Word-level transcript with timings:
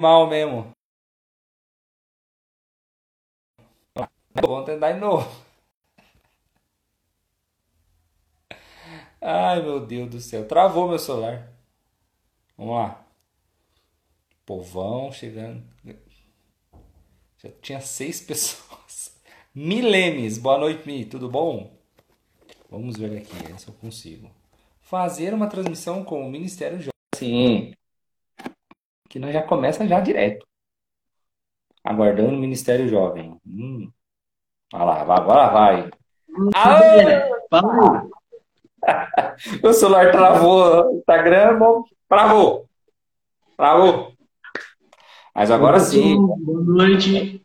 mal 0.00 0.26
mesmo. 0.28 0.72
Vamos 4.34 4.66
tentar 4.66 4.92
de 4.92 5.00
novo. 5.00 5.28
Ai, 9.20 9.60
meu 9.62 9.84
Deus 9.84 10.08
do 10.10 10.20
céu. 10.20 10.46
Travou 10.46 10.88
meu 10.88 10.98
celular. 10.98 11.52
Vamos 12.56 12.74
lá. 12.76 13.04
Povão 14.46 15.10
chegando. 15.12 15.62
Já 17.38 17.50
tinha 17.60 17.80
seis 17.80 18.20
pessoas. 18.22 19.16
Milemes. 19.54 20.38
Boa 20.38 20.58
noite, 20.58 20.86
Mi. 20.86 21.04
Tudo 21.04 21.28
bom? 21.28 21.76
Vamos 22.70 22.96
ver 22.96 23.18
aqui 23.18 23.60
se 23.60 23.68
eu 23.68 23.74
consigo. 23.74 24.30
Fazer 24.80 25.34
uma 25.34 25.48
transmissão 25.48 26.04
com 26.04 26.26
o 26.26 26.30
Ministério 26.30 26.78
Jovem. 26.78 26.92
Sim. 27.16 27.77
Que 29.08 29.18
nós 29.18 29.32
já 29.32 29.42
começa 29.42 29.86
já 29.86 30.00
direto. 30.00 30.46
Aguardando 31.82 32.34
o 32.34 32.38
Ministério 32.38 32.88
Jovem. 32.88 33.36
Hum. 33.46 33.90
Olha 34.72 34.84
lá, 34.84 35.16
agora 35.16 35.48
vai. 35.48 35.90
Aô! 36.54 38.10
o 39.62 39.72
celular 39.72 40.10
travou. 40.12 40.92
O 40.92 40.98
Instagram 40.98 41.58
travou. 42.08 42.68
Travou. 43.56 44.12
Mas 45.34 45.50
agora 45.50 45.80
sim. 45.80 46.16
Boa 46.16 46.60
noite. 46.60 47.44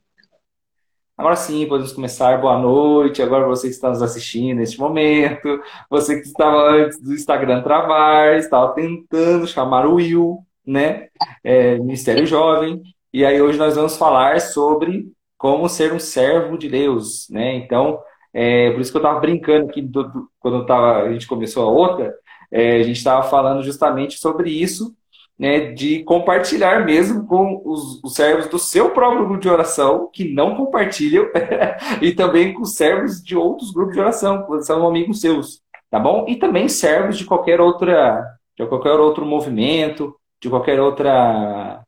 Agora 1.16 1.36
sim, 1.36 1.68
podemos 1.68 1.94
começar. 1.94 2.42
Boa 2.42 2.58
noite. 2.58 3.22
Agora 3.22 3.46
você 3.46 3.68
que 3.68 3.74
está 3.74 3.90
nos 3.90 4.02
assistindo 4.02 4.58
neste 4.58 4.80
momento, 4.80 5.62
você 5.90 6.20
que 6.20 6.28
estava 6.28 6.72
antes 6.72 7.00
do 7.00 7.14
Instagram 7.14 7.62
travar, 7.62 8.36
estava 8.36 8.74
tentando 8.74 9.48
chamar 9.48 9.86
o 9.86 9.96
Will, 9.96 10.46
né? 10.66 11.08
É, 11.44 11.78
Ministério 11.78 12.26
Jovem. 12.26 12.82
E 13.12 13.26
aí 13.26 13.42
hoje 13.42 13.58
nós 13.58 13.76
vamos 13.76 13.98
falar 13.98 14.42
sobre 14.42 15.12
como 15.38 15.68
ser 15.68 15.94
um 15.94 16.00
servo 16.00 16.58
de 16.58 16.70
Deus, 16.70 17.28
né? 17.30 17.56
Então, 17.56 18.00
é, 18.34 18.72
por 18.72 18.82
isso 18.82 18.92
que 18.92 18.98
eu 18.98 19.02
estava 19.02 19.20
brincando 19.20 19.70
aqui 19.70 19.82
do, 19.82 20.04
do, 20.04 20.30
quando 20.40 20.66
tava, 20.66 21.04
a 21.04 21.14
gente 21.14 21.28
começou 21.28 21.64
a 21.64 21.72
outra, 21.72 22.14
é, 22.52 22.80
a 22.80 22.84
gente 22.84 22.98
estava 22.98 23.24
falando 23.30 23.62
justamente 23.62 24.18
sobre 24.18 24.50
isso, 24.50 24.96
né, 25.38 25.72
de 25.72 26.04
compartilhar 26.04 26.86
mesmo 26.86 27.26
com 27.26 27.62
os, 27.66 28.02
os, 28.04 28.14
servos 28.14 28.48
do 28.48 28.60
seu 28.60 28.92
próprio 28.92 29.26
grupo 29.26 29.42
de 29.42 29.50
oração, 29.50 30.10
que 30.14 30.34
não 30.34 30.56
compartilham, 30.56 31.26
e 32.02 32.14
também 32.14 32.54
com 32.54 32.62
os 32.62 32.76
servos 32.76 33.22
de 33.22 33.36
outros 33.36 33.72
grupos 33.72 33.96
de 33.96 34.00
oração, 34.00 34.46
que 34.46 34.62
são 34.62 34.88
amigos 34.88 35.22
seus, 35.22 35.62
tá 35.90 36.00
bom? 36.00 36.26
E 36.28 36.36
também 36.36 36.70
servos 36.70 37.18
de 37.18 37.26
qualquer 37.26 37.60
outra, 37.60 38.24
de 38.58 38.66
qualquer 38.68 38.94
outro 38.94 39.26
movimento, 39.26 40.16
de 40.44 40.50
qualquer 40.50 40.80
outra 40.80 41.82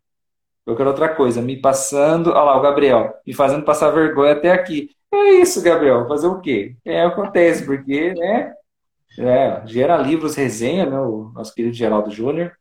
qualquer 0.65 0.87
outra 0.87 1.09
coisa, 1.09 1.41
me 1.41 1.57
passando, 1.57 2.31
olha 2.31 2.41
lá 2.41 2.57
o 2.57 2.61
Gabriel, 2.61 3.13
me 3.27 3.33
fazendo 3.33 3.63
passar 3.63 3.91
vergonha 3.91 4.31
até 4.31 4.51
aqui. 4.51 4.89
É 5.13 5.33
isso, 5.35 5.61
Gabriel, 5.61 6.07
fazer 6.07 6.25
o 6.25 6.39
quê? 6.39 6.75
É, 6.83 7.03
acontece, 7.03 7.63
porque, 7.63 8.15
né, 8.15 8.51
é, 9.19 9.61
gera 9.65 9.95
livros, 9.97 10.35
resenha, 10.35 10.87
né, 10.87 10.99
o 10.99 11.31
nosso 11.35 11.53
querido 11.53 11.75
Geraldo 11.75 12.09
Júnior, 12.09 12.51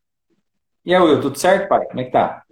e 0.84 0.94
aí, 0.94 1.00
Will, 1.00 1.18
tudo 1.18 1.38
certo, 1.38 1.66
pai? 1.66 1.86
Como 1.86 1.98
é 1.98 2.04
que 2.04 2.10
tá? 2.10 2.42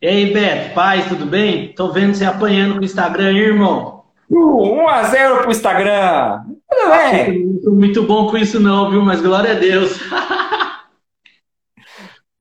E 0.00 0.06
aí, 0.06 0.32
Beto, 0.32 0.74
paz, 0.74 1.08
tudo 1.08 1.26
bem? 1.26 1.72
Tô 1.74 1.90
vendo 1.90 2.14
você 2.14 2.24
apanhando 2.24 2.76
pro 2.76 2.84
Instagram, 2.84 3.32
irmão. 3.32 4.04
Uh, 4.30 4.62
1x0 4.86 5.38
pro 5.40 5.50
Instagram. 5.50 6.44
Tudo 6.70 6.90
bem. 6.90 7.46
Não 7.46 7.60
sou 7.62 7.74
muito 7.74 8.04
bom 8.04 8.30
com 8.30 8.36
isso, 8.36 8.60
não, 8.60 8.92
viu? 8.92 9.02
Mas 9.02 9.20
glória 9.20 9.50
a 9.50 9.58
Deus. 9.58 9.98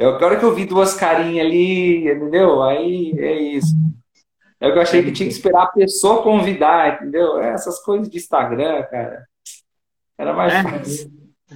Eu 0.02 0.17
quero 0.17 0.39
que 0.39 0.44
eu 0.44 0.55
vi 0.55 0.66
duas 0.66 0.95
carinhas 0.95 1.45
ali, 1.45 2.09
entendeu? 2.09 2.63
Aí 2.63 3.13
é 3.19 3.39
isso. 3.39 3.75
É 4.59 4.67
o 4.67 4.73
que 4.73 4.80
eu 4.80 4.81
achei 4.81 5.03
que 5.03 5.11
tinha 5.11 5.30
que 5.30 5.35
esperar 5.35 5.63
a 5.63 5.71
pessoa 5.71 6.23
convidar, 6.23 6.95
entendeu? 6.95 7.38
É, 7.38 7.49
essas 7.49 7.80
coisas 7.83 8.09
de 8.09 8.17
Instagram, 8.17 8.81
cara. 8.89 9.27
Era 10.17 10.33
mais 10.33 10.53
é, 10.53 10.64
fácil. 10.64 11.11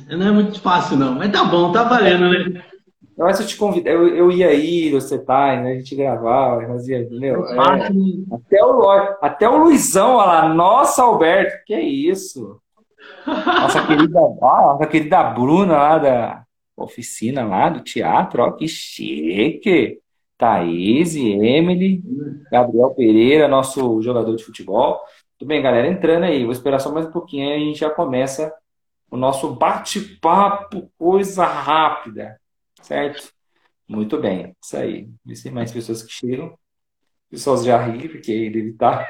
Não 0.09 0.28
é 0.28 0.31
muito 0.31 0.62
fácil, 0.62 0.96
não. 0.96 1.16
Mas 1.16 1.31
tá 1.31 1.44
bom, 1.44 1.72
tá 1.72 1.84
valendo, 1.84 2.30
né? 2.30 2.64
Eu 3.18 3.25
acho 3.25 3.40
que 3.40 3.44
eu 3.46 3.47
te 3.47 3.58
convidei, 3.58 3.94
eu, 3.94 4.08
eu 4.09 4.31
ia 4.31 4.53
ir, 4.53 4.91
você 4.91 5.18
tá, 5.18 5.56
né? 5.59 5.72
A 5.72 5.75
gente 5.75 5.96
gravava, 5.96 6.68
fazia, 6.68 7.00
entendeu? 7.00 7.47
É, 7.47 7.58
até, 8.31 8.64
o, 8.64 8.90
até 9.22 9.50
o 9.50 9.58
Luizão, 9.58 10.18
olha 10.18 10.28
lá, 10.28 10.53
nossa, 10.53 11.02
Alberto, 11.02 11.64
que 11.66 11.74
é 11.74 11.81
isso? 11.81 12.59
Nossa 13.25 13.88
querida, 13.88 14.20
nossa 14.20 14.86
querida 14.86 15.24
Bruna 15.24 15.74
lá 15.74 15.97
da 15.97 16.45
oficina 16.78 17.46
lá 17.46 17.69
do 17.69 17.81
teatro, 17.81 18.44
ó, 18.44 18.52
que 18.52 18.68
chique! 18.68 20.00
Thaís, 20.38 21.16
Emily, 21.16 22.03
Gabriel 22.52 22.94
Pereira, 22.94 23.47
nosso 23.47 24.02
jogador 24.02 24.36
de 24.36 24.44
futebol. 24.44 25.00
Tudo 25.38 25.47
bem, 25.47 25.62
galera? 25.62 25.88
Entrando 25.88 26.24
aí, 26.24 26.44
vou 26.44 26.52
esperar 26.52 26.80
só 26.80 26.91
mais 26.91 27.06
um 27.06 27.12
pouquinho, 27.12 27.47
aí 27.47 27.56
a 27.56 27.59
gente 27.59 27.80
já 27.80 27.90
começa 27.90 28.53
o 29.09 29.18
nosso 29.18 29.56
bate-papo, 29.56 30.91
coisa 30.97 31.46
rápida. 31.46 32.40
Certo? 32.81 33.31
Muito 33.88 34.18
bem, 34.19 34.56
isso 34.62 34.78
aí. 34.78 35.09
Ver 35.25 35.35
se 35.35 35.50
mais 35.52 35.72
pessoas 35.72 36.03
que 36.03 36.12
chegam. 36.12 36.47
O 36.47 36.58
pessoal 37.31 37.58
já 37.58 37.81
ri, 37.81 38.09
porque 38.09 38.31
ele 38.31 38.72
está. 38.72 39.08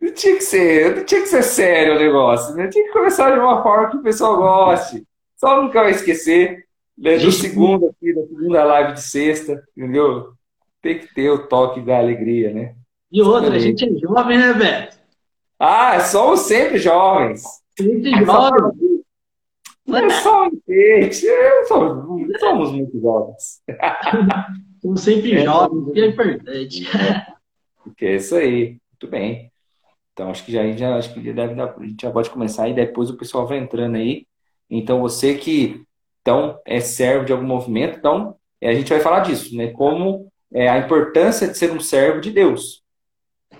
Não 0.00 0.12
tinha 0.12 0.36
que 0.36 0.42
ser, 0.42 0.96
não 0.96 1.04
tinha 1.04 1.20
que 1.22 1.28
ser 1.28 1.42
sério 1.42 1.96
o 1.96 1.98
negócio, 1.98 2.54
né? 2.54 2.68
Tinha 2.68 2.84
que 2.84 2.92
começar 2.92 3.30
de 3.30 3.38
uma 3.38 3.62
forma 3.62 3.90
que 3.90 3.96
o 3.96 4.02
pessoal 4.02 4.36
goste. 4.36 5.06
Só 5.36 5.62
nunca 5.62 5.82
vai 5.82 5.92
esquecer, 5.92 6.66
né? 6.96 7.18
Do 7.18 7.30
segundo 7.30 7.86
aqui, 7.86 8.14
da 8.14 8.22
segunda 8.26 8.64
live 8.64 8.94
de 8.94 9.02
sexta, 9.02 9.62
entendeu? 9.76 10.32
Tem 10.80 10.98
que 10.98 11.14
ter 11.14 11.30
o 11.30 11.46
toque 11.46 11.80
da 11.80 11.98
alegria, 11.98 12.52
né? 12.52 12.74
E 13.10 13.22
outra, 13.22 13.54
a 13.54 13.58
gente 13.58 13.84
é 13.84 13.98
jovem, 13.98 14.38
né, 14.38 14.52
Beto? 14.54 14.96
Ah, 15.58 16.00
somos 16.00 16.40
sempre 16.40 16.78
jovens. 16.78 17.42
Sempre 17.78 18.24
jovens. 18.24 18.96
É 19.88 20.10
só 20.10 20.46
um. 20.46 20.50
Somos, 21.66 22.40
somos 22.40 22.72
muito 22.72 23.00
jovens. 23.00 23.62
Somos 24.82 25.00
sempre 25.00 25.32
é, 25.32 25.44
jovens, 25.44 25.92
que 25.92 26.00
é 26.00 26.06
importante. 26.06 26.84
Porque 27.82 28.04
é 28.04 28.16
isso 28.16 28.36
aí. 28.36 28.78
Muito 28.90 29.08
bem. 29.08 29.50
Então, 30.12 30.30
acho 30.30 30.44
que 30.44 30.52
já, 30.52 30.70
já, 30.72 30.96
acho 30.96 31.12
que 31.12 31.24
já 31.24 31.32
deve 31.32 31.54
dar, 31.54 31.74
a 31.76 31.84
gente 31.84 32.02
já 32.02 32.10
pode 32.10 32.30
começar 32.30 32.68
e 32.68 32.74
depois 32.74 33.10
o 33.10 33.16
pessoal 33.16 33.46
vai 33.46 33.58
entrando 33.58 33.96
aí. 33.96 34.26
Então, 34.70 35.00
você 35.00 35.34
que 35.34 35.82
então, 36.22 36.58
é 36.64 36.80
servo 36.80 37.24
de 37.24 37.32
algum 37.32 37.46
movimento, 37.46 37.98
então 37.98 38.34
é, 38.60 38.70
a 38.70 38.74
gente 38.74 38.88
vai 38.88 39.00
falar 39.00 39.20
disso, 39.20 39.56
né? 39.56 39.68
Como 39.68 40.26
é, 40.52 40.68
a 40.68 40.78
importância 40.78 41.46
de 41.46 41.56
ser 41.56 41.70
um 41.70 41.78
servo 41.78 42.20
de 42.20 42.30
Deus. 42.30 42.82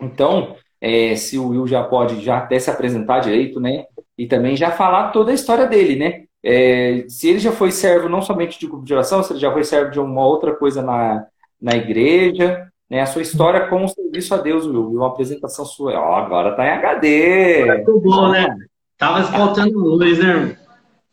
Então, 0.01 0.57
é, 0.81 1.15
se 1.15 1.39
o 1.39 1.49
Will 1.49 1.67
já 1.67 1.85
pode 1.85 2.21
já 2.23 2.39
até 2.39 2.59
se 2.59 2.71
apresentar 2.71 3.21
direito, 3.21 3.61
né? 3.61 3.87
e 4.19 4.27
também 4.27 4.57
já 4.57 4.71
falar 4.71 5.11
toda 5.11 5.31
a 5.31 5.35
história 5.35 5.67
dele, 5.67 5.97
né? 5.97 6.25
É, 6.43 7.05
se 7.09 7.29
ele 7.29 7.39
já 7.39 7.53
foi 7.53 7.71
servo 7.71 8.09
não 8.09 8.23
somente 8.23 8.59
de 8.59 8.67
grupo 8.67 8.85
de 8.85 8.95
oração, 8.95 9.23
se 9.23 9.33
ele 9.33 9.41
já 9.41 9.53
foi 9.53 9.65
servo 9.65 9.91
de 9.91 10.01
uma 10.01 10.25
outra 10.25 10.55
coisa 10.55 10.81
na, 10.81 11.27
na 11.61 11.77
igreja, 11.77 12.67
né? 12.89 13.01
A 13.01 13.07
sua 13.07 13.23
história 13.23 13.67
com 13.69 13.85
o 13.85 13.89
serviço 13.89 14.35
a 14.35 14.39
Deus, 14.39 14.65
Will, 14.67 14.93
uma 14.93 15.09
apresentação 15.09 15.65
sua. 15.65 15.93
Ó, 15.99 16.15
agora 16.15 16.55
tá 16.55 16.65
em 16.65 16.71
HD. 16.71 17.65
Muito 17.67 18.01
bom, 18.01 18.31
né? 18.31 18.57
Tava 18.97 19.25
faltando 19.25 19.79
luz, 19.79 20.19
né? 20.19 20.57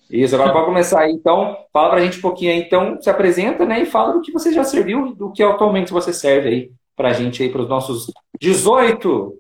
Isso, 0.10 0.36
agora 0.36 0.54
pode 0.54 0.66
começar 0.66 1.02
aí. 1.02 1.12
Então, 1.12 1.58
fala 1.72 1.90
pra 1.90 2.02
gente 2.02 2.20
um 2.20 2.22
pouquinho 2.22 2.52
aí. 2.52 2.60
Então, 2.60 3.02
se 3.02 3.10
apresenta, 3.10 3.66
né? 3.66 3.82
E 3.82 3.86
fala 3.86 4.14
do 4.14 4.22
que 4.22 4.32
você 4.32 4.54
já 4.54 4.64
serviu 4.64 5.08
e 5.08 5.16
do 5.16 5.32
que 5.32 5.42
atualmente 5.42 5.92
você 5.92 6.14
serve 6.14 6.50
aí 6.50 6.72
pra 6.96 7.14
gente 7.14 7.42
aí, 7.42 7.50
pros 7.50 7.68
nossos 7.68 8.12
18 8.40 9.40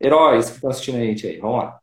heróis 0.00 0.48
que 0.48 0.56
estão 0.56 0.70
assistindo 0.70 0.96
a 0.96 1.00
gente 1.00 1.26
aí. 1.26 1.38
Vamos 1.38 1.58
lá. 1.58 1.78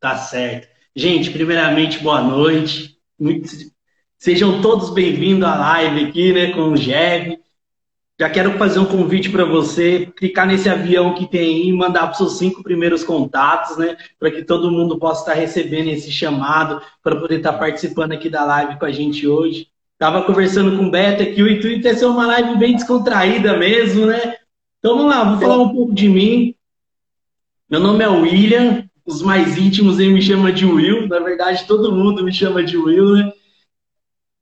Tá 0.00 0.16
certo. 0.16 0.68
Gente, 0.94 1.30
primeiramente, 1.30 2.02
boa 2.02 2.20
noite. 2.22 2.96
Muito... 3.18 3.48
Sejam 4.18 4.62
todos 4.62 4.90
bem-vindos 4.90 5.46
à 5.46 5.54
live 5.56 6.06
aqui, 6.06 6.32
né, 6.32 6.52
com 6.52 6.70
o 6.70 6.76
Jev. 6.76 7.38
Já 8.18 8.30
quero 8.30 8.52
fazer 8.52 8.78
um 8.78 8.86
convite 8.86 9.28
para 9.28 9.44
você 9.44 10.06
clicar 10.16 10.46
nesse 10.46 10.70
avião 10.70 11.14
que 11.14 11.26
tem 11.26 11.40
aí 11.40 11.68
e 11.68 11.72
mandar 11.72 12.02
para 12.02 12.12
os 12.12 12.16
seus 12.16 12.38
cinco 12.38 12.62
primeiros 12.62 13.04
contatos, 13.04 13.76
né? 13.76 13.94
Para 14.18 14.30
que 14.30 14.42
todo 14.42 14.70
mundo 14.70 14.98
possa 14.98 15.20
estar 15.20 15.34
recebendo 15.34 15.88
esse 15.88 16.10
chamado 16.10 16.80
para 17.02 17.16
poder 17.16 17.36
estar 17.36 17.52
participando 17.52 18.12
aqui 18.12 18.30
da 18.30 18.42
live 18.42 18.78
com 18.78 18.86
a 18.86 18.90
gente 18.90 19.26
hoje. 19.26 19.68
Tava 19.98 20.22
conversando 20.22 20.78
com 20.78 20.86
o 20.86 20.90
Beto 20.90 21.22
aqui, 21.22 21.42
o 21.42 21.50
intuito 21.50 21.86
é 21.86 21.94
ser 21.94 22.06
uma 22.06 22.26
live 22.26 22.56
bem 22.56 22.74
descontraída 22.74 23.56
mesmo, 23.58 24.06
né? 24.06 24.36
Então 24.78 24.96
vamos 24.96 25.14
lá, 25.14 25.24
vou 25.24 25.38
falar 25.38 25.62
um 25.62 25.74
pouco 25.74 25.94
de 25.94 26.08
mim. 26.08 26.54
Meu 27.68 27.80
nome 27.80 28.02
é 28.02 28.08
William, 28.08 28.88
os 29.04 29.20
mais 29.20 29.58
íntimos 29.58 29.98
aí 29.98 30.08
me 30.08 30.22
chamam 30.22 30.50
de 30.50 30.64
Will, 30.64 31.06
na 31.06 31.18
verdade 31.18 31.66
todo 31.66 31.92
mundo 31.92 32.24
me 32.24 32.32
chama 32.32 32.64
de 32.64 32.78
Will, 32.78 33.16
né? 33.16 33.32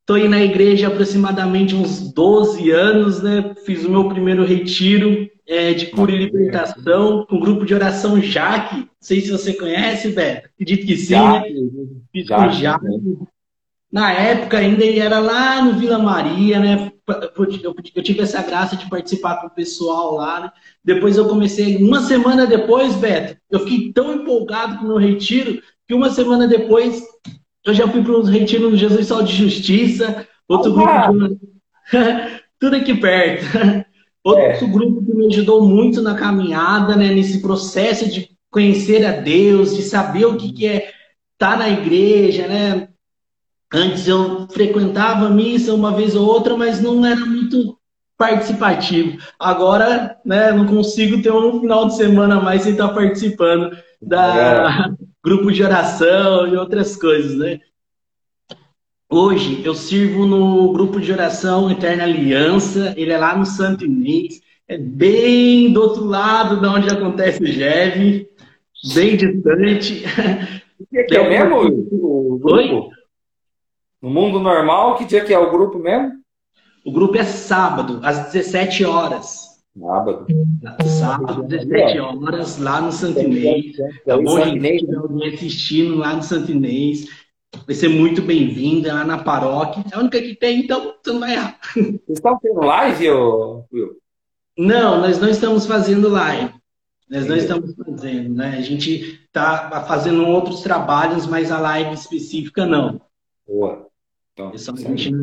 Estou 0.05 0.17
aí 0.17 0.29
na 0.29 0.45
igreja 0.45 0.87
há 0.87 0.91
aproximadamente 0.91 1.75
uns 1.75 2.13
12 2.13 2.71
anos, 2.71 3.23
né? 3.23 3.55
Fiz 3.65 3.87
o 3.87 3.91
meu 3.91 4.07
primeiro 4.07 4.45
retiro 4.45 5.27
é, 5.47 5.73
de 5.73 5.87
cura 5.87 6.13
e 6.13 6.19
libertação 6.19 7.25
com 7.25 7.37
o 7.37 7.41
grupo 7.41 7.65
de 7.65 7.73
oração 7.73 8.21
Jaque. 8.21 8.81
Não 8.81 8.89
sei 9.01 9.23
se 9.23 9.31
você 9.31 9.55
conhece, 9.55 10.11
Beto. 10.11 10.51
Acredito 10.53 10.87
que 10.87 10.95
sim, 10.99 11.15
né? 11.15 11.43
Fiz 12.13 12.29
com 12.29 12.51
Jaque. 12.51 12.87
Na 13.91 14.13
época 14.13 14.59
ainda 14.59 14.85
ele 14.85 14.99
era 14.99 15.21
lá 15.21 15.65
no 15.65 15.79
Vila 15.79 15.99
Maria, 15.99 16.61
né? 16.61 16.93
Eu, 17.35 18.03
tive 18.03 18.21
essa 18.21 18.43
graça 18.43 18.77
de 18.77 18.87
participar 18.91 19.41
com 19.41 19.47
o 19.47 19.55
pessoal 19.55 20.17
lá. 20.17 20.41
Né? 20.41 20.51
Depois 20.85 21.17
eu 21.17 21.27
comecei, 21.27 21.79
uma 21.79 22.03
semana 22.03 22.47
depois, 22.47 22.95
Beto, 22.95 23.39
eu 23.51 23.61
fiquei 23.61 23.91
tão 23.91 24.13
empolgado 24.13 24.77
com 24.77 24.85
o 24.85 24.89
meu 24.89 24.99
retiro 24.99 25.63
que 25.89 25.95
uma 25.95 26.11
semana 26.11 26.47
depois 26.47 27.03
eu 27.65 27.75
já 27.75 27.89
fui 27.89 28.03
para 28.03 28.13
um 28.13 28.23
retiro 28.23 28.71
no 28.71 28.77
Jesus 28.77 29.07
Sol 29.07 29.23
de 29.23 29.35
Justiça, 29.35 30.27
outro 30.49 30.73
grupo 30.73 31.29
de... 31.29 31.39
tudo 32.61 32.77
aqui 32.77 32.95
perto. 32.95 33.45
Outro 34.25 34.43
é. 34.43 34.71
grupo 34.71 35.05
que 35.05 35.15
me 35.15 35.27
ajudou 35.27 35.69
muito 35.69 36.01
na 36.01 36.15
caminhada, 36.15 36.97
né, 36.97 37.09
nesse 37.09 37.43
processo 37.43 38.09
de 38.09 38.31
conhecer 38.51 39.05
a 39.05 39.13
Deus, 39.13 39.77
de 39.77 39.83
saber 39.83 40.25
o 40.25 40.39
que, 40.39 40.51
que 40.51 40.67
é 40.67 40.89
estar 41.35 41.53
tá 41.53 41.57
na 41.59 41.69
igreja, 41.69 42.49
né? 42.49 42.89
Antes 43.71 44.09
eu 44.09 44.49
frequentava 44.49 45.27
a 45.27 45.31
missa 45.31 45.75
uma 45.75 45.93
vez 45.93 46.17
ou 46.17 46.27
outra, 46.27 46.57
mas 46.57 46.81
não 46.81 47.05
era 47.05 47.21
muito 47.27 47.79
participativo. 48.17 49.19
Agora, 49.39 50.17
né, 50.25 50.53
não 50.53 50.67
consigo 50.67 51.21
ter 51.21 51.33
um 51.33 51.61
final 51.61 51.89
de 51.89 51.97
semana 51.97 52.37
a 52.37 52.41
mais 52.41 52.63
sem 52.63 52.73
estar 52.73 52.89
participando 52.89 53.77
da 54.01 54.89
é. 54.89 55.05
grupo 55.25 55.51
de 55.51 55.63
oração 55.63 56.47
e 56.47 56.55
outras 56.55 56.97
coisas, 56.97 57.35
né? 57.35 57.59
Hoje 59.09 59.65
eu 59.65 59.75
sirvo 59.75 60.27
no 60.27 60.71
grupo 60.73 61.01
de 61.01 61.11
oração 61.11 61.71
Eterna 61.71 62.05
Aliança, 62.05 62.93
ele 62.97 63.11
é 63.11 63.17
lá 63.17 63.35
no 63.35 63.47
Santo 63.47 63.87
Inês, 63.87 64.43
é 64.69 64.77
bem 64.77 65.73
do 65.73 65.81
outro 65.81 66.05
lado 66.05 66.61
de 66.61 66.67
onde 66.67 66.91
acontece 66.91 67.43
o 67.43 67.47
GEV, 67.47 68.29
bem 68.95 69.17
distante. 69.17 70.05
O 70.77 70.87
que, 70.87 71.05
que 71.05 71.17
é 71.17 71.29
mesmo 71.29 71.57
o 71.57 72.39
grupo? 72.39 72.55
Oi? 72.55 72.89
No 74.03 74.11
mundo 74.11 74.41
normal, 74.41 74.97
que 74.97 75.05
dia 75.05 75.25
que 75.25 75.33
é 75.33 75.39
o 75.39 75.51
grupo 75.51 75.79
mesmo? 75.79 76.13
O 76.85 76.93
grupo 76.93 77.17
é 77.17 77.25
sábado, 77.25 78.01
às 78.03 78.33
17 78.33 78.85
horas. 78.85 79.44
Sábado. 79.77 80.27
Sábado, 80.87 81.43
17 81.43 81.99
horas, 81.99 82.59
lá 82.59 82.81
no 82.81 82.93
Santo 82.93 83.21
Inês. 83.21 83.77
É 84.07 84.17
bom 84.17 84.37
a 84.37 84.45
gente 84.45 84.65
estiver 84.65 85.35
assistindo 85.35 85.97
lá 85.97 86.15
no 86.15 86.23
Santo 86.23 86.53
Inês. 86.53 87.09
Vai 87.67 87.75
ser 87.75 87.89
muito 87.89 88.23
bem-vinda 88.23 88.95
lá 88.95 89.05
na 89.05 89.23
paróquia. 89.23 89.85
É 89.91 89.97
a 89.97 90.01
única 90.01 90.21
que 90.21 90.37
tem, 90.37 90.61
então 90.61 90.95
você 91.03 91.13
não 91.13 91.21
vai 91.21 91.33
errar. 91.35 91.59
Vocês 91.75 92.03
estão 92.09 92.39
tendo 92.39 92.61
live, 92.61 93.11
Will? 93.11 93.99
Não, 94.57 95.01
nós 95.01 95.19
não 95.19 95.29
estamos 95.29 95.67
fazendo 95.67 96.09
live. 96.09 96.55
Nós 97.11 97.27
não 97.27 97.37
estamos 97.37 97.75
fazendo, 97.75 98.35
né? 98.35 98.57
A 98.57 98.63
gente 98.63 99.21
está 99.27 99.85
fazendo 99.87 100.27
outros 100.27 100.63
trabalhos, 100.63 101.27
mas 101.27 101.51
a 101.51 101.59
live 101.59 101.95
específica 101.95 102.65
não. 102.65 103.01
Boa. 103.47 103.89
Então, 104.35 104.51
a, 104.51 104.57
gente, 104.57 105.15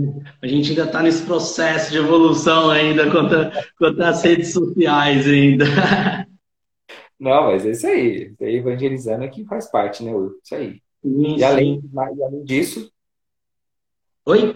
a, 0.41 0.47
gente, 0.47 0.69
ainda 0.69 0.85
está 0.85 1.03
nesse 1.03 1.25
processo 1.25 1.91
de 1.91 1.97
evolução 1.97 2.69
ainda 2.69 3.11
quanto, 3.11 3.35
a, 3.35 3.51
quanto 3.77 4.01
às 4.01 4.23
redes 4.23 4.53
sociais 4.53 5.27
ainda. 5.27 5.65
Não, 7.19 7.43
mas 7.43 7.65
é 7.65 7.71
isso 7.71 7.87
aí. 7.87 8.33
Aí 8.39 8.55
evangelizando 8.55 9.25
aqui 9.25 9.43
faz 9.43 9.69
parte, 9.69 10.01
né, 10.01 10.15
Will? 10.15 10.39
Isso 10.41 10.55
aí. 10.55 10.81
E, 11.03 11.43
além, 11.43 11.81
e 11.93 12.23
além 12.23 12.43
disso. 12.45 12.89
Oi? 14.25 14.55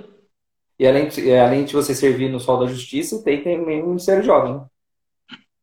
E 0.79 0.87
além, 0.87 1.09
além 1.43 1.65
de 1.65 1.73
você 1.73 1.93
servir 1.93 2.29
no 2.29 2.39
Sol 2.39 2.57
da 2.57 2.67
Justiça, 2.67 3.21
tem 3.23 3.43
também 3.43 3.83
o 3.83 3.87
Ministério 3.87 4.23
Jovem. 4.23 4.61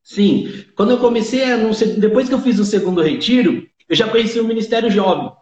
Sim. 0.02 0.66
Quando 0.76 0.92
eu 0.92 0.98
comecei, 0.98 1.44
a, 1.44 1.56
depois 1.98 2.28
que 2.28 2.34
eu 2.34 2.40
fiz 2.40 2.58
o 2.58 2.64
segundo 2.64 3.00
retiro, 3.00 3.66
eu 3.88 3.96
já 3.96 4.06
conheci 4.08 4.38
o 4.38 4.46
Ministério 4.46 4.90
Jovem. 4.90 5.32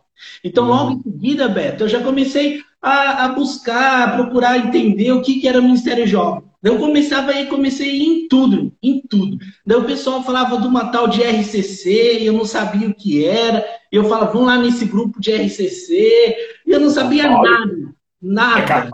Então, 0.44 0.64
uhum. 0.64 0.70
logo 0.70 0.93
em 0.93 1.02
seguida, 1.02 1.49
Beto, 1.49 1.85
eu 1.85 1.88
já 1.88 2.02
comecei 2.02 2.62
a, 2.82 3.24
a 3.24 3.28
buscar, 3.28 4.08
a 4.08 4.12
procurar 4.12 4.58
entender 4.58 5.12
o 5.12 5.22
que, 5.22 5.40
que 5.40 5.48
era 5.48 5.58
o 5.58 5.62
Ministério 5.62 6.06
Jovem. 6.06 6.50
Daí 6.62 6.74
eu 6.74 6.78
começava 6.78 7.30
aí, 7.30 7.46
comecei 7.46 8.02
em 8.02 8.28
tudo, 8.28 8.72
em 8.82 9.00
tudo. 9.00 9.38
Daí 9.66 9.78
o 9.78 9.84
pessoal 9.84 10.22
falava 10.22 10.58
de 10.58 10.66
uma 10.66 10.90
tal 10.90 11.08
de 11.08 11.22
RCC, 11.22 12.18
e 12.20 12.26
eu 12.26 12.34
não 12.34 12.44
sabia 12.44 12.88
o 12.88 12.94
que 12.94 13.24
era. 13.24 13.64
E 13.90 13.96
eu 13.96 14.04
falava, 14.04 14.32
vamos 14.32 14.46
lá 14.46 14.58
nesse 14.58 14.84
grupo 14.84 15.18
de 15.20 15.34
RCC. 15.34 16.36
E 16.66 16.70
eu 16.70 16.80
não 16.80 16.90
sabia 16.90 17.30
nada, 17.30 17.94
nada. 18.20 18.90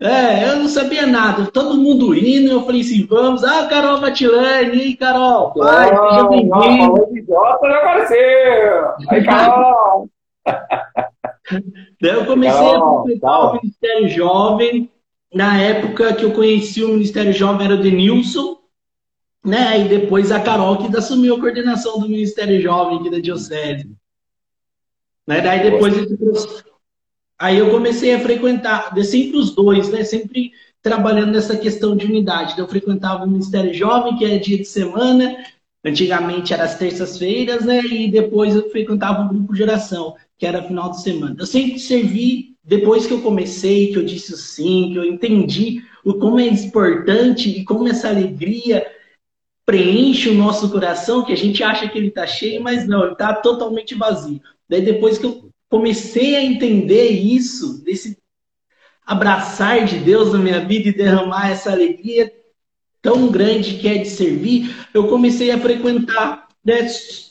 É, 0.00 0.48
eu 0.52 0.58
não 0.58 0.68
sabia 0.68 1.06
nada. 1.06 1.50
Todo 1.50 1.76
mundo 1.76 2.14
indo, 2.14 2.52
eu 2.52 2.64
falei 2.64 2.82
assim, 2.82 3.04
vamos. 3.04 3.42
Ah, 3.42 3.66
Carol 3.66 4.00
Matilane, 4.00 4.90
e 4.90 4.96
Carol, 4.96 5.52
pai, 5.54 5.88
seja 5.88 6.28
bem-vindo. 6.28 7.26
Falou 7.26 7.76
apareceu. 7.76 8.86
Aí, 9.08 9.24
Carol. 9.26 10.08
Daí 12.00 12.12
eu 12.12 12.26
comecei 12.26 12.58
Carol, 12.58 13.00
a 13.00 13.02
frequentar 13.02 13.40
o 13.40 13.54
Ministério 13.56 14.08
Jovem, 14.08 14.90
na 15.34 15.60
época 15.60 16.14
que 16.14 16.24
eu 16.24 16.32
conheci 16.32 16.82
o 16.84 16.88
Ministério 16.88 17.32
Jovem 17.32 17.66
era 17.66 17.74
o 17.74 17.82
Denilson, 17.82 18.58
né? 19.44 19.80
E 19.80 19.88
depois 19.88 20.30
a 20.30 20.40
Carol 20.40 20.78
que 20.78 20.96
assumiu 20.96 21.36
a 21.36 21.40
coordenação 21.40 21.98
do 21.98 22.08
Ministério 22.08 22.60
Jovem 22.60 22.98
aqui 22.98 23.10
da 23.10 23.18
Diocese. 23.18 23.90
Né? 25.26 25.40
Daí 25.40 25.70
depois 25.70 25.94
aí 27.38 27.58
eu 27.58 27.70
comecei 27.70 28.14
a 28.14 28.20
frequentar, 28.20 28.94
sempre 29.04 29.38
os 29.38 29.54
dois, 29.54 29.90
né? 29.90 30.04
Sempre 30.04 30.52
trabalhando 30.82 31.32
nessa 31.32 31.56
questão 31.56 31.96
de 31.96 32.06
unidade. 32.06 32.52
Então, 32.52 32.64
eu 32.64 32.70
frequentava 32.70 33.24
o 33.24 33.28
Ministério 33.28 33.74
Jovem, 33.74 34.16
que 34.16 34.24
é 34.24 34.38
dia 34.38 34.58
de 34.58 34.64
semana, 34.64 35.36
antigamente 35.84 36.52
era 36.52 36.64
as 36.64 36.76
terças-feiras, 36.76 37.64
né? 37.64 37.80
E 37.80 38.10
depois 38.10 38.54
eu 38.54 38.70
frequentava 38.70 39.22
o 39.22 39.28
grupo 39.28 39.54
Geração, 39.54 40.14
que 40.36 40.46
era 40.46 40.62
final 40.62 40.90
de 40.90 41.02
semana. 41.02 41.36
Eu 41.38 41.46
sempre 41.46 41.78
servi 41.78 42.56
depois 42.62 43.06
que 43.06 43.14
eu 43.14 43.22
comecei, 43.22 43.92
que 43.92 43.96
eu 43.96 44.04
disse 44.04 44.36
sim, 44.36 44.90
que 44.92 44.96
eu 44.96 45.04
entendi 45.04 45.82
o 46.04 46.14
como 46.14 46.38
é 46.38 46.46
importante 46.46 47.48
e 47.48 47.64
como 47.64 47.88
essa 47.88 48.08
alegria 48.08 48.86
preenche 49.64 50.28
o 50.28 50.34
nosso 50.34 50.70
coração, 50.70 51.24
que 51.24 51.32
a 51.32 51.36
gente 51.36 51.62
acha 51.62 51.88
que 51.88 51.98
ele 51.98 52.08
está 52.08 52.26
cheio, 52.26 52.62
mas 52.62 52.86
não, 52.86 53.02
ele 53.02 53.12
está 53.12 53.34
totalmente 53.34 53.94
vazio. 53.94 54.40
Daí 54.68 54.80
depois 54.82 55.18
que 55.18 55.26
eu 55.26 55.50
comecei 55.68 56.36
a 56.36 56.42
entender 56.42 57.10
isso, 57.10 57.82
desse 57.84 58.18
abraçar 59.04 59.84
de 59.84 59.98
Deus 59.98 60.32
na 60.32 60.38
minha 60.38 60.60
vida 60.64 60.88
e 60.88 60.94
derramar 60.94 61.50
essa 61.50 61.72
alegria 61.72 62.30
tão 63.00 63.28
grande 63.28 63.74
que 63.74 63.88
é 63.88 63.98
de 63.98 64.08
servir, 64.08 64.74
eu 64.92 65.08
comecei 65.08 65.50
a 65.50 65.58
frequentar 65.58 66.48
né, 66.64 66.86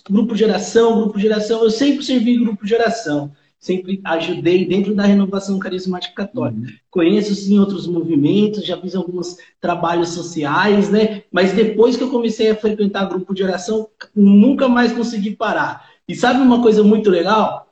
grupo 0.09 0.35
de 0.35 0.43
oração, 0.43 1.01
grupo 1.01 1.19
de 1.19 1.27
oração. 1.27 1.63
Eu 1.63 1.71
sempre 1.71 2.03
servi 2.03 2.37
grupo 2.37 2.65
de 2.65 2.73
oração 2.73 3.31
sempre 3.59 3.99
ajudei 4.03 4.65
dentro 4.65 4.93
da 4.93 5.03
renovação 5.03 5.59
carismática 5.59 6.13
católica. 6.13 6.61
Uhum. 6.61 6.75
Conheço 6.89 7.35
sim 7.35 7.59
outros 7.59 7.87
movimentos, 7.87 8.65
já 8.65 8.79
fiz 8.79 8.95
alguns 8.95 9.37
trabalhos 9.59 10.09
sociais, 10.09 10.89
né? 10.89 11.23
Mas 11.31 11.53
depois 11.53 11.97
que 11.97 12.03
eu 12.03 12.11
comecei 12.11 12.51
a 12.51 12.55
frequentar 12.55 13.09
grupo 13.09 13.33
de 13.33 13.43
oração, 13.43 13.89
nunca 14.15 14.67
mais 14.67 14.91
consegui 14.91 15.35
parar. 15.35 15.89
E 16.07 16.15
sabe 16.15 16.41
uma 16.41 16.61
coisa 16.61 16.83
muito 16.83 17.09
legal? 17.09 17.67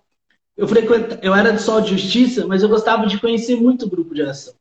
Eu 0.58 0.68
frequenta, 0.68 1.20
eu 1.22 1.34
era 1.34 1.52
do 1.52 1.60
Sol 1.60 1.82
de 1.82 1.92
Justiça, 1.92 2.48
mas 2.48 2.64
eu 2.64 2.70
gostava 2.70 3.06
de 3.06 3.20
conhecer 3.20 3.56
muito 3.56 3.90
grupo 3.90 4.14
de 4.14 4.22
oração. 4.22 4.54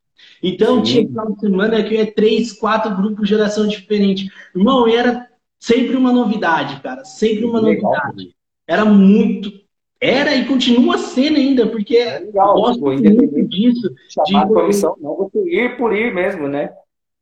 Então, 0.47 0.85
sim. 0.85 0.93
tinha 0.93 1.09
final 1.09 1.33
de 1.33 1.41
semana 1.41 1.83
que 1.83 1.95
eu 1.95 1.99
ia 1.99 2.13
três, 2.13 2.53
quatro 2.53 2.95
grupos 2.95 3.27
de 3.27 3.35
oração 3.35 3.67
diferentes. 3.67 4.31
Irmão, 4.55 4.87
era 4.87 5.27
sempre 5.59 5.97
uma 5.97 6.13
novidade, 6.13 6.81
cara. 6.83 7.05
Sempre 7.05 7.47
uma 7.47 7.63
novidade. 7.63 8.35
Era 8.67 8.85
muito 8.85 9.65
era 10.05 10.35
e 10.35 10.45
continua 10.45 10.99
sendo 10.99 11.39
ainda, 11.39 11.67
porque 11.67 11.97
é 11.97 12.19
legal, 12.19 12.55
gosto 12.55 12.75
tipo, 12.75 13.09
muito 13.09 13.49
disso. 13.49 13.95
Chamar 14.11 14.47
de... 14.47 14.53
comissão, 14.53 14.95
não, 15.01 15.17
você 15.17 15.39
ir 15.49 15.79
por 15.79 15.97
ir 15.97 16.13
mesmo, 16.13 16.47
né? 16.47 16.75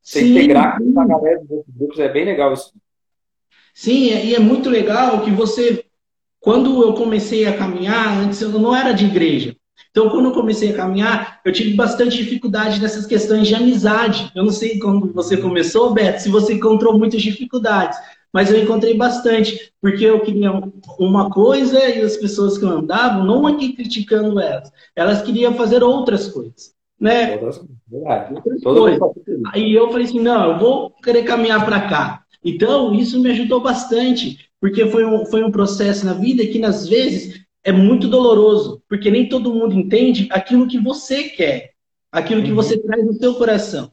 Você 0.02 0.18
sim, 0.18 0.32
integrar 0.32 0.82
com 0.82 1.00
a 1.00 1.06
galera 1.06 1.38
dos 1.44 1.62
grupos, 1.68 2.00
é 2.00 2.08
bem 2.08 2.24
legal 2.24 2.52
isso. 2.52 2.72
Sim, 3.72 4.06
e 4.06 4.34
é 4.34 4.40
muito 4.40 4.68
legal 4.68 5.22
que 5.22 5.30
você, 5.30 5.84
quando 6.40 6.82
eu 6.82 6.94
comecei 6.94 7.46
a 7.46 7.56
caminhar, 7.56 8.18
antes 8.18 8.42
eu 8.42 8.50
não 8.50 8.74
era 8.74 8.90
de 8.90 9.06
igreja. 9.06 9.56
Então, 9.92 10.08
quando 10.08 10.24
eu 10.26 10.32
comecei 10.32 10.72
a 10.72 10.76
caminhar, 10.76 11.40
eu 11.44 11.52
tive 11.52 11.74
bastante 11.74 12.16
dificuldade 12.16 12.80
nessas 12.80 13.06
questões 13.06 13.46
de 13.46 13.54
amizade. 13.54 14.32
Eu 14.34 14.42
não 14.42 14.50
sei 14.50 14.78
quando 14.78 15.12
você 15.12 15.36
começou, 15.36 15.92
Beto, 15.92 16.22
se 16.22 16.28
você 16.28 16.54
encontrou 16.54 16.98
muitas 16.98 17.22
dificuldades 17.22 17.96
mas 18.32 18.50
eu 18.50 18.62
encontrei 18.62 18.96
bastante, 18.96 19.72
porque 19.80 20.04
eu 20.04 20.20
queria 20.20 20.50
uma 20.98 21.28
coisa 21.28 21.78
e 21.86 22.00
as 22.00 22.16
pessoas 22.16 22.56
que 22.56 22.64
andavam, 22.64 23.24
não 23.24 23.46
aqui 23.46 23.74
criticando 23.74 24.40
elas, 24.40 24.72
elas 24.96 25.22
queriam 25.22 25.54
fazer 25.54 25.82
outras 25.82 26.28
coisas. 26.28 26.72
Né? 26.98 27.34
Outras, 27.34 27.60
outras 27.90 28.62
coisas. 28.62 29.00
Aí 29.52 29.74
eu 29.74 29.90
falei 29.90 30.06
assim: 30.06 30.20
não, 30.20 30.52
eu 30.52 30.58
vou 30.58 30.90
querer 31.02 31.24
caminhar 31.24 31.64
para 31.64 31.88
cá. 31.88 32.22
Então, 32.44 32.94
isso 32.94 33.20
me 33.20 33.30
ajudou 33.30 33.60
bastante, 33.60 34.38
porque 34.60 34.86
foi 34.86 35.04
um, 35.04 35.26
foi 35.26 35.44
um 35.44 35.50
processo 35.50 36.06
na 36.06 36.14
vida 36.14 36.46
que, 36.46 36.64
às 36.64 36.88
vezes, 36.88 37.41
é 37.64 37.70
muito 37.72 38.08
doloroso, 38.08 38.82
porque 38.88 39.10
nem 39.10 39.28
todo 39.28 39.54
mundo 39.54 39.74
entende 39.74 40.28
aquilo 40.30 40.66
que 40.66 40.78
você 40.78 41.24
quer, 41.24 41.72
aquilo 42.10 42.42
que 42.42 42.50
uhum. 42.50 42.56
você 42.56 42.78
traz 42.78 43.04
no 43.04 43.14
seu 43.14 43.34
coração. 43.34 43.92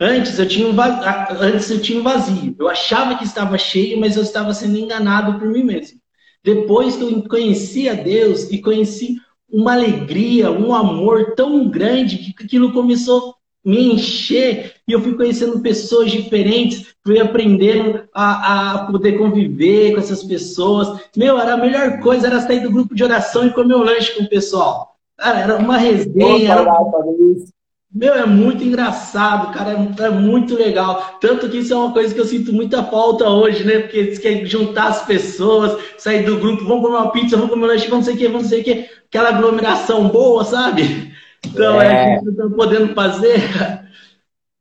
Antes 0.00 0.38
eu 0.38 0.48
tinha 0.48 0.66
um 0.66 0.74
vazio, 0.74 1.02
antes 1.40 1.70
eu 1.70 1.80
tinha 1.80 2.00
um 2.00 2.02
vazio. 2.02 2.56
Eu 2.58 2.68
achava 2.68 3.16
que 3.16 3.24
estava 3.24 3.56
cheio, 3.56 3.98
mas 3.98 4.16
eu 4.16 4.22
estava 4.22 4.52
sendo 4.52 4.76
enganado 4.76 5.38
por 5.38 5.48
mim 5.48 5.62
mesmo. 5.62 6.00
Depois 6.42 6.96
que 6.96 7.02
eu 7.02 7.22
conheci 7.28 7.88
a 7.88 7.94
Deus 7.94 8.50
e 8.50 8.60
conheci 8.60 9.16
uma 9.48 9.72
alegria, 9.72 10.50
um 10.50 10.74
amor 10.74 11.34
tão 11.34 11.68
grande 11.68 12.18
que 12.18 12.44
aquilo 12.44 12.72
começou 12.72 13.30
a 13.30 13.34
me 13.68 13.94
encher 13.94 14.73
e 14.86 14.92
eu 14.92 15.00
fui 15.00 15.14
conhecendo 15.14 15.60
pessoas 15.60 16.10
diferentes, 16.10 16.94
fui 17.02 17.18
aprendendo 17.18 18.02
a, 18.12 18.72
a 18.72 18.86
poder 18.86 19.16
conviver 19.16 19.92
com 19.92 20.00
essas 20.00 20.22
pessoas. 20.22 21.00
Meu, 21.16 21.38
era 21.38 21.54
a 21.54 21.58
melhor 21.58 22.00
coisa, 22.00 22.26
era 22.26 22.40
sair 22.40 22.60
do 22.60 22.70
grupo 22.70 22.94
de 22.94 23.02
oração 23.02 23.46
e 23.46 23.52
comer 23.52 23.76
um 23.76 23.82
lanche 23.82 24.12
com 24.12 24.24
o 24.24 24.28
pessoal. 24.28 24.94
Cara, 25.16 25.40
era 25.40 25.56
uma 25.56 25.78
resenha. 25.78 26.52
Era... 26.52 26.66
Meu, 27.94 28.12
é 28.12 28.26
muito 28.26 28.64
engraçado, 28.64 29.54
cara, 29.54 29.70
é, 29.70 30.04
é, 30.04 30.10
muito 30.10 30.56
legal. 30.56 31.16
Tanto 31.20 31.48
que 31.48 31.58
isso 31.58 31.72
é 31.72 31.76
uma 31.76 31.92
coisa 31.92 32.12
que 32.12 32.20
eu 32.20 32.24
sinto 32.24 32.52
muita 32.52 32.82
falta 32.82 33.28
hoje, 33.28 33.62
né? 33.62 33.78
Porque 33.78 33.96
eles 33.96 34.18
querem 34.18 34.44
juntar 34.44 34.88
as 34.88 35.06
pessoas, 35.06 35.80
sair 35.96 36.24
do 36.24 36.38
grupo, 36.38 36.64
vamos 36.64 36.84
comer 36.84 36.96
uma 36.96 37.12
pizza, 37.12 37.36
vamos 37.36 37.52
comer 37.52 37.64
um 37.64 37.68
lanche, 37.68 37.88
vamos 37.88 38.04
sei 38.04 38.14
o 38.14 38.18
que, 38.18 38.28
vamos 38.28 38.48
sei 38.48 38.60
o 38.60 38.64
que. 38.64 38.90
Aquela 39.06 39.28
aglomeração 39.28 40.08
boa, 40.08 40.44
sabe? 40.44 41.12
Então, 41.46 41.80
é, 41.80 42.16
é 42.16 42.18
que 42.18 42.30
não 42.32 42.50
podendo 42.50 42.92
fazer. 42.94 43.40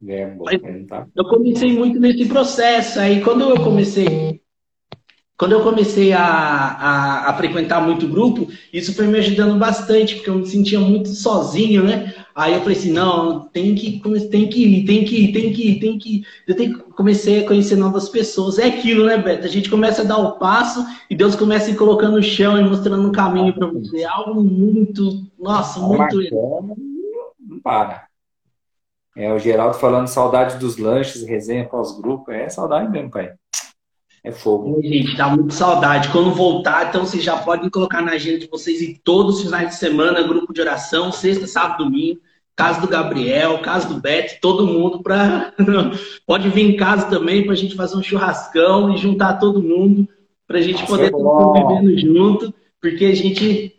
É, 0.08 0.28
bom. 0.28 0.46
Eu 1.16 1.26
comecei 1.26 1.72
muito 1.72 2.00
nesse 2.00 2.26
processo. 2.26 3.00
Aí, 3.00 3.22
quando 3.22 3.50
eu 3.50 3.64
comecei 3.64 4.44
quando 5.36 5.54
eu 5.54 5.64
comecei 5.64 6.14
a, 6.14 6.24
a, 6.24 7.30
a, 7.30 7.34
frequentar 7.34 7.82
muito 7.82 8.08
grupo, 8.08 8.48
isso 8.72 8.94
foi 8.94 9.08
me 9.08 9.18
ajudando 9.18 9.58
bastante, 9.58 10.16
porque 10.16 10.30
eu 10.30 10.36
me 10.36 10.46
sentia 10.46 10.80
muito 10.80 11.10
sozinho, 11.10 11.84
né? 11.84 12.14
Aí 12.36 12.54
eu 12.54 12.62
falei 12.62 12.78
assim, 12.78 12.92
não, 12.92 13.42
tem 13.50 13.76
que, 13.76 14.00
tem 14.30 14.48
que 14.48 14.64
ir, 14.64 14.86
tem 14.86 15.04
que 15.04 15.24
ir, 15.24 15.34
tem 15.34 15.52
que 15.52 15.70
ir, 15.70 15.80
tem 15.80 15.98
que 15.98 16.16
ir. 16.18 16.28
Eu 16.48 16.56
tenho, 16.56 16.80
comecei 16.94 17.44
a 17.44 17.48
conhecer 17.48 17.76
novas 17.76 18.08
pessoas. 18.10 18.60
É 18.60 18.68
aquilo, 18.68 19.06
né, 19.06 19.18
Beto? 19.18 19.46
A 19.46 19.50
gente 19.50 19.70
começa 19.70 20.04
a 20.04 20.06
dar 20.06 20.18
o 20.18 20.38
passo 20.38 20.86
e 21.10 21.16
Deus 21.16 21.36
começa 21.36 21.68
a 21.68 21.74
ir 21.74 21.78
colocando 21.78 22.16
no 22.16 22.24
chão 22.24 22.58
e 22.58 22.64
mostrando 22.64 23.06
um 23.08 23.12
caminho 23.12 23.54
para 23.54 23.68
você. 23.68 24.02
É 24.02 24.06
algo 24.06 24.42
muito, 24.42 25.26
nossa, 25.38 25.80
muito. 25.80 26.22
Não 27.40 27.60
para. 27.62 28.13
É 29.16 29.32
o 29.32 29.38
Geraldo 29.38 29.78
falando 29.78 30.08
saudade 30.08 30.58
dos 30.58 30.78
lanches, 30.78 31.24
resenha 31.24 31.66
pós-grupo. 31.66 32.32
É 32.32 32.50
saudade 32.50 32.90
mesmo, 32.90 33.12
pai. 33.12 33.34
É 34.24 34.32
fogo. 34.32 34.82
Gente, 34.82 35.18
dá 35.18 35.28
muita 35.28 35.54
saudade. 35.54 36.10
Quando 36.10 36.32
voltar, 36.32 36.88
então 36.88 37.06
vocês 37.06 37.24
já 37.24 37.38
podem 37.38 37.70
colocar 37.70 38.02
na 38.02 38.14
agenda 38.14 38.40
de 38.40 38.48
vocês 38.48 38.82
e 38.82 39.00
todos 39.04 39.38
os 39.38 39.44
finais 39.44 39.70
de 39.70 39.76
semana, 39.76 40.24
grupo 40.24 40.54
de 40.54 40.62
oração, 40.62 41.12
sexta, 41.12 41.46
sábado, 41.46 41.84
domingo. 41.84 42.20
Casa 42.56 42.80
do 42.80 42.88
Gabriel, 42.88 43.60
casa 43.64 43.88
do 43.90 44.00
Beto, 44.00 44.36
todo 44.40 44.68
mundo 44.68 45.02
para 45.02 45.52
pode 46.24 46.50
vir 46.50 46.70
em 46.70 46.78
casa 46.78 47.10
também 47.10 47.44
para 47.44 47.54
a 47.54 47.56
gente 47.56 47.76
fazer 47.76 47.98
um 47.98 48.04
churrascão 48.04 48.94
e 48.94 48.98
juntar 48.98 49.40
todo 49.40 49.62
mundo 49.62 50.08
para 50.46 50.60
a 50.60 50.62
gente 50.62 50.82
Nossa, 50.82 50.86
poder 50.86 51.08
estar 51.08 51.68
vivendo 51.68 52.00
junto, 52.00 52.54
porque 52.80 53.06
a 53.06 53.16
gente 53.16 53.74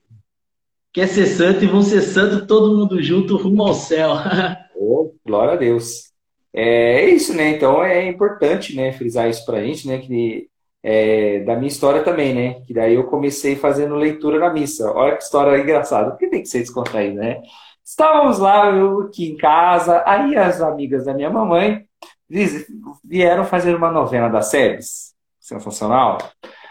quer 0.93 1.07
ser 1.07 1.27
santo 1.27 1.63
e 1.63 1.69
vão 1.69 1.83
ser 1.83 2.01
santo 2.01 2.49
todo 2.49 2.77
mundo 2.77 3.01
junto 3.01 3.37
rumo 3.37 3.63
ao 3.63 3.75
céu. 3.75 4.11
Glória 5.35 5.55
a 5.55 5.57
Deus. 5.57 6.13
É, 6.53 7.01
é 7.03 7.11
isso, 7.11 7.35
né? 7.35 7.51
Então 7.51 7.83
é 7.83 8.07
importante, 8.07 8.77
né, 8.77 8.93
frisar 8.93 9.29
isso 9.29 9.45
pra 9.45 9.61
gente, 9.65 9.89
né? 9.89 9.99
Que 9.99 10.49
é, 10.81 11.41
da 11.41 11.57
minha 11.57 11.67
história 11.67 12.05
também, 12.05 12.33
né? 12.33 12.61
Que 12.65 12.73
daí 12.73 12.95
eu 12.95 13.05
comecei 13.05 13.57
fazendo 13.57 13.97
leitura 13.97 14.39
na 14.39 14.53
missa. 14.53 14.93
Olha 14.93 15.17
que 15.17 15.25
história 15.25 15.61
engraçada, 15.61 16.11
porque 16.11 16.29
tem 16.29 16.41
que 16.41 16.49
ser 16.49 16.61
descontraído, 16.61 17.17
né? 17.17 17.43
Estávamos 17.85 18.39
lá, 18.39 18.71
eu 18.71 19.01
aqui 19.01 19.29
em 19.29 19.37
casa, 19.37 20.05
aí 20.07 20.37
as 20.37 20.61
amigas 20.61 21.05
da 21.05 21.13
minha 21.13 21.31
mamãe 21.31 21.85
vieram 23.05 23.45
fazer 23.45 23.75
uma 23.75 23.91
novena 23.91 24.29
da 24.29 24.41
SEBS, 24.41 25.15
sensacional. 25.41 26.19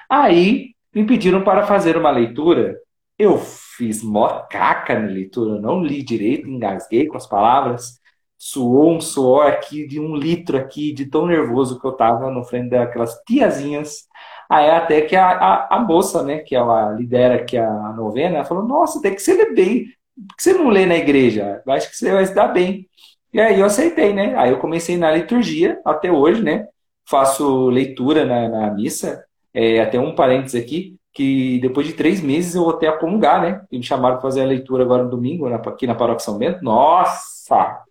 Aí 0.09 0.69
me 0.95 1.05
pediram 1.05 1.43
para 1.43 1.67
fazer 1.67 1.97
uma 1.97 2.11
leitura. 2.11 2.77
Eu 3.19 3.37
fiz 3.37 4.01
mó 4.01 4.29
caca 4.49 4.97
na 4.97 5.07
leitura, 5.07 5.59
não 5.59 5.83
li 5.83 6.01
direito, 6.01 6.47
engasguei 6.47 7.07
com 7.07 7.17
as 7.17 7.27
palavras 7.27 8.01
suou 8.43 8.91
um 8.91 8.99
suor 8.99 9.47
aqui 9.47 9.87
de 9.87 10.01
um 10.01 10.17
litro 10.17 10.57
aqui, 10.57 10.91
de 10.91 11.05
tão 11.05 11.25
nervoso 11.25 11.79
que 11.79 11.87
eu 11.87 11.93
tava 11.93 12.29
no 12.29 12.43
frente 12.43 12.71
daquelas 12.71 13.15
tiazinhas. 13.25 14.05
Aí 14.49 14.69
até 14.69 14.99
que 15.01 15.15
a, 15.15 15.29
a, 15.29 15.77
a 15.77 15.79
moça, 15.79 16.21
né, 16.21 16.39
que 16.39 16.53
ela 16.53 16.91
lidera 16.91 17.35
aqui 17.35 17.57
a 17.57 17.93
novena, 17.93 18.35
ela 18.35 18.45
falou, 18.45 18.67
nossa, 18.67 19.01
tem 19.01 19.15
que 19.15 19.21
você 19.21 19.33
ler 19.33 19.55
bem. 19.55 19.85
Por 20.27 20.35
que 20.35 20.43
você 20.43 20.53
não 20.53 20.67
lê 20.67 20.85
na 20.85 20.97
igreja? 20.97 21.63
Acho 21.69 21.89
que 21.89 21.95
você 21.95 22.11
vai 22.11 22.25
se 22.25 22.35
dar 22.35 22.49
bem. 22.49 22.85
E 23.31 23.39
aí 23.39 23.61
eu 23.61 23.65
aceitei, 23.65 24.13
né? 24.13 24.35
Aí 24.35 24.51
eu 24.51 24.59
comecei 24.59 24.97
na 24.97 25.09
liturgia, 25.09 25.79
até 25.85 26.11
hoje, 26.11 26.43
né? 26.43 26.67
Faço 27.09 27.69
leitura 27.69 28.25
na, 28.25 28.49
na 28.49 28.73
missa. 28.73 29.23
É, 29.53 29.79
até 29.79 29.97
um 29.97 30.13
parênteses 30.13 30.61
aqui, 30.61 30.97
que 31.13 31.59
depois 31.61 31.87
de 31.87 31.93
três 31.93 32.21
meses 32.21 32.55
eu 32.55 32.69
até 32.69 32.87
a 32.87 32.97
comungar, 32.97 33.41
né? 33.41 33.61
E 33.71 33.77
me 33.77 33.83
chamaram 33.83 34.15
para 34.15 34.23
fazer 34.23 34.41
a 34.41 34.45
leitura 34.45 34.83
agora 34.83 35.03
no 35.03 35.09
domingo, 35.09 35.47
aqui 35.47 35.87
na 35.87 35.95
Paróquia 35.95 36.25
São 36.25 36.37
Bento. 36.37 36.61
Nossa! 36.61 37.83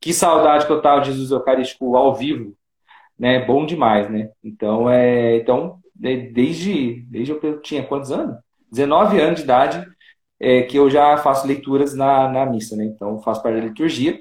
Que 0.00 0.12
saudade 0.12 0.66
que 0.66 0.72
eu 0.72 0.80
tava 0.80 1.00
de 1.00 1.12
Jesus 1.12 1.30
Eucarístico 1.30 1.96
ao 1.96 2.14
vivo, 2.14 2.54
né? 3.18 3.44
Bom 3.44 3.66
demais, 3.66 4.10
né? 4.10 4.30
Então, 4.42 4.88
é, 4.88 5.36
então 5.36 5.80
é, 6.02 6.16
desde, 6.16 7.02
desde 7.08 7.32
eu 7.32 7.60
tinha 7.60 7.84
quantos 7.84 8.10
anos? 8.12 8.36
19 8.70 9.20
anos 9.20 9.38
de 9.38 9.44
idade 9.44 9.86
é, 10.40 10.62
que 10.62 10.76
eu 10.76 10.88
já 10.88 11.16
faço 11.16 11.46
leituras 11.46 11.94
na, 11.94 12.28
na 12.28 12.46
missa, 12.46 12.76
né? 12.76 12.84
Então, 12.84 13.20
faço 13.20 13.42
parte 13.42 13.60
da 13.60 13.66
liturgia. 13.66 14.20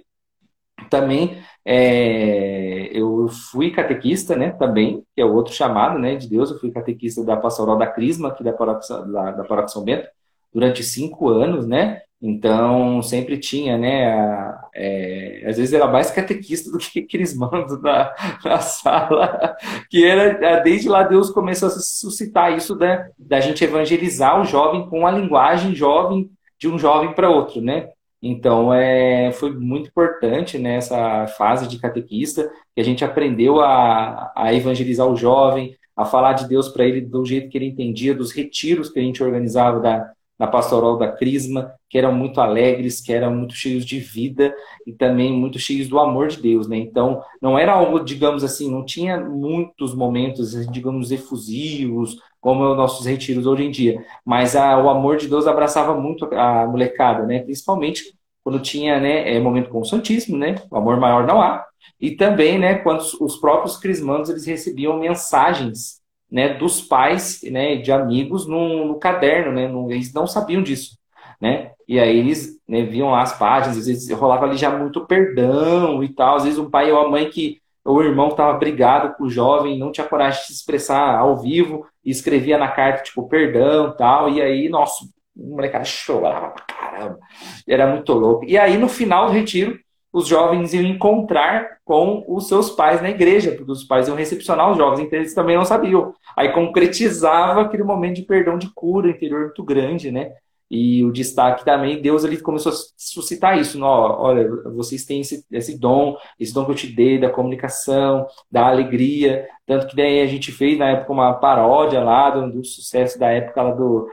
Também 0.90 1.42
é, 1.66 2.90
eu 2.98 3.28
fui 3.52 3.72
catequista, 3.72 4.36
né? 4.36 4.52
Também, 4.52 5.04
que 5.16 5.22
é 5.22 5.26
outro 5.26 5.54
chamado, 5.54 6.00
né? 6.00 6.16
De 6.16 6.30
Deus. 6.30 6.50
Eu 6.52 6.60
fui 6.60 6.72
catequista 6.72 7.24
da 7.24 7.38
Pastoral 7.38 7.78
da 7.78 7.88
Crisma, 7.88 8.30
aqui 8.30 8.44
da 8.44 8.54
Paróquia, 8.54 8.98
da, 9.06 9.32
da 9.32 9.44
Paróquia 9.44 9.70
São 9.70 9.84
Bento, 9.84 10.08
durante 10.54 10.84
cinco 10.84 11.30
anos, 11.30 11.68
né? 11.68 12.02
Então, 12.22 13.02
sempre 13.04 13.38
tinha, 13.38 13.78
né? 13.78 14.12
A, 14.12 14.70
é, 14.74 15.44
às 15.46 15.58
vezes 15.58 15.74
era 15.74 15.88
mais 15.88 16.10
catequista 16.10 16.70
do 16.72 16.78
que 16.78 17.04
crismando 17.04 17.80
na, 17.82 18.14
na 18.44 18.60
sala, 18.60 19.56
que 19.90 20.04
era, 20.04 20.60
desde 20.62 20.90
lá 20.90 21.04
Deus 21.04 21.30
começou 21.30 21.68
a 21.68 21.72
suscitar 21.72 22.56
isso 22.56 22.76
da, 22.76 23.08
da 23.18 23.40
gente 23.40 23.64
evangelizar 23.64 24.40
o 24.42 24.46
jovem 24.46 24.90
com 24.90 25.06
a 25.06 25.12
linguagem 25.12 25.76
jovem 25.76 26.30
de 26.60 26.68
um 26.68 26.80
jovem 26.80 27.14
para 27.14 27.30
outro, 27.30 27.62
né? 27.62 27.90
Então, 28.22 28.74
é, 28.74 29.32
foi 29.32 29.52
muito 29.54 29.90
importante 29.90 30.58
nessa 30.58 31.22
né, 31.22 31.28
fase 31.28 31.68
de 31.68 31.78
catequista, 31.80 32.50
que 32.74 32.82
a 32.82 32.84
gente 32.84 33.06
aprendeu 33.06 33.62
a, 33.62 34.32
a 34.36 34.54
evangelizar 34.54 35.08
o 35.08 35.16
jovem, 35.16 35.76
a 35.96 36.04
falar 36.04 36.34
de 36.34 36.48
Deus 36.48 36.68
para 36.70 36.86
ele 36.86 37.02
do 37.02 37.24
jeito 37.24 37.50
que 37.50 37.58
ele 37.58 37.68
entendia, 37.68 38.16
dos 38.16 38.32
retiros 38.32 38.90
que 38.90 39.00
a 39.00 39.04
gente 39.04 39.24
organizava 39.24 39.80
da, 39.80 40.12
na 40.38 40.48
pastoral 40.48 40.98
da 40.98 41.12
Crisma, 41.12 41.74
que 41.90 41.98
eram 41.98 42.14
muito 42.14 42.40
alegres, 42.40 43.02
que 43.02 43.12
eram 43.12 43.36
muito 43.36 43.54
cheios 43.54 43.86
de 43.86 44.00
vida 44.00 44.54
e 44.86 44.94
também 44.94 45.32
muito 45.32 45.58
cheios 45.58 45.88
do 45.88 46.00
amor 46.00 46.28
de 46.28 46.42
Deus, 46.42 46.68
né? 46.68 46.78
Então, 46.78 47.22
não 47.42 47.58
era 47.58 47.74
algo, 47.74 48.00
digamos 48.00 48.44
assim, 48.44 48.70
não 48.70 48.86
tinha 48.86 49.20
muitos 49.20 49.96
momentos, 49.96 50.52
digamos, 50.72 51.12
efusivos, 51.12 52.18
como 52.40 52.64
é 52.64 52.70
os 52.70 52.78
nossos 52.78 53.06
retiros 53.06 53.46
hoje 53.46 53.64
em 53.64 53.72
dia, 53.72 54.06
mas 54.24 54.56
a, 54.56 54.78
o 54.82 54.90
amor 54.90 55.18
de 55.18 55.28
Deus 55.28 55.48
abraçava 55.48 56.00
muito 56.00 56.26
a 56.34 56.68
molecada, 56.68 57.24
né? 57.26 57.40
Principalmente 57.40 58.16
quando 58.44 58.62
tinha, 58.62 59.00
né, 59.00 59.36
é, 59.36 59.40
momento 59.42 59.70
com 59.70 59.82
o 59.82 59.86
Santíssimo, 59.86 60.38
né? 60.38 60.56
O 60.72 60.78
amor 60.78 60.98
maior 60.98 61.28
não 61.28 61.42
há. 61.42 61.66
E 62.00 62.12
também, 62.12 62.58
né, 62.58 62.76
quando 62.76 63.02
os 63.20 63.38
próprios 63.38 63.76
crismandos 63.78 64.30
eles 64.30 64.46
recebiam 64.46 64.98
mensagens 65.00 66.00
né, 66.32 66.54
dos 66.56 66.82
pais, 66.82 67.42
né, 67.44 67.78
de 67.78 67.92
amigos 67.92 68.48
no, 68.48 68.86
no 68.86 69.00
caderno, 69.00 69.52
né, 69.52 69.68
no, 69.68 69.92
eles 69.92 70.14
não 70.14 70.28
sabiam 70.28 70.62
disso, 70.62 70.98
né, 71.40 71.72
e 71.88 72.00
aí 72.00 72.18
eles 72.18 72.60
né, 72.68 72.84
viam 72.84 73.16
as 73.16 73.38
páginas, 73.38 73.78
às 73.78 73.88
vezes 73.88 74.12
rolava 74.12 74.46
ali 74.46 74.58
já 74.58 74.70
muito 74.70 75.06
perdão 75.06 76.04
e 76.04 76.10
tal, 76.10 76.36
às 76.36 76.44
vezes 76.44 76.60
um 76.60 76.70
pai 76.70 76.92
ou 76.92 77.00
a 77.00 77.10
mãe 77.10 77.30
que 77.30 77.62
o 77.86 78.02
irmão 78.02 78.28
estava 78.28 78.58
brigado 78.58 79.16
com 79.16 79.24
o 79.24 79.30
jovem, 79.30 79.80
não 79.80 79.92
tinha 79.92 80.06
coragem 80.06 80.42
de 80.42 80.48
se 80.48 80.54
expressar 80.54 81.18
ao 81.18 81.38
vivo, 81.38 81.88
e 82.04 82.12
escrevia 82.12 82.58
na 82.58 82.68
carta, 82.68 83.04
tipo, 83.04 83.28
perdão 83.30 83.96
tal, 83.96 84.30
e 84.30 84.42
aí, 84.42 84.68
nossa, 84.68 85.06
o 85.36 85.56
molecada 85.56 85.86
chorava 85.86 86.50
pra 86.50 86.66
caramba, 86.66 87.20
era 87.68 87.88
muito 87.88 88.12
louco. 88.14 88.46
E 88.46 88.58
aí, 88.58 88.78
no 88.78 88.90
final 88.90 89.28
do 89.28 89.32
retiro, 89.32 89.80
os 90.18 90.28
jovens 90.28 90.74
iam 90.74 90.84
encontrar 90.84 91.78
com 91.86 92.26
os 92.28 92.48
seus 92.48 92.72
pais 92.72 93.04
na 93.04 93.10
igreja, 93.12 93.52
porque 93.52 93.72
os 93.72 93.84
pais 93.84 94.08
iam 94.08 94.18
recepcionar 94.18 94.72
os 94.72 94.78
jovens, 94.78 95.02
então 95.02 95.20
eles 95.20 95.36
também 95.36 95.56
não 95.56 95.64
sabiam. 95.64 96.12
Aí 96.36 96.52
concretizava 96.52 97.62
aquele 97.62 97.84
momento 97.84 98.16
de 98.16 98.24
perdão 98.24 98.58
de 98.58 98.68
cura 98.74 99.12
interior 99.12 99.42
muito 99.42 99.64
grande, 99.64 100.12
né? 100.12 100.32
E 100.72 101.06
o 101.06 101.12
destaque 101.12 101.64
também, 101.64 102.02
Deus 102.02 102.26
ali 102.26 102.42
começou 102.42 102.72
a 102.72 102.76
suscitar 102.98 103.60
isso. 103.60 103.80
Não, 103.80 103.88
olha, 103.88 104.50
vocês 104.76 105.06
têm 105.06 105.22
esse, 105.22 105.46
esse 105.52 105.78
dom, 105.78 106.18
esse 106.40 106.54
dom 106.54 106.66
que 106.66 106.72
eu 106.72 106.76
te 106.76 106.88
dei 106.88 107.20
da 107.20 107.30
comunicação, 107.30 108.26
da 108.52 108.68
alegria. 108.68 109.48
Tanto 109.68 109.88
que 109.88 109.96
daí 109.96 110.20
a 110.20 110.26
gente 110.26 110.52
fez 110.52 110.80
na 110.80 110.90
época 110.90 111.14
uma 111.14 111.34
paródia 111.36 112.04
lá 112.04 112.32
do, 112.32 112.52
do 112.52 112.66
sucesso 112.66 113.20
da 113.20 113.30
época 113.30 113.62
lá 113.62 113.72
do 113.72 114.10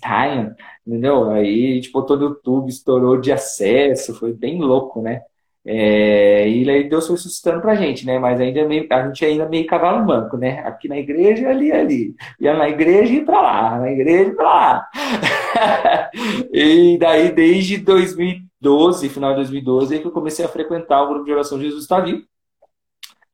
Time, 0.00 0.54
entendeu? 0.86 1.30
Aí 1.30 1.74
gente 1.74 1.90
botou 1.90 2.16
no 2.16 2.24
YouTube, 2.24 2.68
estourou 2.68 3.20
de 3.20 3.32
acesso, 3.32 4.14
foi 4.14 4.32
bem 4.32 4.60
louco, 4.60 5.00
né? 5.00 5.22
É, 5.64 6.48
e 6.48 6.68
aí 6.68 6.88
Deus 6.88 7.06
foi 7.06 7.16
suscitando 7.16 7.60
pra 7.60 7.76
gente, 7.76 8.04
né? 8.04 8.18
Mas 8.18 8.40
ainda 8.40 8.60
é 8.60 8.66
meio, 8.66 8.86
a 8.90 9.06
gente 9.06 9.24
ainda 9.24 9.44
é 9.44 9.48
meio 9.48 9.66
cavalo 9.66 10.04
manco, 10.04 10.36
né? 10.36 10.58
Aqui 10.66 10.88
na 10.88 10.98
igreja, 10.98 11.48
ali, 11.48 11.70
ali. 11.70 12.14
Ia 12.40 12.54
na 12.56 12.68
igreja 12.68 13.12
e 13.12 13.24
pra 13.24 13.40
lá, 13.40 13.78
na 13.78 13.90
igreja 13.90 14.30
e 14.30 14.34
pra 14.34 14.44
lá. 14.44 14.88
e 16.52 16.98
daí, 16.98 17.32
desde 17.32 17.78
2012, 17.78 19.08
final 19.08 19.30
de 19.30 19.36
2012, 19.36 19.94
aí 19.94 20.00
que 20.00 20.06
eu 20.06 20.12
comecei 20.12 20.44
a 20.44 20.48
frequentar 20.48 21.02
o 21.02 21.08
grupo 21.08 21.24
de 21.24 21.32
oração 21.32 21.60
Jesus 21.60 21.82
está 21.82 22.00
vivo. 22.00 22.22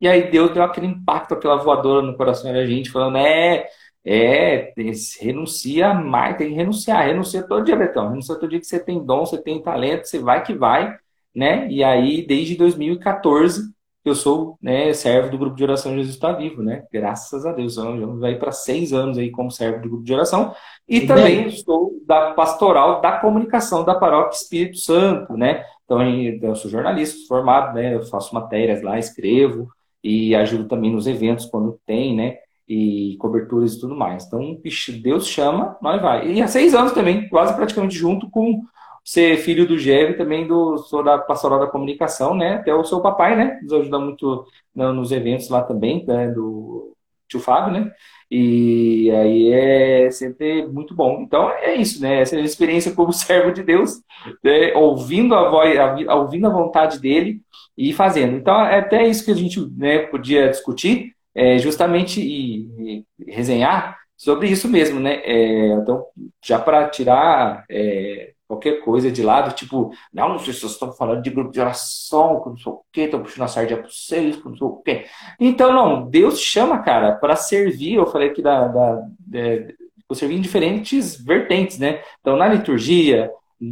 E 0.01 0.07
aí 0.07 0.29
Deus 0.31 0.51
deu 0.53 0.63
aquele 0.63 0.87
impacto, 0.87 1.33
aquela 1.33 1.57
voadora 1.57 2.05
no 2.05 2.15
coração 2.15 2.53
da 2.53 2.65
gente, 2.65 2.89
falando, 2.91 3.17
é, 3.17 3.67
é, 4.05 4.73
renuncia 5.19 5.93
mais, 5.93 6.37
tem 6.37 6.49
que 6.49 6.55
renunciar, 6.55 7.05
renuncia 7.05 7.43
todo 7.43 7.65
dia, 7.65 7.75
Betão, 7.75 8.09
renuncia 8.09 8.35
todo 8.35 8.49
dia 8.49 8.59
que 8.59 8.65
você 8.65 8.79
tem 8.79 9.03
dom, 9.03 9.25
você 9.25 9.41
tem 9.41 9.61
talento, 9.61 10.05
você 10.07 10.19
vai 10.19 10.43
que 10.43 10.53
vai, 10.53 10.97
né? 11.35 11.67
E 11.69 11.83
aí, 11.83 12.25
desde 12.25 12.55
2014, 12.55 13.71
eu 14.05 14.15
sou 14.15 14.57
né, 14.61 14.93
servo 14.93 15.29
do 15.29 15.37
grupo 15.37 15.55
de 15.55 15.63
oração 15.63 15.93
Jesus 15.93 16.15
está 16.15 16.31
vivo, 16.31 16.63
né? 16.63 16.85
Graças 16.91 17.45
a 17.45 17.51
Deus, 17.51 17.77
eu 17.77 18.17
vai 18.17 18.35
para 18.35 18.51
seis 18.51 18.93
anos 18.93 19.17
aí 19.17 19.29
como 19.29 19.51
servo 19.51 19.81
do 19.81 19.89
grupo 19.89 20.03
de 20.03 20.13
oração 20.13 20.53
e 20.87 21.01
também 21.01 21.43
bem. 21.43 21.51
sou 21.51 22.01
da 22.05 22.33
pastoral 22.33 23.01
da 23.01 23.19
comunicação 23.19 23.83
da 23.83 23.95
paróquia 23.95 24.37
Espírito 24.37 24.77
Santo, 24.77 25.35
né? 25.37 25.63
Então 25.85 26.01
eu 26.01 26.55
sou 26.55 26.71
jornalista 26.71 27.17
formado, 27.27 27.75
né? 27.75 27.93
Eu 27.93 28.03
faço 28.03 28.33
matérias 28.33 28.81
lá, 28.81 28.97
escrevo 28.97 29.67
e 30.03 30.33
ajudo 30.33 30.67
também 30.67 30.91
nos 30.91 31.05
eventos 31.05 31.45
quando 31.45 31.79
tem, 31.85 32.15
né? 32.15 32.37
E 32.69 33.17
coberturas 33.17 33.73
e 33.73 33.79
tudo 33.79 33.95
mais. 33.95 34.27
Então, 34.27 34.61
Deus 35.01 35.27
chama, 35.27 35.75
nós 35.81 35.99
vai. 35.99 36.31
E 36.31 36.39
há 36.39 36.47
seis 36.47 36.75
anos 36.75 36.91
também, 36.91 37.27
quase 37.27 37.55
praticamente 37.55 37.95
junto 37.95 38.29
com 38.29 38.61
ser 39.03 39.37
filho 39.37 39.67
do 39.67 39.75
Geve, 39.77 40.13
também 40.13 40.47
do 40.47 40.77
sou 40.77 41.03
da 41.03 41.17
pastoral 41.17 41.59
da 41.59 41.65
comunicação, 41.65 42.35
né? 42.35 42.55
Até 42.55 42.73
o 42.73 42.83
seu 42.83 43.01
papai, 43.01 43.35
né? 43.35 43.59
Nos 43.63 43.73
ajuda 43.73 43.97
muito 43.97 44.45
nos 44.75 45.11
eventos 45.11 45.49
lá 45.49 45.63
também, 45.63 46.05
né? 46.05 46.27
do 46.27 46.93
tio 47.27 47.39
Fábio, 47.39 47.73
né? 47.73 47.91
E 48.29 49.09
aí 49.11 49.51
é 49.51 50.11
sempre 50.11 50.67
muito 50.67 50.93
bom. 50.93 51.21
Então 51.21 51.49
é 51.49 51.75
isso, 51.75 52.01
né? 52.01 52.21
Essa 52.21 52.35
é 52.35 52.39
a 52.39 52.43
experiência 52.43 52.93
como 52.93 53.13
servo 53.13 53.51
de 53.51 53.63
Deus, 53.63 54.01
né? 54.43 54.73
ouvindo 54.75 55.33
a 55.33 55.49
voz, 55.49 55.75
ouvindo 56.09 56.47
a 56.47 56.51
vontade 56.51 56.99
dele 56.99 57.41
e 57.77 57.93
fazendo. 57.93 58.35
Então 58.35 58.59
é 58.65 58.79
até 58.79 59.07
isso 59.07 59.25
que 59.25 59.31
a 59.31 59.35
gente 59.35 59.59
né, 59.75 59.99
podia 59.99 60.49
discutir, 60.49 61.15
é, 61.39 61.57
justamente 61.57 62.19
e, 62.19 63.05
e, 63.17 63.31
resenhar 63.31 63.97
sobre 64.17 64.49
isso 64.49 64.67
mesmo, 64.67 64.99
né? 64.99 65.21
É, 65.23 65.67
então 65.73 66.05
já 66.43 66.59
para 66.59 66.89
tirar 66.89 67.63
é, 67.69 68.33
qualquer 68.45 68.81
coisa 68.81 69.09
de 69.09 69.23
lado, 69.23 69.55
tipo, 69.55 69.89
não, 70.13 70.37
sei 70.37 70.53
se 70.53 70.59
vocês 70.59 70.73
estão 70.73 70.91
falando 70.91 71.21
de 71.21 71.29
grupo 71.29 71.51
de 71.51 71.61
oração, 71.61 72.43
não 72.45 72.57
sei 72.57 72.71
o 72.71 72.81
quê, 72.91 73.01
estão 73.03 73.23
puxando 73.23 73.45
a 73.45 73.47
sardinha 73.47 73.79
para 73.79 73.89
vocês, 73.89 74.43
não 74.43 74.57
sei 74.57 74.67
o 74.67 74.81
quê. 74.83 75.05
Então, 75.39 75.71
não, 75.71 76.09
Deus 76.09 76.41
chama, 76.41 76.79
cara, 76.79 77.13
para 77.13 77.37
servir, 77.37 77.93
eu 77.93 78.07
falei 78.07 78.31
aqui 78.31 78.41
da, 78.41 78.67
da, 78.67 79.01
de, 79.19 79.75
servir 80.13 80.35
em 80.35 80.41
diferentes 80.41 81.23
vertentes, 81.23 81.79
né? 81.79 82.01
Então, 82.19 82.35
na 82.35 82.49
liturgia, 82.49 83.31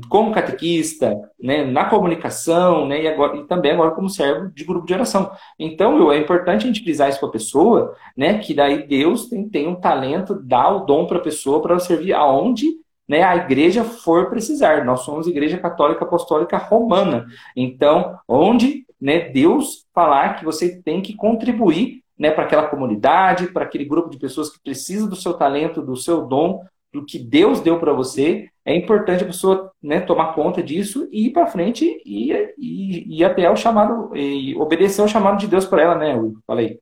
como 0.09 0.33
catequista, 0.33 1.15
né, 1.41 1.63
na 1.63 1.85
comunicação, 1.85 2.85
né, 2.85 3.03
e, 3.03 3.07
agora, 3.07 3.37
e 3.37 3.45
também 3.45 3.71
agora 3.71 3.91
como 3.91 4.09
servo 4.09 4.51
de 4.53 4.65
grupo 4.65 4.85
de 4.85 4.93
oração. 4.93 5.31
Então, 5.57 6.11
é 6.11 6.17
importante 6.17 6.63
a 6.63 6.67
gente 6.67 6.83
frisar 6.83 7.09
isso 7.09 7.19
para 7.19 7.29
a 7.29 7.31
pessoa, 7.31 7.95
né, 8.15 8.37
que 8.39 8.53
daí 8.53 8.85
Deus 8.85 9.27
tem, 9.29 9.47
tem 9.47 9.67
um 9.67 9.75
talento, 9.75 10.35
dá 10.35 10.69
o 10.69 10.85
dom 10.85 11.05
para 11.05 11.17
a 11.17 11.21
pessoa 11.21 11.61
para 11.61 11.79
servir 11.79 12.13
aonde 12.13 12.67
né, 13.07 13.23
a 13.23 13.37
igreja 13.37 13.83
for 13.83 14.29
precisar. 14.29 14.83
Nós 14.83 15.01
somos 15.01 15.27
Igreja 15.27 15.57
Católica 15.57 16.03
Apostólica 16.03 16.57
Romana. 16.57 17.25
Então, 17.55 18.19
onde 18.27 18.85
né, 18.99 19.29
Deus 19.29 19.85
falar 19.93 20.35
que 20.35 20.43
você 20.43 20.81
tem 20.81 21.01
que 21.01 21.15
contribuir 21.15 22.03
né, 22.17 22.31
para 22.31 22.43
aquela 22.43 22.67
comunidade, 22.67 23.47
para 23.47 23.63
aquele 23.63 23.85
grupo 23.85 24.09
de 24.09 24.17
pessoas 24.17 24.49
que 24.49 24.59
precisa 24.61 25.07
do 25.07 25.15
seu 25.15 25.35
talento, 25.35 25.81
do 25.81 25.95
seu 25.95 26.25
dom, 26.25 26.63
do 26.93 27.05
que 27.05 27.19
Deus 27.19 27.59
deu 27.61 27.79
para 27.79 27.93
você, 27.93 28.49
é 28.65 28.75
importante 28.75 29.23
a 29.23 29.27
pessoa 29.27 29.71
né, 29.81 30.01
tomar 30.01 30.33
conta 30.33 30.61
disso 30.63 31.07
e 31.11 31.27
ir 31.27 31.31
para 31.31 31.47
frente 31.47 32.01
e, 32.05 32.31
e, 32.57 33.17
e 33.17 33.23
até 33.23 33.49
o 33.49 33.55
chamado, 33.55 34.15
e 34.15 34.55
obedecer 34.55 35.01
ao 35.01 35.07
chamado 35.07 35.37
de 35.37 35.47
Deus 35.47 35.65
para 35.65 35.81
ela, 35.81 35.95
né? 35.95 36.15
Falei. 36.45 36.79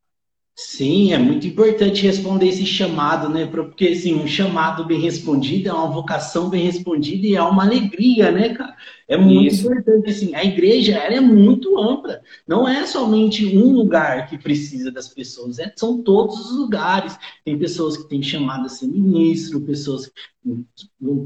Sim, 0.57 1.11
é 1.11 1.17
muito 1.17 1.45
importante 1.45 2.01
responder 2.03 2.47
esse 2.47 2.65
chamado, 2.65 3.27
né? 3.27 3.45
Porque 3.45 3.89
assim, 3.89 4.15
um 4.15 4.25
chamado 4.25 4.85
bem 4.85 5.01
respondido 5.01 5.67
é 5.67 5.73
uma 5.73 5.91
vocação 5.91 6.49
bem 6.49 6.63
respondida 6.63 7.27
e 7.27 7.35
é 7.35 7.41
uma 7.43 7.65
alegria, 7.65 8.31
né, 8.31 8.53
cara? 8.53 8.73
É 9.05 9.17
muito 9.17 9.53
Isso. 9.53 9.65
importante 9.65 10.09
assim. 10.09 10.33
A 10.33 10.45
igreja 10.45 10.95
ela 10.95 11.15
é 11.15 11.19
muito 11.19 11.77
ampla. 11.77 12.21
Não 12.47 12.65
é 12.65 12.85
somente 12.85 13.45
um 13.57 13.73
lugar 13.73 14.29
que 14.29 14.37
precisa 14.37 14.89
das 14.89 15.09
pessoas, 15.09 15.59
é, 15.59 15.73
são 15.75 16.01
todos 16.01 16.49
os 16.49 16.57
lugares. 16.57 17.17
Tem 17.43 17.59
pessoas 17.59 17.97
que 17.97 18.07
têm 18.07 18.23
chamado 18.23 18.65
a 18.65 18.69
ser 18.69 18.87
ministro, 18.87 19.59
pessoas 19.59 20.09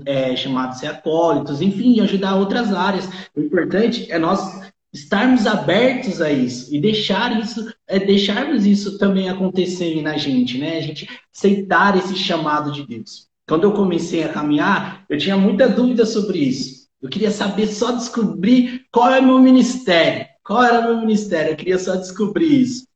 é, 0.06 0.36
chamadas 0.36 0.78
a 0.78 0.80
ser 0.80 0.88
acólitos, 0.88 1.62
enfim, 1.62 2.00
ajudar 2.00 2.36
outras 2.36 2.74
áreas. 2.74 3.08
O 3.36 3.42
importante 3.42 4.12
é 4.12 4.18
nós 4.18 4.69
estarmos 4.94 5.46
abertos 5.46 6.22
a 6.22 6.32
isso 6.32 6.74
e 6.74 6.80
deixar 6.80 7.40
isso, 7.40 7.72
é, 7.88 8.00
deixarmos 8.00 8.66
isso 8.66 8.98
também 8.98 9.30
acontecer 9.30 10.02
na 10.02 10.18
gente, 10.18 10.58
né? 10.58 10.78
A 10.78 10.82
gente 10.82 11.08
aceitar 11.36 11.98
esse 11.98 12.16
chamado 12.16 12.72
de 12.72 12.86
Deus. 12.86 13.28
Quando 13.48 13.64
eu 13.64 13.74
comecei 13.74 14.24
a 14.24 14.30
caminhar, 14.34 15.06
eu 15.10 15.18
tinha 15.18 15.38
muita 15.38 15.68
dúvida 15.68 16.06
sobre 16.06 16.40
isso. 16.40 16.88
Eu 17.02 17.10
queria 17.10 17.32
saber 17.32 17.68
só 17.68 17.92
descobrir 17.92 18.86
qual 18.92 19.12
é 19.12 19.22
meu 19.22 19.40
ministério. 19.40 20.28
Qual 20.44 20.64
era 20.64 20.80
o 20.80 20.84
meu 20.84 21.02
ministério? 21.02 21.52
Eu 21.52 21.56
queria 21.56 21.80
só 21.80 21.96
descobrir 21.96 22.62
isso. 22.62 22.88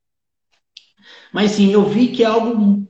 Mas 1.31 1.51
sim, 1.51 1.71
eu 1.71 1.83
vi 1.87 2.09
que 2.09 2.23
é 2.23 2.27
algo 2.27 2.87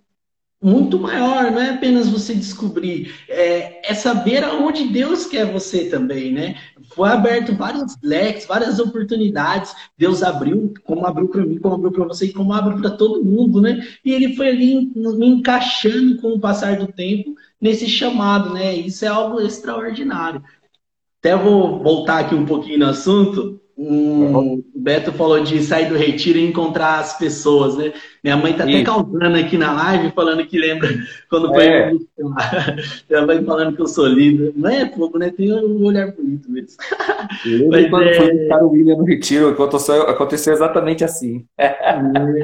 muito 0.63 0.97
maior, 0.97 1.51
não 1.51 1.59
é 1.59 1.71
apenas 1.71 2.07
você 2.07 2.33
descobrir, 2.33 3.13
é, 3.27 3.91
é, 3.91 3.93
saber 3.93 4.43
aonde 4.43 4.87
Deus 4.87 5.25
quer 5.25 5.51
você 5.51 5.89
também, 5.89 6.31
né? 6.31 6.55
Foi 6.95 7.09
aberto 7.09 7.53
vários 7.55 7.97
leques, 8.01 8.45
várias 8.45 8.79
oportunidades, 8.79 9.75
Deus 9.97 10.23
abriu, 10.23 10.73
como 10.85 11.05
abriu 11.05 11.27
para 11.27 11.45
mim, 11.45 11.57
como 11.59 11.75
abriu 11.75 11.91
para 11.91 12.05
você 12.05 12.29
como 12.31 12.53
abre 12.53 12.79
para 12.79 12.91
todo 12.91 13.25
mundo, 13.25 13.59
né? 13.59 13.85
E 14.05 14.13
ele 14.13 14.35
foi 14.35 14.49
ali 14.49 14.91
me 14.95 15.27
encaixando 15.27 16.21
com 16.21 16.29
o 16.29 16.39
passar 16.39 16.77
do 16.77 16.87
tempo 16.87 17.35
nesse 17.59 17.87
chamado, 17.87 18.53
né? 18.53 18.73
Isso 18.73 19.03
é 19.03 19.09
algo 19.09 19.41
extraordinário. 19.41 20.41
Até 21.19 21.35
vou 21.35 21.83
voltar 21.83 22.19
aqui 22.19 22.35
um 22.35 22.45
pouquinho 22.45 22.79
no 22.79 22.87
assunto, 22.87 23.61
um, 23.75 24.59
o 24.59 24.63
Beto 24.75 25.11
falou 25.13 25.43
de 25.43 25.61
sair 25.63 25.89
do 25.89 25.97
retiro 25.97 26.37
e 26.37 26.45
encontrar 26.47 26.99
as 26.99 27.17
pessoas, 27.17 27.75
né? 27.75 27.91
Minha 28.23 28.37
mãe 28.37 28.53
tá 28.53 28.63
até 28.63 28.83
causando 28.83 29.35
aqui 29.35 29.57
na 29.57 29.73
live, 29.73 30.11
falando 30.11 30.45
que 30.45 30.57
lembra 30.57 30.89
quando 31.29 31.47
foi 31.47 31.65
é. 31.65 31.91
Minha 33.09 33.25
mãe 33.25 33.43
falando 33.43 33.75
que 33.75 33.81
eu 33.81 33.87
sou 33.87 34.05
lindo. 34.05 34.53
Não 34.55 34.69
é 34.69 34.85
pouco, 34.85 35.17
né? 35.17 35.31
Tem 35.31 35.51
um 35.51 35.83
olhar 35.83 36.11
bonito 36.11 36.51
mesmo. 36.51 36.77
Mas, 37.69 37.89
quando 37.89 38.03
é... 38.03 38.13
foi 38.13 38.61
o 38.61 38.69
William 38.69 38.97
no 38.97 39.05
retiro, 39.05 39.49
aconteceu, 39.49 40.03
aconteceu 40.03 40.53
exatamente 40.53 41.03
assim. 41.03 41.43
É, 41.57 41.75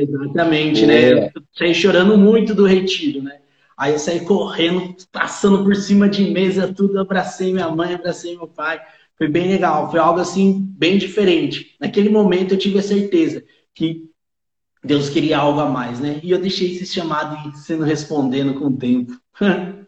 exatamente, 0.02 0.86
né? 0.88 1.12
É. 1.12 1.26
Eu 1.28 1.42
saí 1.54 1.76
chorando 1.76 2.18
muito 2.18 2.56
do 2.56 2.66
retiro, 2.66 3.22
né? 3.22 3.38
Aí 3.78 3.94
eu 3.94 4.00
saí 4.00 4.20
correndo, 4.22 4.94
passando 5.10 5.64
por 5.64 5.74
cima 5.76 6.10
de 6.10 6.30
mesa, 6.32 6.74
tudo, 6.74 7.00
abracei 7.00 7.54
minha 7.54 7.70
mãe, 7.70 7.94
abracei 7.94 8.36
meu 8.36 8.48
pai. 8.48 8.82
Foi 9.20 9.28
bem 9.28 9.50
legal, 9.50 9.92
foi 9.92 10.00
algo 10.00 10.22
assim 10.22 10.66
bem 10.78 10.98
diferente. 10.98 11.76
Naquele 11.78 12.08
momento 12.08 12.54
eu 12.54 12.58
tive 12.58 12.80
a 12.80 12.82
certeza 12.82 13.44
que 13.76 14.10
Deus 14.82 15.10
queria 15.10 15.40
algo 15.40 15.60
a 15.60 15.70
mais, 15.70 16.00
né? 16.00 16.22
E 16.24 16.32
eu 16.32 16.40
deixei 16.40 16.72
esse 16.72 16.86
chamado 16.86 17.54
sendo 17.58 17.84
respondendo 17.84 18.58
com 18.58 18.68
o 18.68 18.78
tempo. 18.78 19.12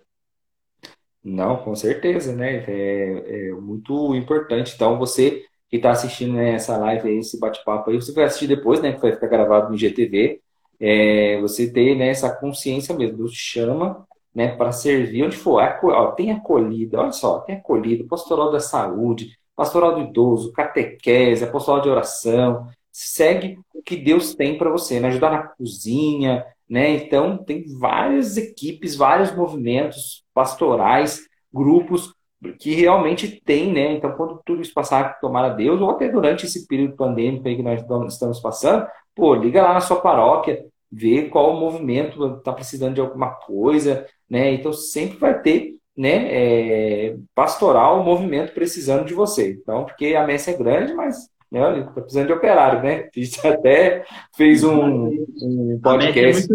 Não, 1.24 1.63
com 1.63 1.74
certeza, 1.76 2.36
né? 2.36 2.65
É, 2.67 3.48
é 3.48 3.52
muito 3.54 4.13
importante. 4.15 4.74
Então, 4.76 5.00
você 5.00 5.46
que 5.70 5.78
está 5.78 5.91
assistindo 5.91 6.34
né, 6.34 6.56
essa 6.56 6.76
live 6.76 7.08
aí, 7.08 7.20
esse 7.20 7.39
bate-papo 7.39 7.89
aí, 7.89 7.96
você 7.96 8.12
vai 8.12 8.26
assistir 8.26 8.48
depois, 8.48 8.82
né? 8.82 8.91
Que 8.91 9.00
vai 9.00 9.13
ficar 9.13 9.28
gravado 9.28 9.72
no 9.72 9.78
GTV. 9.78 10.41
É, 10.78 11.39
você 11.39 11.72
ter 11.72 11.96
né, 11.96 12.10
essa 12.10 12.30
consciência 12.36 12.94
mesmo, 12.94 13.20
Deus 13.20 13.34
chama 13.34 14.06
né, 14.34 14.56
para 14.56 14.72
servir 14.72 15.24
onde 15.24 15.38
for. 15.38 15.62
Ó, 15.84 16.12
tem 16.12 16.32
acolhida, 16.32 17.00
olha 17.00 17.12
só, 17.12 17.39
tem 17.39 17.56
acolhida, 17.56 18.06
pastoral 18.08 18.52
da 18.52 18.60
saúde, 18.60 19.38
pastoral 19.56 19.96
do 19.96 20.02
idoso, 20.02 20.52
catequese, 20.54 21.46
pastoral 21.48 21.82
de 21.82 21.89
oração. 21.89 22.67
Segue 22.91 23.60
o 23.74 23.82
que 23.82 23.96
Deus 23.96 24.36
tem 24.36 24.58
para 24.58 24.70
você, 24.70 25.00
né? 25.00 25.08
Ajudar 25.10 25.32
na 25.32 25.44
cozinha, 25.44 26.46
né? 26.70 26.89
Então, 26.91 27.38
tem 27.38 27.65
várias 27.80 28.38
equipes, 28.38 28.96
vários 28.96 29.36
movimentos 29.36 30.24
pastorais, 30.34 31.22
grupos 31.54 32.13
que 32.60 32.74
realmente 32.74 33.41
tem, 33.46 33.72
né? 33.72 33.94
Então, 33.94 34.12
quando 34.13 34.41
tudo 34.46 34.62
isso 34.62 34.74
passar, 34.74 35.20
tomar 35.20 35.46
a 35.46 35.50
Deus, 35.50 35.80
ou 35.80 35.89
até 35.91 36.10
durante 36.10 36.46
esse 36.46 36.67
período 36.67 36.96
pandêmico 36.96 37.48
aí 37.48 37.56
que 37.56 37.63
nós 37.63 37.82
estamos 38.13 38.39
passando, 38.39 38.88
pô, 39.15 39.36
liga 39.36 39.62
lá 39.62 39.74
na 39.74 39.82
sua 39.82 40.02
paróquia, 40.02 40.65
vê 40.91 41.30
qual 41.30 41.52
o 41.56 41.60
movimento 41.60 42.38
está 42.38 42.52
precisando 42.52 42.96
de 42.96 43.02
alguma 43.02 43.30
coisa, 43.30 44.06
né? 44.32 44.54
Então 44.54 44.72
sempre 44.72 45.17
vai 45.17 45.39
ter, 45.41 45.76
né, 45.96 46.28
é, 46.32 47.15
pastoral, 47.36 48.00
o 48.00 48.06
movimento 48.06 48.54
precisando 48.54 49.06
de 49.06 49.13
você. 49.13 49.52
Então, 49.52 49.84
porque 49.84 50.15
a 50.15 50.26
messe 50.26 50.50
é 50.50 50.58
grande, 50.58 50.94
mas 50.94 51.30
né? 51.52 51.62
Olha, 51.62 51.84
tá 51.84 52.02
precisando 52.02 52.28
de 52.28 52.34
operário, 52.34 52.82
né? 52.82 53.10
A 53.15 53.20
gente 53.20 53.39
até 53.46 54.06
fez 54.36 54.63
um, 54.63 55.08
um 55.41 55.80
podcast 55.84 56.48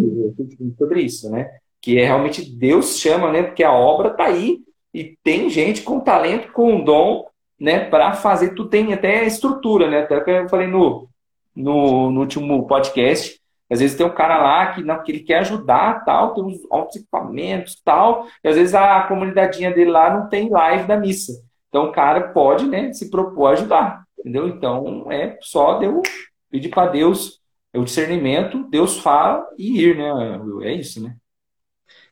sobre 0.79 1.03
isso, 1.03 1.31
né? 1.31 1.51
Que 1.83 1.99
é 1.99 2.07
realmente 2.07 2.51
Deus 2.51 2.99
chama, 2.99 3.31
né? 3.31 3.43
Porque 3.43 3.63
a 3.63 3.73
obra 3.73 4.11
tá 4.11 4.25
aí 4.25 4.61
e 4.95 5.17
tem 5.23 5.51
gente 5.51 5.83
com 5.83 6.01
talento, 6.01 6.51
com 6.53 6.83
dom, 6.83 7.27
né? 7.61 7.81
Para 7.81 8.15
fazer, 8.15 8.55
tu 8.55 8.65
tem 8.65 8.95
até 8.95 9.27
estrutura, 9.27 9.91
né? 9.91 10.01
Até 10.01 10.19
que 10.21 10.31
eu 10.31 10.49
falei 10.49 10.67
no, 10.67 11.09
no, 11.55 12.11
no 12.11 12.21
último 12.21 12.67
podcast, 12.67 13.39
às 13.71 13.81
vezes 13.81 13.97
tem 13.97 14.07
um 14.07 14.15
cara 14.15 14.39
lá 14.39 14.73
que, 14.73 14.83
não, 14.83 15.03
que 15.03 15.11
ele 15.11 15.21
quer 15.21 15.39
ajudar, 15.39 16.05
tal, 16.05 16.35
tem 16.35 16.45
uns 16.45 16.61
altos 16.71 16.97
equipamentos, 16.97 17.81
tal, 17.85 18.27
e 18.43 18.49
às 18.49 18.57
vezes 18.57 18.75
a 18.75 19.03
comunidadinha 19.03 19.73
dele 19.73 19.91
lá 19.91 20.13
não 20.13 20.29
tem 20.29 20.49
live 20.49 20.87
da 20.87 20.97
missa. 20.97 21.33
Então 21.69 21.87
o 21.87 21.93
cara 21.93 22.29
pode, 22.29 22.67
né, 22.67 22.93
se 22.93 23.11
propor 23.11 23.49
a 23.49 23.51
ajudar, 23.53 24.05
entendeu? 24.19 24.49
Então 24.49 25.11
é 25.11 25.37
só 25.41 25.79
Deus 25.79 26.07
pedir 26.51 26.69
para 26.69 26.91
Deus 26.91 27.41
o 27.75 27.85
discernimento, 27.85 28.65
Deus 28.71 28.99
fala 28.99 29.47
e 29.59 29.83
ir, 29.83 29.97
né? 29.97 30.41
É 30.63 30.73
isso, 30.73 31.03
né? 31.03 31.15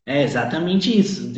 É 0.05 0.23
exatamente 0.23 0.97
isso. 0.97 1.33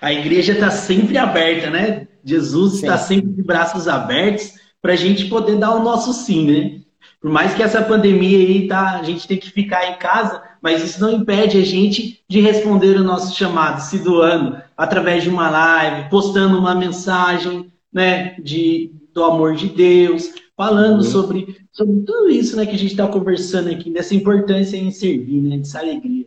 A 0.00 0.12
igreja 0.12 0.52
está 0.52 0.70
sempre 0.70 1.18
aberta, 1.18 1.68
né? 1.70 2.06
Jesus 2.24 2.74
está 2.74 2.96
sempre 2.96 3.32
de 3.32 3.42
braços 3.42 3.88
abertos 3.88 4.52
para 4.80 4.92
a 4.92 4.96
gente 4.96 5.28
poder 5.28 5.58
dar 5.58 5.74
o 5.74 5.82
nosso 5.82 6.12
sim, 6.12 6.46
né? 6.46 6.80
Por 7.20 7.30
mais 7.30 7.54
que 7.54 7.62
essa 7.62 7.82
pandemia 7.82 8.38
aí 8.38 8.66
tá, 8.66 8.98
a 8.98 9.02
gente 9.02 9.28
tem 9.28 9.36
que 9.36 9.50
ficar 9.50 9.90
em 9.90 9.98
casa, 9.98 10.42
mas 10.62 10.82
isso 10.82 11.00
não 11.00 11.12
impede 11.12 11.58
a 11.58 11.64
gente 11.64 12.22
de 12.26 12.40
responder 12.40 12.96
o 12.96 13.04
nosso 13.04 13.36
chamado, 13.36 13.80
se 13.80 13.98
doando 13.98 14.58
através 14.74 15.22
de 15.22 15.28
uma 15.28 15.50
live, 15.50 16.08
postando 16.08 16.58
uma 16.58 16.74
mensagem, 16.74 17.70
né, 17.92 18.36
de, 18.42 18.90
do 19.12 19.22
amor 19.22 19.54
de 19.54 19.68
Deus, 19.68 20.32
falando 20.56 20.96
uhum. 20.96 21.02
sobre, 21.02 21.58
sobre 21.70 22.00
tudo 22.00 22.30
isso, 22.30 22.56
né, 22.56 22.64
que 22.64 22.74
a 22.74 22.78
gente 22.78 22.92
está 22.92 23.06
conversando 23.06 23.70
aqui, 23.70 23.90
dessa 23.90 24.14
importância 24.14 24.78
em 24.78 24.90
servir, 24.90 25.42
né, 25.42 25.58
dessa 25.58 25.80
alegria. 25.80 26.26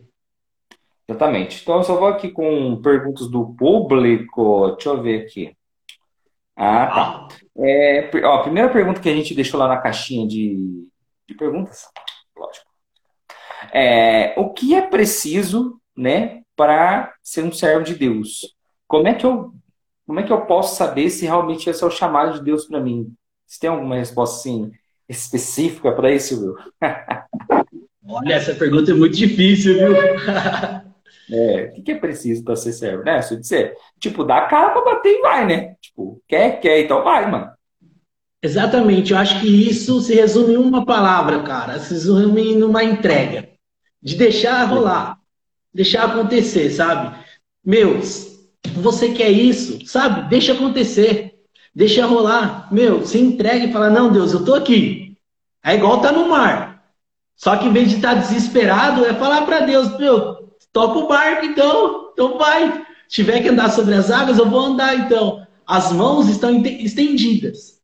Exatamente. 1.08 1.60
Então 1.62 1.78
eu 1.78 1.84
só 1.84 1.96
vou 1.96 2.08
aqui 2.08 2.30
com 2.30 2.76
perguntas 2.76 3.28
do 3.28 3.46
público. 3.46 4.70
Deixa 4.72 4.88
eu 4.88 5.02
ver 5.02 5.22
aqui. 5.22 5.54
Ah, 6.56 6.86
tá. 6.86 7.28
É, 7.56 8.10
ó, 8.24 8.36
a 8.36 8.42
primeira 8.42 8.68
pergunta 8.68 9.00
que 9.00 9.08
a 9.08 9.14
gente 9.14 9.34
deixou 9.34 9.58
lá 9.58 9.68
na 9.68 9.78
caixinha 9.78 10.26
de, 10.26 10.86
de 11.28 11.34
perguntas, 11.34 11.88
lógico. 12.36 12.66
É, 13.72 14.34
o 14.38 14.52
que 14.52 14.74
é 14.74 14.82
preciso, 14.82 15.80
né, 15.96 16.42
para 16.56 17.12
ser 17.22 17.42
um 17.42 17.52
servo 17.52 17.84
de 17.84 17.94
Deus? 17.94 18.54
Como 18.86 19.08
é 19.08 19.14
que 19.14 19.26
eu, 19.26 19.52
como 20.06 20.20
é 20.20 20.22
que 20.22 20.32
eu 20.32 20.46
posso 20.46 20.76
saber 20.76 21.10
se 21.10 21.24
realmente 21.24 21.68
esse 21.68 21.82
é 21.82 21.86
o 21.86 21.90
chamado 21.90 22.38
de 22.38 22.44
Deus 22.44 22.66
para 22.66 22.80
mim? 22.80 23.12
Você 23.46 23.60
tem 23.60 23.70
alguma 23.70 23.96
resposta 23.96 24.36
assim 24.36 24.70
específica 25.08 25.92
para 25.92 26.12
isso, 26.12 26.40
viu? 26.40 26.54
Olha, 28.06 28.34
essa 28.34 28.54
pergunta 28.54 28.90
é 28.90 28.94
muito 28.94 29.16
difícil, 29.16 29.74
viu? 29.74 29.94
É, 31.36 31.74
o 31.76 31.82
que, 31.82 31.90
é 31.90 31.98
preciso 31.98 32.44
para 32.44 32.54
ser 32.54 32.72
servo, 32.72 33.02
né? 33.02 33.20
Se 33.20 33.34
eu 33.34 33.40
disser, 33.40 33.76
tipo, 33.98 34.22
dá 34.22 34.38
a 34.38 34.46
cara 34.46 34.70
para 34.70 34.84
bater 34.84 35.18
e 35.18 35.20
vai, 35.20 35.44
né? 35.44 35.74
Tipo, 35.80 36.22
quer, 36.28 36.60
quer, 36.60 36.80
então 36.80 37.02
vai, 37.02 37.28
mano. 37.28 37.50
Exatamente, 38.40 39.12
eu 39.12 39.18
acho 39.18 39.40
que 39.40 39.48
isso 39.48 40.00
se 40.00 40.14
resume 40.14 40.54
em 40.54 40.56
uma 40.56 40.86
palavra, 40.86 41.42
cara. 41.42 41.80
Se 41.80 41.94
resume 41.94 42.54
numa 42.54 42.84
entrega. 42.84 43.48
De 44.00 44.14
deixar 44.14 44.62
rolar. 44.64 45.18
Deixar 45.72 46.04
acontecer, 46.04 46.70
sabe? 46.70 47.18
Meus, 47.64 48.38
você 48.76 49.12
quer 49.12 49.30
isso, 49.30 49.84
sabe? 49.86 50.28
Deixa 50.28 50.52
acontecer. 50.52 51.34
Deixa 51.74 52.06
rolar. 52.06 52.72
Meu, 52.72 53.04
se 53.04 53.18
entrega 53.18 53.64
e 53.64 53.72
fala, 53.72 53.90
não, 53.90 54.12
Deus, 54.12 54.32
eu 54.32 54.44
tô 54.44 54.54
aqui. 54.54 55.16
É 55.64 55.74
igual 55.74 56.00
tá 56.00 56.12
no 56.12 56.28
mar. 56.28 56.84
Só 57.34 57.56
que 57.56 57.66
em 57.66 57.72
vez 57.72 57.88
de 57.90 57.96
estar 57.96 58.14
tá 58.14 58.20
desesperado, 58.20 59.04
é 59.04 59.14
falar 59.14 59.42
para 59.42 59.60
Deus, 59.60 59.98
meu, 59.98 60.43
Toca 60.74 60.98
o 60.98 61.06
barco, 61.06 61.46
então. 61.46 62.10
Então 62.12 62.36
vai. 62.36 62.84
Se 63.08 63.22
tiver 63.22 63.40
que 63.40 63.48
andar 63.48 63.70
sobre 63.70 63.94
as 63.94 64.10
águas, 64.10 64.38
eu 64.38 64.50
vou 64.50 64.60
andar, 64.60 64.98
então. 64.98 65.46
As 65.64 65.92
mãos 65.92 66.28
estão 66.28 66.62
estendidas. 66.66 67.80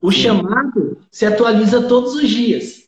O 0.00 0.12
Sim. 0.12 0.18
chamado 0.18 0.98
se 1.10 1.24
atualiza 1.24 1.88
todos 1.88 2.14
os 2.14 2.28
dias. 2.28 2.82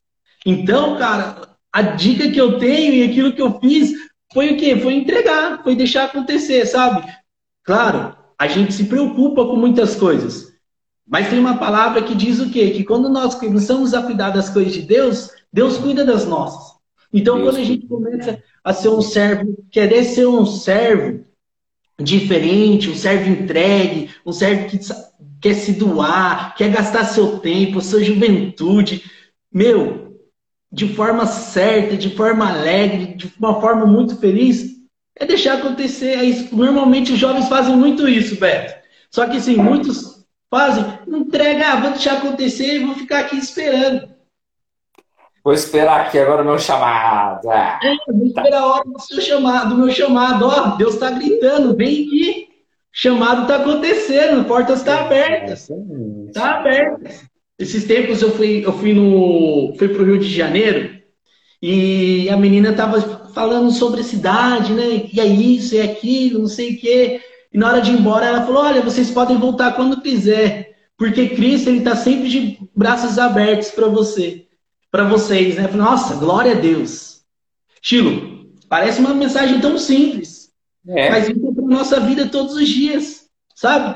Então, 0.45 0.99
cara, 0.99 1.49
a 1.73 1.81
dica 1.81 2.31
que 2.31 2.39
eu 2.39 2.59
tenho 2.59 2.93
e 2.93 3.05
aquilo 3.05 3.33
que 3.33 3.41
eu 3.41 3.59
fiz 3.59 3.95
foi 4.33 4.53
o 4.53 4.57
quê? 4.59 4.77
Foi 4.77 4.93
entregar, 4.93 5.63
foi 5.65 5.75
deixar 5.75 6.05
acontecer, 6.05 6.67
sabe? 6.67 7.11
Claro, 7.65 8.15
a 8.39 8.47
gente 8.47 8.75
se 8.75 8.85
preocupa 8.85 9.47
com 9.47 9.57
muitas 9.57 9.97
coisas. 9.97 10.53
Mas 11.09 11.31
tem 11.31 11.39
uma 11.39 11.57
palavra 11.57 12.03
que 12.03 12.15
diz 12.15 12.41
o 12.41 12.51
quê? 12.51 12.71
Que 12.71 12.85
quando 12.85 13.09
nós 13.09 13.35
começamos 13.35 13.95
a 13.95 14.03
cuidar 14.03 14.31
das 14.31 14.51
coisas 14.51 14.75
de 14.75 14.83
Deus, 14.83 15.31
Deus 15.51 15.79
cuida 15.79 16.05
das 16.05 16.27
nossas. 16.27 16.77
Então, 17.13 17.37
Deus. 17.37 17.49
quando 17.49 17.63
a 17.63 17.65
gente 17.65 17.87
começa 17.87 18.43
a 18.67 18.73
ser 18.73 18.89
um 18.89 19.01
servo, 19.01 19.65
querer 19.71 20.03
ser 20.03 20.27
um 20.27 20.45
servo 20.45 21.25
diferente, 22.01 22.91
um 22.91 22.97
servo 22.97 23.31
entregue, 23.31 24.11
um 24.27 24.33
servo 24.33 24.67
que 24.67 24.81
quer 25.41 25.55
se 25.55 25.75
doar, 25.75 26.53
quer 26.57 26.73
gastar 26.73 27.05
seu 27.05 27.39
tempo, 27.39 27.81
sua 27.81 28.03
juventude, 28.03 29.05
meu, 29.55 30.19
de 30.73 30.89
forma 30.89 31.27
certa, 31.27 31.97
de 31.97 32.11
forma 32.17 32.51
alegre, 32.51 33.15
de 33.15 33.33
uma 33.39 33.61
forma 33.61 33.87
muito 33.87 34.17
feliz, 34.17 34.67
é 35.15 35.25
deixar 35.25 35.59
acontecer. 35.59 36.19
É 36.19 36.25
isso. 36.25 36.55
Normalmente 36.55 37.13
os 37.13 37.21
jovens 37.21 37.49
fazem 37.49 37.77
muito 37.77 38.09
isso, 38.09 38.35
Beto. 38.35 38.75
Só 39.13 39.29
que 39.29 39.37
assim, 39.37 39.55
muitos 39.55 40.27
fazem, 40.51 40.85
entrega, 41.07 41.69
ah, 41.69 41.81
vou 41.83 41.91
deixar 41.91 42.15
acontecer 42.15 42.75
e 42.75 42.85
vou 42.85 42.97
ficar 42.97 43.21
aqui 43.21 43.37
esperando. 43.37 44.16
Vou 45.47 45.55
esperar 45.55 46.01
aqui 46.01 46.19
agora 46.19 46.43
o 46.43 46.45
meu 46.45 46.59
chamado. 46.59 47.49
Ah, 47.49 47.79
é, 47.81 48.13
vou 48.13 48.27
esperar 48.27 48.51
tá. 48.51 48.59
a 48.59 48.67
hora 48.67 48.85
do 48.85 49.01
seu 49.01 49.21
chamado, 49.21 49.69
do 49.69 49.81
meu 49.81 49.95
chamado. 49.95 50.45
Ó, 50.45 50.75
Deus 50.75 50.95
está 50.95 51.13
gritando, 51.13 51.77
vem 51.77 52.05
aqui. 52.05 52.49
Chamado 52.91 53.43
está 53.43 53.55
acontecendo, 53.55 54.45
portas 54.45 54.81
estão 54.81 54.97
tá 54.97 55.05
abertas. 55.05 55.71
Está 56.27 56.51
abertas. 56.57 57.23
Esses 57.61 57.85
tempos 57.85 58.23
eu 58.23 58.33
fui, 58.33 58.67
eu 58.67 58.73
fui 58.73 58.93
no, 58.93 59.73
fui 59.79 59.87
pro 59.87 60.05
Rio 60.05 60.19
de 60.19 60.29
Janeiro 60.29 61.01
e 61.63 62.29
a 62.29 62.37
menina 62.37 62.71
estava 62.71 63.01
falando 63.33 63.71
sobre 63.71 64.01
a 64.01 64.05
cidade, 64.05 64.73
né? 64.73 65.09
E 65.13 65.21
é 65.21 65.27
isso, 65.27 65.77
é 65.77 65.83
aquilo, 65.83 66.41
não 66.41 66.49
sei 66.49 66.75
o 66.75 66.81
quê. 66.81 67.21
E 67.53 67.57
na 67.57 67.69
hora 67.69 67.81
de 67.81 67.93
ir 67.93 68.01
embora, 68.01 68.27
ela 68.27 68.45
falou: 68.45 68.65
Olha, 68.65 68.83
vocês 68.83 69.13
podem 69.13 69.39
voltar 69.39 69.77
quando 69.77 70.03
quiser, 70.03 70.75
porque 70.99 71.29
Cristo 71.29 71.69
ele 71.69 71.79
está 71.79 71.95
sempre 71.95 72.29
de 72.29 72.59
braços 72.75 73.17
abertos 73.17 73.71
para 73.71 73.87
você 73.87 74.46
para 74.97 75.05
vocês, 75.05 75.57
né? 75.57 75.69
Nossa, 75.75 76.15
glória 76.15 76.53
a 76.53 76.55
Deus. 76.55 77.21
Chilo, 77.83 78.47
parece 78.67 78.99
uma 78.99 79.13
mensagem 79.13 79.61
tão 79.61 79.77
simples, 79.77 80.51
é. 80.89 81.11
mas 81.11 81.29
isso 81.29 81.47
é 81.47 81.53
para 81.55 81.65
nossa 81.67 82.01
vida 82.01 82.27
todos 82.29 82.55
os 82.55 82.67
dias, 82.67 83.27
sabe? 83.55 83.95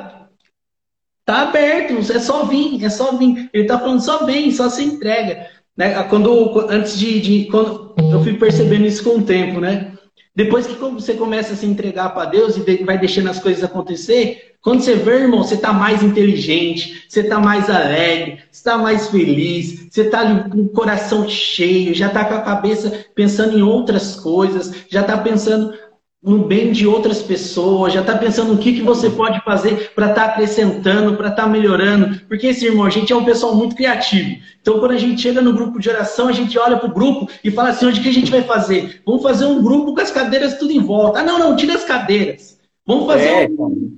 Tá 1.24 1.44
aberto, 1.44 1.94
é 2.12 2.18
só 2.18 2.44
vir, 2.44 2.84
é 2.84 2.90
só 2.90 3.16
vir. 3.16 3.48
Ele 3.50 3.64
tá 3.64 3.78
falando 3.78 4.02
só 4.02 4.26
vem, 4.26 4.52
só 4.52 4.68
se 4.68 4.84
entrega, 4.84 5.46
né? 5.74 6.02
Quando 6.04 6.66
antes 6.68 6.98
de, 6.98 7.18
de 7.18 7.44
quando 7.46 7.94
eu 7.98 8.22
fui 8.22 8.34
percebendo 8.34 8.84
isso 8.84 9.02
com 9.02 9.20
o 9.20 9.24
tempo, 9.24 9.58
né? 9.58 9.94
Depois 10.40 10.66
que 10.66 10.72
você 10.72 11.12
começa 11.12 11.52
a 11.52 11.56
se 11.56 11.66
entregar 11.66 12.14
para 12.14 12.30
Deus 12.30 12.56
e 12.56 12.82
vai 12.82 12.96
deixando 12.96 13.28
as 13.28 13.38
coisas 13.38 13.62
acontecer, 13.62 14.54
quando 14.62 14.80
você 14.80 14.94
vê, 14.94 15.16
irmão, 15.16 15.42
você 15.42 15.54
está 15.54 15.70
mais 15.70 16.02
inteligente, 16.02 17.04
você 17.06 17.20
está 17.20 17.38
mais 17.38 17.68
alegre, 17.68 18.38
você 18.50 18.58
está 18.58 18.78
mais 18.78 19.08
feliz, 19.08 19.86
você 19.90 20.00
está 20.00 20.44
com 20.44 20.62
o 20.62 20.68
coração 20.70 21.28
cheio, 21.28 21.94
já 21.94 22.06
está 22.06 22.24
com 22.24 22.32
a 22.36 22.40
cabeça 22.40 23.04
pensando 23.14 23.58
em 23.58 23.60
outras 23.60 24.16
coisas, 24.16 24.72
já 24.88 25.02
está 25.02 25.18
pensando 25.18 25.74
no 26.22 26.44
bem 26.44 26.70
de 26.70 26.86
outras 26.86 27.22
pessoas, 27.22 27.94
já 27.94 28.02
está 28.02 28.16
pensando 28.16 28.52
no 28.52 28.58
que, 28.58 28.74
que 28.74 28.82
você 28.82 29.08
pode 29.08 29.42
fazer 29.42 29.92
para 29.94 30.10
estar 30.10 30.26
tá 30.26 30.32
acrescentando, 30.32 31.16
para 31.16 31.28
estar 31.28 31.44
tá 31.44 31.48
melhorando. 31.48 32.20
Porque 32.28 32.48
esse 32.48 32.66
irmão, 32.66 32.84
a 32.84 32.90
gente 32.90 33.10
é 33.10 33.16
um 33.16 33.24
pessoal 33.24 33.54
muito 33.54 33.74
criativo. 33.74 34.36
Então, 34.60 34.78
quando 34.78 34.92
a 34.92 34.98
gente 34.98 35.22
chega 35.22 35.40
no 35.40 35.54
grupo 35.54 35.80
de 35.80 35.88
oração, 35.88 36.28
a 36.28 36.32
gente 36.32 36.58
olha 36.58 36.76
para 36.76 36.90
o 36.90 36.92
grupo 36.92 37.30
e 37.42 37.50
fala 37.50 37.70
assim: 37.70 37.86
onde 37.86 38.00
que 38.00 38.08
a 38.08 38.12
gente 38.12 38.30
vai 38.30 38.42
fazer? 38.42 39.00
Vamos 39.06 39.22
fazer 39.22 39.46
um 39.46 39.62
grupo 39.62 39.94
com 39.94 40.00
as 40.00 40.10
cadeiras 40.10 40.58
tudo 40.58 40.72
em 40.72 40.80
volta. 40.80 41.20
Ah, 41.20 41.22
não, 41.22 41.38
não, 41.38 41.56
tira 41.56 41.74
as 41.74 41.84
cadeiras. 41.84 42.58
Vamos 42.86 43.06
fazer 43.06 43.28
é, 43.28 43.48
um... 43.48 43.90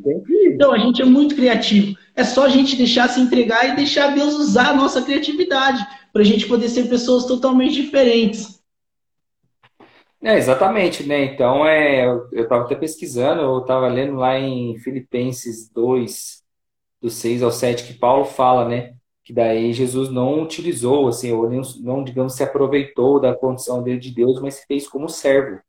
Então, 0.46 0.72
a 0.72 0.78
gente 0.78 1.02
é 1.02 1.04
muito 1.04 1.34
criativo. 1.34 1.96
É 2.14 2.22
só 2.22 2.44
a 2.44 2.48
gente 2.48 2.76
deixar 2.76 3.08
se 3.08 3.20
entregar 3.20 3.68
e 3.68 3.76
deixar 3.76 4.14
Deus 4.14 4.34
usar 4.34 4.68
a 4.68 4.76
nossa 4.76 5.02
criatividade 5.02 5.84
para 6.12 6.22
a 6.22 6.24
gente 6.24 6.46
poder 6.46 6.68
ser 6.68 6.88
pessoas 6.88 7.24
totalmente 7.24 7.74
diferentes. 7.74 8.61
É, 10.24 10.36
exatamente, 10.36 11.04
né? 11.04 11.24
Então, 11.24 11.66
é, 11.66 12.06
eu 12.06 12.42
estava 12.44 12.64
até 12.64 12.76
pesquisando, 12.76 13.42
eu 13.42 13.58
estava 13.60 13.88
lendo 13.88 14.14
lá 14.16 14.38
em 14.38 14.78
Filipenses 14.78 15.68
2, 15.70 16.42
do 17.00 17.10
6 17.10 17.42
ao 17.42 17.50
7, 17.52 17.84
que 17.86 17.94
Paulo 17.98 18.24
fala, 18.24 18.68
né? 18.68 18.94
Que 19.24 19.32
daí 19.32 19.72
Jesus 19.72 20.10
não 20.10 20.42
utilizou, 20.42 21.08
assim, 21.08 21.32
ou 21.32 21.50
não, 21.80 22.04
digamos, 22.04 22.34
se 22.34 22.42
aproveitou 22.44 23.20
da 23.20 23.34
condição 23.34 23.82
dele 23.82 23.98
de 23.98 24.14
Deus, 24.14 24.40
mas 24.40 24.54
se 24.56 24.66
fez 24.66 24.88
como 24.88 25.08
servo, 25.08 25.60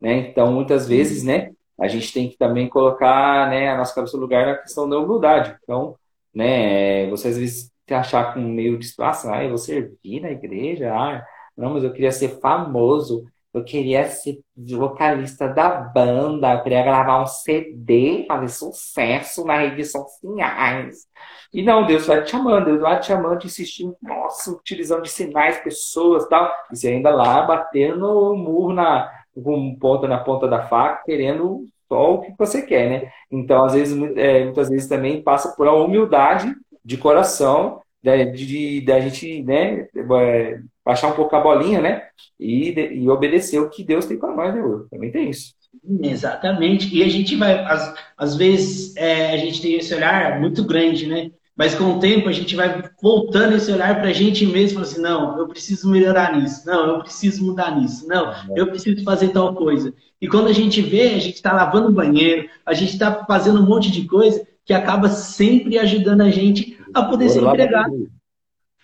né? 0.00 0.18
Então, 0.30 0.52
muitas 0.52 0.86
vezes, 0.88 1.22
né? 1.24 1.50
a 1.80 1.88
gente 1.88 2.12
tem 2.12 2.28
que 2.30 2.36
também 2.36 2.68
colocar 2.68 3.48
né, 3.50 3.68
a 3.70 3.76
nossa 3.76 3.94
cabeça 3.94 4.16
no 4.16 4.22
lugar 4.22 4.46
na 4.46 4.58
questão 4.58 4.88
da 4.88 4.98
humildade. 4.98 5.56
Então, 5.62 5.96
né, 6.34 7.08
você 7.10 7.28
às 7.28 7.38
vezes 7.38 7.72
se 7.88 7.94
achar 7.94 8.34
com 8.34 8.40
meio 8.40 8.78
de 8.78 8.86
situação. 8.86 9.34
Ah, 9.34 9.42
eu 9.42 9.48
vou 9.50 9.58
servir 9.58 10.20
na 10.20 10.30
igreja? 10.30 10.92
Ah, 10.94 11.24
não, 11.56 11.74
mas 11.74 11.84
eu 11.84 11.92
queria 11.92 12.12
ser 12.12 12.40
famoso. 12.40 13.26
Eu 13.52 13.62
queria 13.64 14.08
ser 14.08 14.40
vocalista 14.56 15.46
da 15.46 15.68
banda, 15.68 16.54
eu 16.54 16.62
queria 16.62 16.82
gravar 16.82 17.22
um 17.22 17.26
CD, 17.26 18.24
fazer 18.26 18.48
sucesso 18.48 19.44
nas 19.44 19.60
redes 19.60 19.92
sociais. 19.92 21.06
E 21.52 21.62
não, 21.62 21.84
Deus 21.84 22.06
vai 22.06 22.24
te 22.24 22.30
chamando, 22.30 22.64
Deus 22.64 22.80
vai 22.80 22.98
te 22.98 23.06
chamando, 23.08 23.44
insistindo, 23.44 23.94
nossa, 24.00 24.50
utilizando 24.52 25.02
de 25.02 25.10
sinais, 25.10 25.58
pessoas 25.58 26.26
tal. 26.28 26.50
E 26.72 26.76
você 26.76 26.88
ainda 26.88 27.10
lá 27.10 27.42
batendo 27.42 28.06
o 28.06 28.36
murro 28.36 28.72
na, 28.72 29.10
com 29.34 29.76
ponta 29.78 30.08
na 30.08 30.18
ponta 30.18 30.48
da 30.48 30.62
faca, 30.66 31.02
querendo 31.04 31.66
só 31.88 32.14
o 32.14 32.20
que 32.22 32.32
você 32.38 32.62
quer, 32.62 32.88
né? 32.88 33.12
Então, 33.30 33.66
às 33.66 33.74
vezes, 33.74 34.16
é, 34.16 34.44
muitas 34.44 34.70
vezes 34.70 34.88
também 34.88 35.22
passa 35.22 35.54
por 35.54 35.68
uma 35.68 35.84
humildade 35.84 36.54
de 36.82 36.96
coração, 36.96 37.82
né, 38.02 38.24
de, 38.24 38.46
de, 38.46 38.80
de 38.80 38.92
a 38.92 39.00
gente, 39.00 39.42
né, 39.42 39.86
é, 39.94 40.58
baixar 40.84 41.08
um 41.08 41.14
pouco 41.14 41.34
a 41.34 41.40
bolinha, 41.40 41.80
né? 41.80 42.02
E, 42.38 42.70
e 42.70 43.08
obedecer 43.08 43.60
o 43.60 43.70
que 43.70 43.84
Deus 43.84 44.06
tem 44.06 44.18
para 44.18 44.34
nós, 44.34 44.54
né? 44.54 44.62
Também 44.90 45.10
tem 45.10 45.30
isso. 45.30 45.54
Exatamente. 46.02 46.94
E 46.94 47.02
a 47.02 47.08
gente 47.08 47.36
vai, 47.36 47.64
às, 47.64 47.94
às 48.16 48.36
vezes, 48.36 48.94
é, 48.96 49.32
a 49.32 49.36
gente 49.36 49.60
tem 49.62 49.74
esse 49.74 49.94
olhar 49.94 50.40
muito 50.40 50.64
grande, 50.64 51.06
né? 51.06 51.30
Mas 51.56 51.74
com 51.74 51.84
o 51.84 52.00
tempo 52.00 52.28
a 52.28 52.32
gente 52.32 52.56
vai 52.56 52.82
voltando 53.02 53.54
esse 53.54 53.70
olhar 53.70 53.94
para 53.96 54.08
a 54.08 54.12
gente 54.12 54.46
mesmo, 54.46 54.80
assim, 54.80 55.00
não, 55.00 55.38
eu 55.38 55.46
preciso 55.46 55.90
melhorar 55.90 56.34
nisso, 56.34 56.66
não, 56.66 56.86
eu 56.88 56.98
preciso 57.00 57.44
mudar 57.44 57.78
nisso, 57.78 58.08
não, 58.08 58.32
eu 58.56 58.68
preciso 58.68 59.04
fazer 59.04 59.28
tal 59.28 59.54
coisa. 59.54 59.92
E 60.20 60.26
quando 60.26 60.48
a 60.48 60.52
gente 60.52 60.80
vê, 60.80 61.10
a 61.10 61.18
gente 61.18 61.34
está 61.34 61.52
lavando 61.52 61.88
o 61.88 61.92
banheiro, 61.92 62.48
a 62.64 62.72
gente 62.72 62.94
está 62.94 63.24
fazendo 63.26 63.60
um 63.60 63.66
monte 63.66 63.92
de 63.92 64.06
coisa 64.06 64.46
que 64.64 64.72
acaba 64.72 65.08
sempre 65.08 65.78
ajudando 65.78 66.22
a 66.22 66.30
gente 66.30 66.78
a 66.94 67.02
poder 67.02 67.28
ser 67.28 67.42
empregado. 67.42 68.08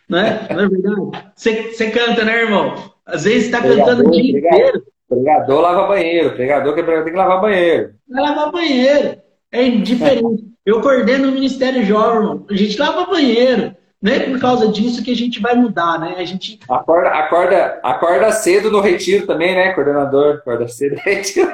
Não 0.09 0.18
é? 0.18 0.47
Não 0.51 0.61
é 0.61 0.68
verdade? 0.68 1.31
Você, 1.35 1.73
você 1.73 1.90
canta, 1.90 2.25
né, 2.25 2.42
irmão? 2.42 2.75
Às 3.05 3.25
vezes 3.25 3.44
está 3.44 3.61
cantando 3.61 4.09
o 4.09 4.11
dia 4.11 4.33
pregador, 4.33 4.59
inteiro. 4.59 4.85
Pregador 5.09 5.61
lava 5.61 5.87
banheiro, 5.87 6.33
pregador 6.33 6.75
que 6.75 6.83
tem 6.83 7.05
que 7.05 7.11
lavar 7.11 7.40
banheiro. 7.40 7.94
Vai 8.09 8.23
lavar 8.23 8.53
banheiro. 8.53 9.18
É 9.53 9.66
indiferente. 9.66 10.44
Eu 10.64 10.81
coordeno 10.81 11.29
o 11.29 11.33
Ministério 11.33 11.85
Jovem, 11.85 12.16
irmão. 12.16 12.47
A 12.51 12.55
gente 12.55 12.79
lava 12.79 13.07
banheiro. 13.07 13.75
Não 14.01 14.12
é 14.12 14.21
por 14.21 14.38
causa 14.38 14.68
disso 14.68 15.03
que 15.03 15.11
a 15.11 15.16
gente 15.16 15.40
vai 15.40 15.57
mudar, 15.57 15.99
né? 15.99 16.14
A 16.18 16.25
gente. 16.25 16.61
Acorda, 16.68 17.09
acorda, 17.09 17.81
acorda 17.83 18.31
cedo 18.31 18.71
no 18.71 18.81
retiro 18.81 19.27
também, 19.27 19.55
né, 19.55 19.73
coordenador? 19.73 20.37
Acorda 20.37 20.68
cedo 20.68 20.97
no 20.97 21.03
retiro. 21.03 21.53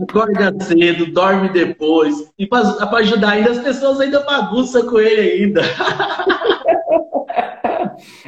Acorda 0.00 0.64
cedo, 0.64 1.12
dorme 1.12 1.48
depois. 1.50 2.30
E 2.38 2.46
para 2.46 2.98
ajudar 2.98 3.30
ainda, 3.30 3.50
as 3.50 3.58
pessoas 3.58 4.00
ainda 4.00 4.20
bagunçam 4.20 4.86
com 4.86 4.98
ele 4.98 5.44
ainda. 5.44 5.62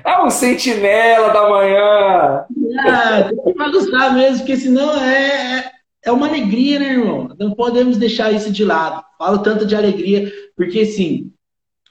É 0.05 0.23
um 0.23 0.31
sentinela 0.31 1.33
da 1.33 1.49
manhã. 1.49 2.45
Ah, 2.87 3.23
tem 3.29 3.45
que 3.45 3.59
bagunçar 3.59 4.15
mesmo, 4.15 4.39
porque 4.39 4.57
senão 4.57 4.95
é, 5.01 5.59
é, 5.59 5.71
é 6.05 6.13
uma 6.13 6.29
alegria, 6.29 6.79
né, 6.79 6.93
irmão? 6.93 7.35
Não 7.39 7.55
podemos 7.55 7.97
deixar 7.97 8.33
isso 8.33 8.51
de 8.51 8.65
lado. 8.65 9.05
Falo 9.19 9.39
tanto 9.39 9.67
de 9.67 9.77
alegria, 9.77 10.33
porque 10.57 10.81
assim, 10.81 11.33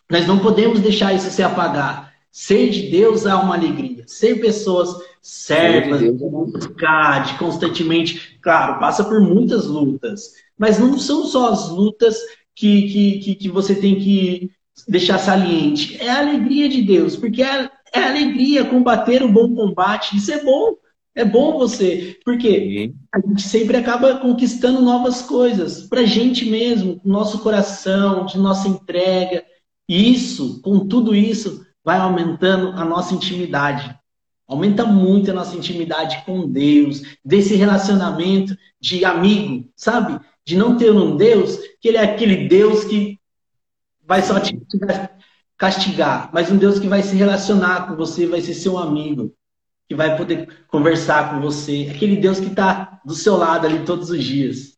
nós 0.10 0.26
não 0.28 0.40
podemos 0.40 0.80
deixar 0.80 1.14
isso 1.14 1.30
se 1.30 1.44
apagar. 1.44 2.14
Ser 2.32 2.70
de 2.70 2.90
Deus 2.90 3.26
é 3.26 3.34
uma 3.34 3.56
alegria. 3.56 4.04
Ser 4.08 4.40
pessoas 4.40 4.96
servas, 5.22 6.00
de 6.00 6.12
buscar, 6.12 7.26
de 7.26 7.38
constantemente, 7.38 8.40
claro, 8.42 8.80
passa 8.80 9.04
por 9.04 9.20
muitas 9.20 9.66
lutas, 9.66 10.32
mas 10.58 10.80
não 10.80 10.98
são 10.98 11.26
só 11.26 11.52
as 11.52 11.70
lutas 11.70 12.18
que, 12.56 12.88
que, 12.90 13.20
que, 13.20 13.36
que 13.36 13.50
você 13.50 13.76
tem 13.76 13.96
que 13.96 14.52
deixar 14.88 15.18
saliente. 15.18 15.98
É 16.02 16.10
a 16.10 16.20
alegria 16.20 16.70
de 16.70 16.82
Deus, 16.82 17.16
porque 17.16 17.42
é, 17.44 17.70
é 17.94 18.00
a 18.00 18.10
alegria 18.10 18.66
combater 18.66 19.24
o 19.24 19.32
bom 19.32 19.54
combate. 19.54 20.18
Isso 20.18 20.32
é 20.32 20.44
bom. 20.44 20.76
É 21.16 21.26
bom 21.26 21.58
você, 21.58 22.18
porque 22.24 22.94
a 23.14 23.20
gente 23.20 23.42
sempre 23.42 23.76
acaba 23.76 24.20
conquistando 24.20 24.82
novas 24.82 25.22
coisas 25.22 25.82
para 25.82 26.06
gente 26.06 26.46
mesmo, 26.46 27.02
nosso 27.04 27.40
coração, 27.40 28.26
de 28.26 28.38
nossa 28.38 28.70
entrega. 28.70 29.44
E 29.90 30.14
isso, 30.14 30.62
com 30.62 30.88
tudo 30.88 31.14
isso, 31.14 31.66
vai 31.84 31.98
aumentando 31.98 32.70
a 32.80 32.86
nossa 32.86 33.14
intimidade. 33.14 33.94
Aumenta 34.48 34.86
muito 34.86 35.30
a 35.30 35.34
nossa 35.34 35.58
intimidade 35.58 36.24
com 36.26 36.50
Deus, 36.50 37.02
desse 37.26 37.56
relacionamento 37.56 38.56
de 38.80 39.04
amigo, 39.04 39.68
sabe? 39.76 40.20
De 40.46 40.56
não 40.56 40.78
ter 40.78 40.92
um 40.92 41.18
Deus 41.18 41.60
que 41.82 41.88
ele 41.90 41.98
é 41.98 42.04
aquele 42.04 42.48
Deus 42.48 42.86
que 42.86 43.19
vai 44.10 44.24
só 44.24 44.40
te 44.40 44.60
castigar, 45.56 46.32
mas 46.34 46.52
um 46.52 46.58
Deus 46.58 46.80
que 46.80 46.88
vai 46.88 47.04
se 47.04 47.16
relacionar 47.16 47.88
com 47.88 47.96
você, 47.96 48.26
vai 48.26 48.42
ser 48.42 48.56
seu 48.56 48.76
amigo, 48.76 49.32
que 49.88 49.94
vai 49.94 50.18
poder 50.18 50.66
conversar 50.68 51.30
com 51.30 51.40
você, 51.40 51.92
aquele 51.94 52.18
Deus 52.18 52.40
que 52.40 52.48
está 52.48 53.00
do 53.06 53.14
seu 53.14 53.38
lado 53.38 53.68
ali 53.68 53.86
todos 53.86 54.10
os 54.10 54.24
dias. 54.24 54.76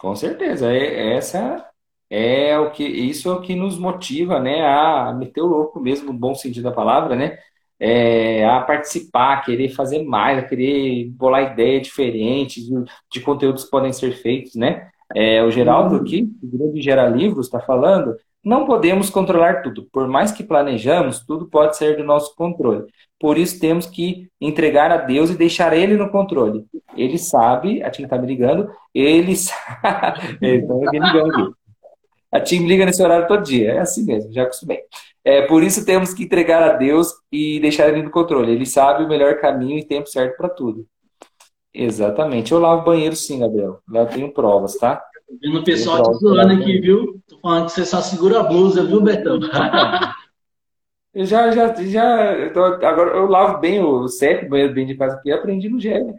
Com 0.00 0.16
certeza, 0.16 0.72
é, 0.72 1.14
essa 1.16 1.64
é 2.10 2.58
o 2.58 2.72
que 2.72 2.82
isso 2.82 3.28
é 3.28 3.32
o 3.32 3.40
que 3.40 3.54
nos 3.54 3.78
motiva, 3.78 4.40
né, 4.40 4.66
a 4.66 5.14
meter 5.16 5.40
o 5.40 5.46
louco 5.46 5.78
mesmo, 5.78 6.12
no 6.12 6.18
bom 6.18 6.34
sentido 6.34 6.64
da 6.64 6.72
palavra, 6.72 7.14
né, 7.14 7.38
é, 7.78 8.44
a 8.44 8.62
participar, 8.62 9.34
a 9.34 9.40
querer 9.42 9.68
fazer 9.68 10.02
mais, 10.02 10.38
a 10.38 10.42
querer 10.48 11.08
bolar 11.10 11.52
ideias 11.52 11.82
diferentes 11.82 12.64
de, 12.64 12.84
de 13.12 13.20
conteúdos 13.20 13.62
que 13.64 13.70
podem 13.70 13.92
ser 13.92 14.12
feitos, 14.16 14.56
né? 14.56 14.91
É, 15.14 15.42
o 15.42 15.50
Geraldo 15.50 15.96
aqui, 15.96 16.30
o 16.42 16.46
grande 16.46 16.80
Gera 16.80 17.08
Livros, 17.08 17.46
está 17.46 17.60
falando, 17.60 18.16
não 18.44 18.66
podemos 18.66 19.08
controlar 19.08 19.62
tudo. 19.62 19.86
Por 19.92 20.08
mais 20.08 20.32
que 20.32 20.42
planejamos, 20.42 21.20
tudo 21.20 21.46
pode 21.46 21.76
ser 21.76 21.96
do 21.96 22.04
nosso 22.04 22.34
controle. 22.34 22.86
Por 23.20 23.38
isso 23.38 23.60
temos 23.60 23.86
que 23.86 24.28
entregar 24.40 24.90
a 24.90 24.96
Deus 24.96 25.30
e 25.30 25.36
deixar 25.36 25.72
Ele 25.72 25.96
no 25.96 26.10
controle. 26.10 26.64
Ele 26.96 27.18
sabe, 27.18 27.82
a 27.82 27.90
Tim 27.90 28.02
está 28.02 28.18
me 28.18 28.26
ligando, 28.26 28.68
ele 28.92 29.34
sabe. 29.36 30.38
Então, 30.42 30.80
me 30.80 30.98
ligando 30.98 31.56
A 32.32 32.40
Tim 32.40 32.60
me 32.60 32.68
liga 32.68 32.84
nesse 32.84 33.02
horário 33.02 33.28
todo 33.28 33.44
dia. 33.44 33.72
É 33.72 33.78
assim 33.78 34.04
mesmo, 34.04 34.32
já 34.32 34.42
acostumei. 34.42 34.80
É, 35.24 35.42
por 35.42 35.62
isso 35.62 35.86
temos 35.86 36.12
que 36.12 36.24
entregar 36.24 36.62
a 36.62 36.72
Deus 36.72 37.12
e 37.30 37.60
deixar 37.60 37.88
Ele 37.88 38.02
no 38.02 38.10
controle. 38.10 38.50
Ele 38.50 38.66
sabe 38.66 39.04
o 39.04 39.08
melhor 39.08 39.38
caminho 39.38 39.78
e 39.78 39.84
tempo 39.84 40.08
certo 40.08 40.36
para 40.36 40.48
tudo. 40.48 40.84
Exatamente. 41.74 42.52
Eu 42.52 42.58
lavo 42.58 42.84
banheiro 42.84 43.16
sim, 43.16 43.40
Gabriel. 43.40 43.80
Eu 43.92 44.06
tenho 44.06 44.32
provas, 44.32 44.76
tá? 44.76 45.02
Vendo 45.40 45.60
o 45.60 45.64
pessoal 45.64 46.02
te 46.02 46.18
zoando 46.18 46.52
aqui, 46.52 46.80
viu? 46.80 47.20
Tô 47.26 47.38
falando 47.38 47.66
que 47.66 47.72
você 47.72 47.86
só 47.86 48.02
segura 48.02 48.40
a 48.40 48.42
blusa, 48.42 48.84
viu, 48.84 49.00
Betão? 49.00 49.40
Eu 51.14 51.26
já, 51.26 51.50
já, 51.50 51.74
já. 51.74 52.32
Eu 52.34 52.52
tô, 52.52 52.64
agora 52.64 53.16
eu 53.16 53.26
lavo 53.26 53.58
bem 53.58 53.82
o 53.82 54.08
certo 54.08 54.48
banheiro 54.48 54.72
bem 54.72 54.86
de 54.86 54.94
casa 54.94 55.16
aqui 55.16 55.30
aprendi 55.30 55.68
no 55.68 55.78
gel. 55.78 56.14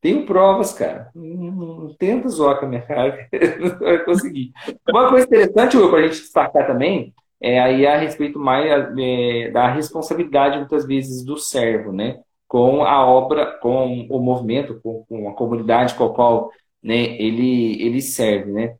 Tenho 0.00 0.26
provas, 0.26 0.74
cara. 0.74 1.10
Não, 1.14 1.50
não 1.52 1.94
tenta 1.94 2.28
zoar 2.28 2.60
com 2.60 2.66
a 2.66 2.68
minha 2.68 2.82
cara, 2.82 3.26
não 3.58 3.78
vai 3.78 4.04
conseguir. 4.04 4.52
Uma 4.86 5.08
coisa 5.08 5.24
interessante, 5.24 5.78
Will, 5.78 5.88
para 5.88 6.00
a 6.00 6.02
gente 6.02 6.20
destacar 6.20 6.66
também, 6.66 7.14
é 7.40 7.58
aí 7.58 7.86
a 7.86 7.96
respeito 7.96 8.38
mais 8.38 8.70
é, 8.98 9.50
da 9.50 9.66
responsabilidade, 9.68 10.58
muitas 10.58 10.86
vezes, 10.86 11.24
do 11.24 11.38
servo, 11.38 11.90
né? 11.90 12.20
Com 12.54 12.84
a 12.84 13.04
obra, 13.04 13.58
com 13.58 14.06
o 14.08 14.20
movimento, 14.20 14.80
com, 14.80 15.04
com 15.08 15.28
a 15.28 15.34
comunidade 15.34 15.96
com 15.96 16.04
a 16.04 16.14
qual 16.14 16.52
né, 16.80 17.20
ele, 17.20 17.82
ele 17.82 18.00
serve. 18.00 18.52
Né? 18.52 18.76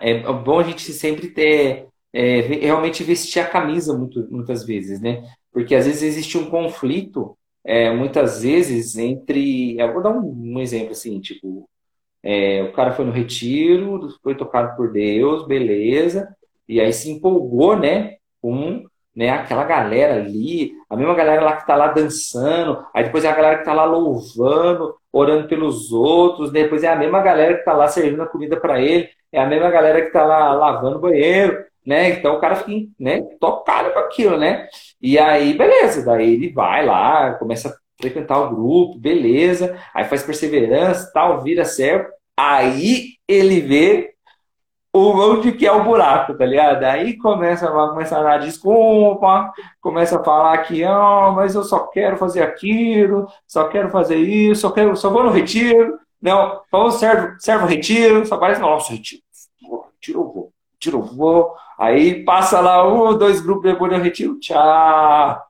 É 0.00 0.32
bom 0.32 0.58
a 0.58 0.62
gente 0.62 0.90
sempre 0.94 1.28
ter, 1.28 1.86
é, 2.14 2.40
realmente 2.40 3.04
vestir 3.04 3.40
a 3.40 3.46
camisa 3.46 3.92
muito, 3.92 4.26
muitas 4.30 4.64
vezes, 4.64 5.02
né? 5.02 5.22
porque 5.52 5.74
às 5.74 5.84
vezes 5.84 6.02
existe 6.02 6.38
um 6.38 6.48
conflito, 6.48 7.36
é, 7.62 7.92
muitas 7.94 8.40
vezes, 8.40 8.96
entre. 8.96 9.78
Eu 9.78 9.92
vou 9.92 10.02
dar 10.02 10.12
um, 10.12 10.54
um 10.54 10.58
exemplo 10.58 10.92
assim, 10.92 11.20
tipo. 11.20 11.68
É, 12.22 12.62
o 12.62 12.72
cara 12.72 12.92
foi 12.92 13.04
no 13.04 13.12
retiro, 13.12 14.08
foi 14.22 14.34
tocado 14.34 14.74
por 14.76 14.90
Deus, 14.92 15.46
beleza, 15.46 16.34
e 16.66 16.80
aí 16.80 16.90
se 16.90 17.10
empolgou, 17.10 17.78
né, 17.78 18.16
com 18.40 18.87
né? 19.18 19.30
Aquela 19.30 19.64
galera 19.64 20.14
ali, 20.14 20.74
a 20.88 20.96
mesma 20.96 21.12
galera 21.12 21.42
lá 21.42 21.56
que 21.56 21.62
está 21.62 21.74
lá 21.74 21.88
dançando, 21.88 22.86
aí 22.94 23.02
depois 23.02 23.24
é 23.24 23.28
a 23.28 23.34
galera 23.34 23.56
que 23.56 23.62
está 23.62 23.74
lá 23.74 23.84
louvando, 23.84 24.94
orando 25.12 25.48
pelos 25.48 25.90
outros, 25.90 26.52
depois 26.52 26.84
é 26.84 26.88
a 26.88 26.94
mesma 26.94 27.20
galera 27.20 27.54
que 27.54 27.58
está 27.58 27.72
lá 27.72 27.88
servindo 27.88 28.22
a 28.22 28.28
comida 28.28 28.60
para 28.60 28.80
ele, 28.80 29.08
é 29.32 29.40
a 29.40 29.46
mesma 29.46 29.70
galera 29.70 30.02
que 30.02 30.06
está 30.06 30.24
lá 30.24 30.52
lavando 30.52 30.98
o 30.98 31.00
banheiro, 31.00 31.64
né? 31.84 32.10
Então 32.10 32.36
o 32.36 32.40
cara 32.40 32.54
fica, 32.54 32.88
né, 32.96 33.20
tocado 33.40 33.90
com 33.90 33.98
aquilo, 33.98 34.36
né? 34.36 34.68
E 35.02 35.18
aí, 35.18 35.52
beleza, 35.52 36.04
daí 36.04 36.34
ele 36.34 36.52
vai 36.52 36.86
lá, 36.86 37.34
começa 37.34 37.70
a 37.70 37.72
frequentar 38.00 38.38
o 38.38 38.54
grupo, 38.54 39.00
beleza, 39.00 39.76
aí 39.92 40.04
faz 40.04 40.22
perseverança, 40.22 41.10
tal, 41.12 41.42
vira 41.42 41.64
servo, 41.64 42.06
aí 42.36 43.14
ele 43.26 43.60
vê 43.62 44.14
onde 44.98 45.52
que 45.52 45.66
é 45.66 45.72
o 45.72 45.84
buraco, 45.84 46.34
tá 46.34 46.44
ligado? 46.44 46.84
Aí 46.84 47.16
começa, 47.16 47.68
começa 47.68 48.18
a 48.18 48.22
dar 48.22 48.38
desculpa, 48.38 49.52
começa 49.80 50.20
a 50.20 50.24
falar 50.24 50.58
que, 50.58 50.84
ah, 50.84 51.32
mas 51.34 51.54
eu 51.54 51.64
só 51.64 51.80
quero 51.86 52.16
fazer 52.16 52.42
aquilo, 52.42 53.26
só 53.46 53.68
quero 53.68 53.90
fazer 53.90 54.16
isso, 54.16 54.62
só, 54.62 54.70
quero, 54.70 54.96
só 54.96 55.10
vou 55.10 55.24
no 55.24 55.30
retiro, 55.30 55.98
não, 56.20 56.60
vamos 56.70 56.94
serve, 56.96 57.36
serve 57.38 57.64
o 57.64 57.68
retiro, 57.68 58.26
só 58.26 58.36
parece, 58.36 58.60
nossa, 58.60 58.92
retiro, 58.92 59.22
retiro 59.94 60.24
vou. 60.24 60.52
tirou, 60.78 61.02
vou. 61.02 61.54
Aí 61.78 62.24
passa 62.24 62.60
lá 62.60 62.86
um, 62.86 63.16
dois 63.16 63.40
grupos 63.40 63.64
depois 63.70 63.92
eu 63.92 64.00
retiro, 64.00 64.38
tchau. 64.40 65.42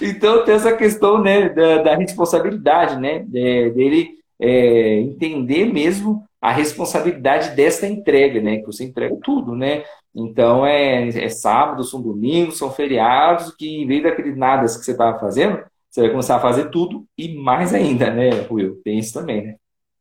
Então 0.00 0.44
tem 0.44 0.54
essa 0.54 0.76
questão 0.76 1.20
né, 1.20 1.48
da, 1.48 1.82
da 1.82 1.96
responsabilidade, 1.96 2.96
né? 2.98 3.20
De, 3.20 3.70
dele 3.70 4.10
é, 4.40 5.00
entender 5.00 5.66
mesmo 5.66 6.24
a 6.42 6.50
responsabilidade 6.50 7.54
dessa 7.54 7.86
entrega, 7.86 8.40
né? 8.40 8.56
Que 8.56 8.66
você 8.66 8.82
entrega 8.82 9.16
tudo, 9.22 9.54
né? 9.54 9.84
Então 10.12 10.66
é, 10.66 11.08
é 11.08 11.28
sábado, 11.28 11.84
são 11.84 12.02
domingos, 12.02 12.58
são 12.58 12.72
feriados, 12.72 13.54
que 13.54 13.82
em 13.82 13.86
vez 13.86 14.02
daquele 14.02 14.34
nada 14.34 14.64
que 14.64 14.84
você 14.84 14.90
estava 14.90 15.20
fazendo, 15.20 15.62
você 15.88 16.00
vai 16.00 16.10
começar 16.10 16.36
a 16.36 16.40
fazer 16.40 16.70
tudo 16.70 17.06
e 17.16 17.34
mais 17.36 17.72
ainda, 17.72 18.12
né, 18.12 18.30
Will? 18.50 18.80
Tem 18.82 18.98
isso 18.98 19.14
também, 19.14 19.46
né? 19.46 19.56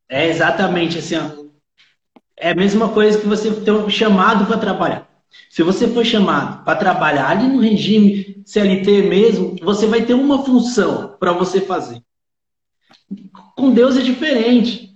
É 0.10 0.28
exatamente 0.28 0.98
assim, 0.98 1.16
ó. 1.16 1.46
É 2.36 2.50
a 2.50 2.56
mesma 2.56 2.90
coisa 2.90 3.20
que 3.20 3.28
você 3.28 3.52
ter 3.62 3.72
um 3.72 3.88
chamado 3.88 4.48
para 4.48 4.58
trabalhar. 4.58 5.08
Se 5.48 5.62
você 5.62 5.88
for 5.88 6.04
chamado 6.04 6.64
para 6.66 6.78
trabalhar 6.78 7.30
ali 7.30 7.48
no 7.48 7.62
regime 7.62 8.42
CLT 8.46 9.04
mesmo, 9.04 9.56
você 9.62 9.86
vai 9.86 10.02
ter 10.02 10.16
uma 10.16 10.44
função 10.44 11.16
para 11.20 11.32
você 11.32 11.62
fazer. 11.62 12.02
Com 13.56 13.72
Deus 13.72 13.96
é 13.96 14.02
diferente. 14.02 14.91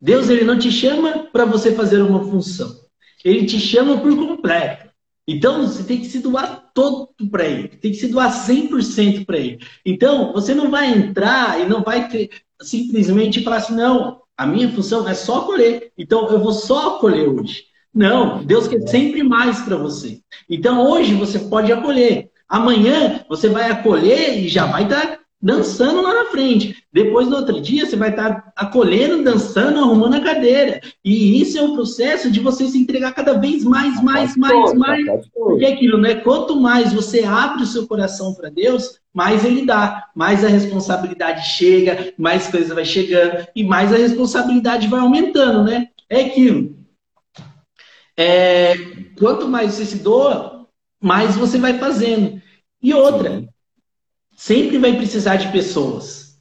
Deus 0.00 0.28
ele 0.28 0.44
não 0.44 0.58
te 0.58 0.70
chama 0.70 1.28
para 1.32 1.44
você 1.44 1.72
fazer 1.72 2.00
uma 2.00 2.24
função. 2.24 2.72
Ele 3.24 3.44
te 3.46 3.58
chama 3.58 3.98
por 3.98 4.14
completo. 4.16 4.88
Então 5.26 5.66
você 5.66 5.82
tem 5.82 5.98
que 5.98 6.06
se 6.06 6.20
doar 6.20 6.70
todo 6.72 7.10
para 7.30 7.44
ele, 7.44 7.68
tem 7.68 7.90
que 7.90 7.98
se 7.98 8.08
doar 8.08 8.32
100% 8.32 9.26
para 9.26 9.36
ele. 9.36 9.58
Então 9.84 10.32
você 10.32 10.54
não 10.54 10.70
vai 10.70 10.90
entrar 10.90 11.60
e 11.60 11.68
não 11.68 11.82
vai 11.82 12.08
ter, 12.08 12.30
simplesmente 12.62 13.42
falar 13.42 13.56
assim: 13.56 13.74
não, 13.74 14.22
a 14.36 14.46
minha 14.46 14.70
função 14.70 15.06
é 15.06 15.12
só 15.12 15.42
colher. 15.42 15.92
Então 15.98 16.28
eu 16.30 16.38
vou 16.38 16.52
só 16.52 16.98
colher 16.98 17.28
hoje. 17.28 17.64
Não, 17.92 18.42
Deus 18.44 18.68
quer 18.68 18.80
sempre 18.88 19.22
mais 19.22 19.60
para 19.60 19.76
você. 19.76 20.20
Então 20.48 20.88
hoje 20.88 21.14
você 21.14 21.40
pode 21.40 21.70
acolher. 21.72 22.30
Amanhã 22.48 23.24
você 23.28 23.48
vai 23.48 23.70
acolher 23.70 24.38
e 24.38 24.48
já 24.48 24.64
vai 24.64 24.84
estar 24.84 25.18
dançando 25.40 26.02
lá 26.02 26.12
na 26.12 26.30
frente. 26.30 26.82
Depois, 26.92 27.28
no 27.28 27.36
outro 27.36 27.60
dia, 27.60 27.86
você 27.86 27.96
vai 27.96 28.10
estar 28.10 28.52
acolhendo, 28.56 29.22
dançando, 29.22 29.78
arrumando 29.78 30.14
a 30.14 30.20
cadeira. 30.20 30.80
E 31.04 31.40
isso 31.40 31.56
é 31.56 31.62
um 31.62 31.74
processo 31.74 32.30
de 32.30 32.40
você 32.40 32.66
se 32.66 32.78
entregar 32.78 33.12
cada 33.12 33.34
vez 33.34 33.64
mais, 33.64 34.02
mais, 34.02 34.36
mais, 34.36 34.74
mais. 34.74 35.06
Porque 35.32 35.64
é 35.64 35.72
aquilo, 35.72 35.98
né? 35.98 36.16
Quanto 36.16 36.60
mais 36.60 36.92
você 36.92 37.22
abre 37.22 37.62
o 37.62 37.66
seu 37.66 37.86
coração 37.86 38.34
para 38.34 38.50
Deus, 38.50 39.00
mais 39.14 39.44
ele 39.44 39.64
dá. 39.64 40.08
Mais 40.14 40.44
a 40.44 40.48
responsabilidade 40.48 41.46
chega, 41.48 42.12
mais 42.18 42.48
coisa 42.48 42.74
vai 42.74 42.84
chegando 42.84 43.46
e 43.54 43.62
mais 43.62 43.92
a 43.92 43.96
responsabilidade 43.96 44.88
vai 44.88 45.00
aumentando, 45.00 45.64
né? 45.64 45.88
É 46.10 46.22
aquilo. 46.22 46.76
É, 48.16 48.74
quanto 49.16 49.46
mais 49.46 49.74
você 49.74 49.84
se 49.84 49.98
doa, 49.98 50.66
mais 51.00 51.36
você 51.36 51.58
vai 51.58 51.78
fazendo. 51.78 52.42
E 52.82 52.92
outra, 52.92 53.48
sempre 54.38 54.78
vai 54.78 54.96
precisar 54.96 55.34
de 55.34 55.50
pessoas. 55.50 56.38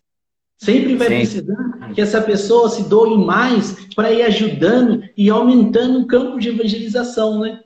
Sempre 0.55 0.95
vai 0.95 1.07
Sim. 1.07 1.15
precisar 1.15 1.91
que 1.93 1.99
essa 1.99 2.21
pessoa 2.21 2.69
se 2.69 2.87
doe 2.87 3.17
mais 3.17 3.93
para 3.95 4.11
ir 4.11 4.21
ajudando 4.21 5.03
e 5.17 5.29
aumentando 5.31 5.99
o 5.99 6.07
campo 6.07 6.39
de 6.39 6.49
evangelização, 6.49 7.39
né? 7.39 7.59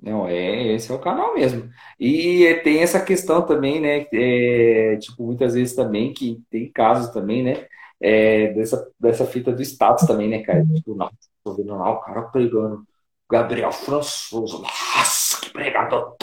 Não, 0.00 0.28
é, 0.28 0.74
esse 0.74 0.92
é 0.92 0.94
o 0.94 1.00
canal 1.00 1.34
mesmo. 1.34 1.68
E 1.98 2.60
tem 2.62 2.80
essa 2.80 3.00
questão 3.00 3.42
também, 3.42 3.80
né? 3.80 4.06
É, 4.12 4.96
tipo, 4.96 5.24
muitas 5.24 5.54
vezes 5.54 5.74
também, 5.74 6.12
que 6.12 6.40
tem 6.50 6.70
casos 6.70 7.10
também, 7.10 7.42
né? 7.42 7.66
É, 8.00 8.52
dessa, 8.52 8.90
dessa 9.00 9.26
fita 9.26 9.50
do 9.50 9.62
status 9.62 10.06
também, 10.06 10.28
né, 10.28 10.42
cara? 10.42 10.64
Tipo, 10.64 10.94
não, 10.94 11.10
tô 11.42 11.54
vendo 11.54 11.74
lá 11.74 11.90
o 11.90 12.00
cara 12.00 12.22
pregando. 12.22 12.84
Gabriel 13.30 13.72
Françoso, 13.72 14.62
nossa, 14.62 15.40
que 15.40 15.50
pregador! 15.50 16.16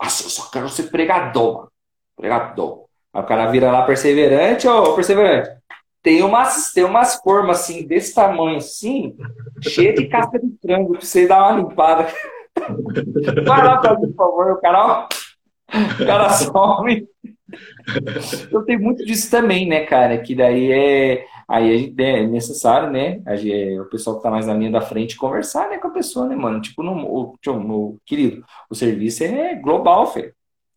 Nossa, 0.00 0.24
eu 0.24 0.30
só 0.30 0.50
quero 0.50 0.68
ser 0.68 0.84
pregador, 0.84 1.56
mano. 1.56 1.72
Pregador. 2.16 2.84
Aí 3.12 3.22
o 3.22 3.26
cara 3.26 3.50
vira 3.50 3.70
lá 3.70 3.82
perseverante, 3.82 4.68
ô 4.68 4.94
perseverante. 4.94 5.50
Tem 6.02 6.22
umas, 6.22 6.72
tem 6.72 6.84
umas 6.84 7.16
formas 7.16 7.60
assim, 7.60 7.86
desse 7.86 8.14
tamanho 8.14 8.58
assim, 8.58 9.16
cheia 9.62 9.92
de 9.92 10.06
casca 10.06 10.38
de 10.38 10.56
frango, 10.62 10.92
pra 10.92 11.00
você 11.00 11.26
dar 11.26 11.50
uma 11.50 11.60
limpada. 11.60 12.06
Vai 13.44 13.64
lá 13.64 13.78
pra 13.78 13.98
mim, 13.98 14.12
por 14.12 14.16
favor, 14.16 14.52
o 14.52 14.60
cara, 14.60 15.08
o 16.00 16.06
cara 16.06 16.30
some. 16.30 17.06
Eu 18.50 18.62
tenho 18.62 18.80
muito 18.80 19.04
disso 19.04 19.30
também, 19.30 19.66
né, 19.66 19.84
cara? 19.84 20.18
Que 20.18 20.34
daí 20.34 20.70
é. 20.70 21.26
Aí 21.48 21.94
é 21.98 22.26
necessário, 22.26 22.90
né? 22.90 23.22
O 23.80 23.86
pessoal 23.86 24.16
que 24.16 24.22
tá 24.22 24.30
mais 24.30 24.46
na 24.46 24.54
linha 24.54 24.70
da 24.70 24.82
frente 24.82 25.16
conversar 25.16 25.70
né, 25.70 25.78
com 25.78 25.88
a 25.88 25.92
pessoa, 25.92 26.26
né, 26.26 26.36
mano? 26.36 26.60
Tipo, 26.60 26.82
no, 26.82 26.92
o, 26.92 27.38
meu 27.54 27.98
querido, 28.04 28.44
o 28.70 28.74
serviço 28.74 29.24
é 29.24 29.54
global, 29.54 30.06
filho. 30.12 30.34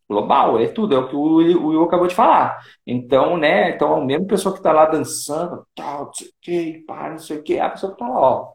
Global, 0.10 0.60
é 0.60 0.68
tudo, 0.68 0.96
é 0.96 0.98
o 1.00 1.08
que 1.08 1.16
o 1.16 1.36
Will 1.68 1.84
acabou 1.84 2.08
de 2.08 2.16
falar. 2.16 2.60
Então, 2.86 3.38
né? 3.38 3.72
Então, 3.72 3.96
a 3.96 4.06
mesma 4.06 4.26
pessoa 4.26 4.56
que 4.56 4.62
tá 4.62 4.72
lá 4.74 4.86
dançando, 4.86 5.66
tal, 5.76 6.06
não 6.06 6.14
sei 6.14 6.28
o 6.28 6.32
que, 6.42 6.84
pá, 6.88 7.10
não 7.10 7.18
sei 7.20 7.38
o 7.38 7.44
que, 7.44 7.60
a 7.60 7.70
pessoa 7.70 7.94
que 7.94 8.00
tá 8.00 8.08
lá, 8.08 8.20
ó, 8.20 8.54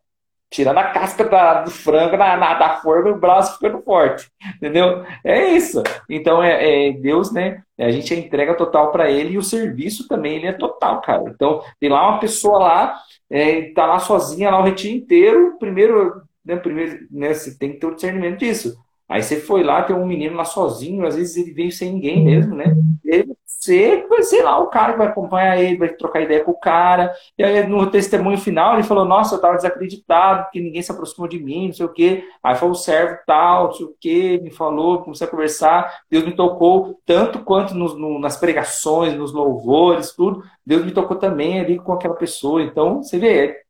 tirando 0.57 0.79
a 0.79 0.85
casca 0.85 1.23
da, 1.23 1.62
do 1.62 1.71
frango 1.71 2.16
na, 2.16 2.35
na, 2.35 2.55
da 2.55 2.77
forma 2.79 3.11
e 3.11 3.12
o 3.12 3.19
braço 3.19 3.59
ficando 3.59 3.83
forte, 3.83 4.27
entendeu? 4.57 5.05
É 5.23 5.51
isso. 5.51 5.83
Então 6.09 6.42
é, 6.42 6.88
é 6.88 6.92
Deus, 6.92 7.31
né? 7.31 7.62
A 7.79 7.90
gente 7.90 8.14
é 8.14 8.19
entrega 8.19 8.55
total 8.55 8.90
para 8.90 9.11
Ele 9.11 9.35
e 9.35 9.38
o 9.38 9.42
serviço 9.42 10.09
também 10.09 10.37
ele 10.37 10.47
é 10.47 10.53
total, 10.55 11.03
cara. 11.03 11.25
Então 11.29 11.61
tem 11.79 11.90
lá 11.90 12.09
uma 12.09 12.19
pessoa 12.19 12.59
lá, 12.59 12.97
é, 13.29 13.71
tá 13.75 13.85
lá 13.85 13.99
sozinha 13.99 14.51
lá 14.51 14.59
o 14.59 14.64
retiro 14.64 14.97
inteiro. 14.97 15.59
Primeiro, 15.59 16.23
né? 16.42 16.57
Primeiro, 16.57 17.07
né? 17.11 17.35
Você 17.35 17.59
tem 17.59 17.73
que 17.73 17.79
ter 17.79 17.87
o 17.87 17.95
discernimento 17.95 18.38
disso. 18.38 18.75
Aí 19.09 19.23
você 19.23 19.40
foi 19.40 19.62
lá, 19.62 19.83
tem 19.83 19.95
um 19.95 20.07
menino 20.07 20.37
lá 20.37 20.45
sozinho, 20.45 21.07
às 21.07 21.14
vezes 21.14 21.37
ele 21.37 21.53
veio 21.53 21.71
sem 21.71 21.92
ninguém 21.92 22.25
mesmo, 22.25 22.57
né? 22.57 22.75
Ele, 23.05 23.37
você 23.47 24.05
vai 24.09 24.23
ser 24.23 24.42
lá 24.42 24.59
o 24.59 24.66
cara 24.66 24.92
que 24.92 24.99
vai 24.99 25.07
acompanhar 25.07 25.59
ele, 25.59 25.77
vai 25.77 25.88
trocar 25.90 26.21
ideia 26.21 26.42
com 26.45 26.51
o 26.51 26.59
cara. 26.59 27.12
E 27.38 27.45
aí 27.45 27.66
no 27.66 27.88
testemunho 27.88 28.37
final 28.38 28.75
ele 28.75 28.83
falou: 28.83 29.05
Nossa, 29.05 29.35
eu 29.35 29.37
estava 29.37 29.57
desacreditado, 29.57 30.49
que 30.53 30.61
ninguém 30.61 30.83
se 30.83 30.90
aproximou 30.90 31.29
de 31.29 31.38
mim, 31.38 31.66
não 31.69 31.73
sei 31.73 31.87
o 31.87 31.92
quê. 31.92 32.25
Aí 32.42 32.57
foi 32.57 32.69
o 32.69 32.75
servo 32.75 33.19
tal, 33.27 33.66
não 33.66 33.73
sei 33.75 33.87
o 33.87 33.97
quê, 34.01 34.40
me 34.42 34.51
falou, 34.51 35.03
comecei 35.03 35.27
a 35.27 35.31
conversar. 35.31 36.01
Deus 36.11 36.25
me 36.25 36.35
tocou 36.35 37.01
tanto 37.07 37.40
quanto 37.45 37.75
nos, 37.75 37.97
no, 37.97 38.19
nas 38.19 38.37
pregações, 38.37 39.16
nos 39.16 39.33
louvores, 39.33 40.12
tudo. 40.12 40.42
Deus 40.64 40.85
me 40.85 40.90
tocou 40.90 41.16
também 41.16 41.61
ali 41.61 41.79
com 41.79 41.92
aquela 41.92 42.14
pessoa. 42.14 42.62
Então, 42.62 43.03
você 43.03 43.19
vê, 43.19 43.47
é 43.47 43.61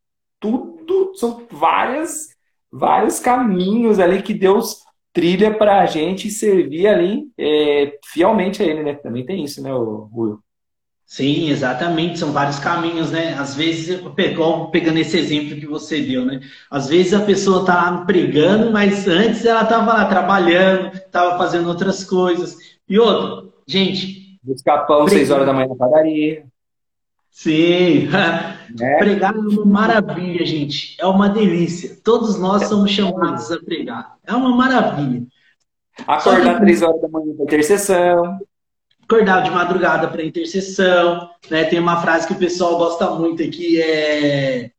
tudo, 0.41 1.13
são 1.15 1.47
várias, 1.51 2.29
vários 2.73 3.21
caminhos 3.21 3.99
ali 3.99 4.23
que 4.23 4.35
Deus 4.35 4.86
trilha 5.17 5.51
para 5.51 5.81
a 5.81 5.87
gente 5.87 6.29
servir 6.29 6.87
ali 6.87 7.27
é, 7.39 7.99
fielmente 8.05 8.63
a 8.63 8.67
ele, 8.67 8.83
né? 8.83 8.93
Também 8.93 9.25
tem 9.25 9.43
isso, 9.43 9.63
né, 9.63 9.73
Will? 9.73 10.41
Sim, 11.07 11.49
exatamente. 11.49 12.19
São 12.19 12.33
vários 12.33 12.59
caminhos, 12.59 13.11
né? 13.11 13.33
Às 13.33 13.55
vezes, 13.55 13.99
pegando 14.15 14.99
esse 14.99 15.17
exemplo 15.17 15.57
que 15.57 15.67
você 15.67 16.03
deu, 16.03 16.27
né? 16.27 16.41
Às 16.71 16.89
vezes 16.89 17.15
a 17.15 17.25
pessoa 17.25 17.65
tá 17.65 18.05
pregando, 18.07 18.71
mas 18.71 19.09
antes 19.09 19.47
ela 19.47 19.63
estava 19.63 19.95
lá 19.95 20.05
trabalhando, 20.05 20.95
estava 20.95 21.39
fazendo 21.39 21.67
outras 21.67 22.05
coisas. 22.05 22.59
E 22.87 22.99
outro, 22.99 23.55
gente. 23.67 24.39
Buscar 24.43 24.81
pão 24.81 25.09
seis 25.09 25.31
horas 25.31 25.47
da 25.47 25.53
manhã 25.55 25.69
na 25.69 25.77
padaria. 25.77 26.45
Sim. 27.37 28.09
É. 28.79 28.99
Pregar 28.99 29.35
é 29.35 29.39
uma 29.39 29.65
maravilha, 29.65 30.45
gente. 30.45 30.97
É 31.01 31.07
uma 31.07 31.31
delícia. 31.31 31.97
Todos 32.05 32.39
nós 32.39 32.69
somos 32.69 32.91
chamados 32.91 33.51
a 33.51 33.59
pregar. 33.59 34.17
É 34.27 34.35
uma 34.35 34.55
maravilha. 34.55 35.23
Acordar 36.07 36.61
três 36.61 36.83
horas 36.83 37.01
da 37.01 37.09
manhã 37.09 37.33
para 37.35 37.45
intercessão. 37.45 38.39
Acordar 39.03 39.45
de 39.45 39.51
madrugada 39.51 40.09
para 40.09 40.23
intercessão. 40.23 41.31
Né? 41.49 41.65
Tem 41.65 41.79
uma 41.79 42.03
frase 42.03 42.27
que 42.27 42.35
o 42.35 42.39
pessoal 42.39 42.77
gosta 42.77 43.09
muito 43.13 43.43
aqui, 43.43 43.81
é... 43.81 44.73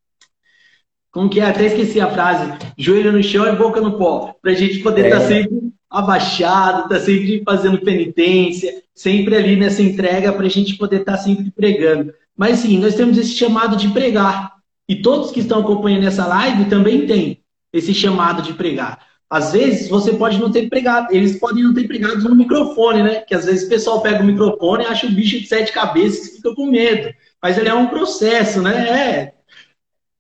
Como 1.11 1.29
que 1.29 1.39
é? 1.39 1.45
Até 1.45 1.65
esqueci 1.65 1.99
a 1.99 2.11
frase. 2.11 2.53
Joelho 2.77 3.13
no 3.13 3.23
chão 3.23 3.47
e 3.47 3.55
boca 3.55 3.81
no 3.81 3.97
pó. 3.97 4.35
Para 4.39 4.51
a 4.51 4.55
gente 4.55 4.79
poder 4.79 5.05
estar 5.05 5.17
é. 5.17 5.21
tá 5.21 5.27
sempre 5.27 5.71
abaixado, 5.89 6.83
estar 6.83 6.99
tá 6.99 7.01
sempre 7.01 7.41
fazendo 7.43 7.79
penitência, 7.79 8.83
sempre 8.93 9.35
ali 9.35 9.55
nessa 9.55 9.81
entrega 9.81 10.33
para 10.33 10.45
a 10.45 10.49
gente 10.49 10.75
poder 10.77 10.99
estar 10.99 11.13
tá 11.13 11.17
sempre 11.17 11.49
pregando. 11.49 12.13
Mas 12.37 12.59
sim, 12.59 12.77
nós 12.77 12.95
temos 12.95 13.17
esse 13.17 13.31
chamado 13.31 13.75
de 13.75 13.89
pregar. 13.89 14.53
E 14.87 15.01
todos 15.01 15.31
que 15.31 15.39
estão 15.39 15.59
acompanhando 15.59 16.05
essa 16.05 16.25
live 16.27 16.69
também 16.69 17.07
têm 17.07 17.43
esse 17.73 17.93
chamado 17.93 18.41
de 18.41 18.53
pregar. 18.53 19.05
Às 19.29 19.51
vezes 19.51 19.89
você 19.89 20.13
pode 20.13 20.39
não 20.39 20.49
ter 20.49 20.69
pregado, 20.69 21.13
eles 21.13 21.37
podem 21.37 21.63
não 21.63 21.73
ter 21.73 21.85
pregado 21.85 22.29
no 22.29 22.35
microfone, 22.35 23.03
né? 23.03 23.15
Que 23.21 23.35
às 23.35 23.45
vezes 23.45 23.65
o 23.65 23.69
pessoal 23.69 24.01
pega 24.01 24.23
o 24.23 24.25
microfone 24.25 24.83
e 24.83 24.87
acha 24.87 25.05
o 25.05 25.11
bicho 25.11 25.39
de 25.39 25.47
sete 25.47 25.73
cabeças 25.73 26.27
e 26.27 26.35
fica 26.37 26.55
com 26.55 26.67
medo. 26.67 27.13
Mas 27.41 27.57
ele 27.57 27.67
é 27.67 27.73
um 27.73 27.87
processo, 27.87 28.61
né? 28.61 28.87
É. 28.87 29.33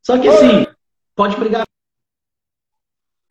Só 0.03 0.17
que 0.17 0.27
assim, 0.27 0.67
pode 1.15 1.37
pregar 1.37 1.65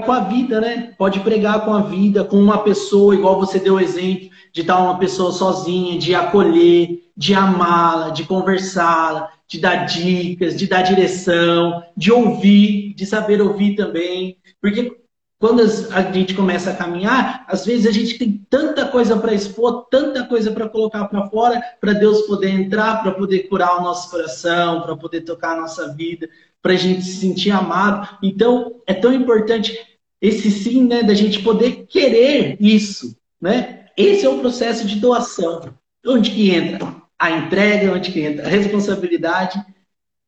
com 0.04 0.12
a 0.12 0.20
vida, 0.20 0.60
né? 0.60 0.94
Pode 0.98 1.20
pregar 1.20 1.64
com 1.64 1.72
a 1.72 1.82
vida, 1.82 2.22
com 2.22 2.36
uma 2.36 2.58
pessoa, 2.58 3.14
igual 3.14 3.40
você 3.40 3.58
deu 3.58 3.74
o 3.74 3.80
exemplo, 3.80 4.28
de 4.52 4.60
estar 4.60 4.78
uma 4.78 4.98
pessoa 4.98 5.32
sozinha, 5.32 5.98
de 5.98 6.14
acolher, 6.14 7.02
de 7.16 7.34
amá-la, 7.34 8.10
de 8.10 8.24
conversá-la, 8.24 9.30
de 9.48 9.58
dar 9.58 9.86
dicas, 9.86 10.56
de 10.56 10.66
dar 10.66 10.82
direção, 10.82 11.82
de 11.96 12.12
ouvir, 12.12 12.94
de 12.94 13.06
saber 13.06 13.40
ouvir 13.40 13.74
também. 13.74 14.36
Porque 14.60 14.96
quando 15.38 15.62
a 15.62 16.12
gente 16.12 16.34
começa 16.34 16.70
a 16.70 16.76
caminhar, 16.76 17.44
às 17.46 17.64
vezes 17.64 17.86
a 17.86 17.90
gente 17.90 18.18
tem 18.18 18.46
tanta 18.50 18.86
coisa 18.86 19.16
para 19.18 19.34
expor, 19.34 19.86
tanta 19.90 20.24
coisa 20.24 20.50
para 20.50 20.68
colocar 20.68 21.06
para 21.06 21.26
fora, 21.28 21.62
para 21.80 21.92
Deus 21.92 22.22
poder 22.22 22.50
entrar, 22.50 23.02
para 23.02 23.12
poder 23.12 23.40
curar 23.48 23.78
o 23.78 23.82
nosso 23.82 24.10
coração, 24.10 24.80
para 24.82 24.96
poder 24.96 25.22
tocar 25.22 25.52
a 25.52 25.60
nossa 25.60 25.94
vida, 25.94 26.28
para 26.66 26.74
a 26.74 26.76
gente 26.76 27.04
se 27.04 27.20
sentir 27.20 27.52
amado. 27.52 28.18
Então, 28.20 28.80
é 28.88 28.92
tão 28.92 29.14
importante 29.14 29.78
esse 30.20 30.50
sim, 30.50 30.84
né, 30.84 31.04
da 31.04 31.14
gente 31.14 31.40
poder 31.40 31.86
querer 31.86 32.56
isso, 32.58 33.16
né? 33.40 33.86
Esse 33.96 34.26
é 34.26 34.28
o 34.28 34.40
processo 34.40 34.84
de 34.84 34.96
doação. 34.96 35.72
Onde 36.04 36.32
que 36.32 36.50
entra 36.50 36.92
a 37.16 37.30
entrega, 37.30 37.92
onde 37.92 38.10
que 38.10 38.20
entra 38.20 38.46
a 38.46 38.50
responsabilidade 38.50 39.64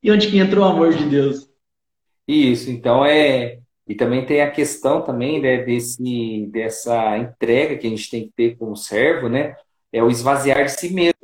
e 0.01 0.13
onde 0.13 0.29
que 0.29 0.39
entra 0.39 0.61
o 0.61 0.65
amor 0.65 0.95
de 0.95 1.07
Deus. 1.07 1.51
Isso, 2.29 2.71
então 2.71 3.05
é 3.05 3.59
e 3.89 3.97
também 3.97 4.25
tem 4.25 4.41
a 4.41 4.51
questão 4.51 5.03
também 5.03 5.41
né, 5.41 5.65
desse, 5.65 6.47
dessa 6.53 7.19
entrega 7.19 7.77
que 7.77 7.87
a 7.89 7.91
gente 7.91 8.09
tem 8.09 8.27
que 8.27 8.33
ter 8.37 8.57
com 8.57 8.71
o 8.71 8.77
servo, 8.77 9.29
né? 9.29 9.57
É 9.93 10.01
o 10.01 10.11
esvaziar 10.11 10.67
de 10.67 10.71
si 10.71 10.95
mesmo. 10.95 11.18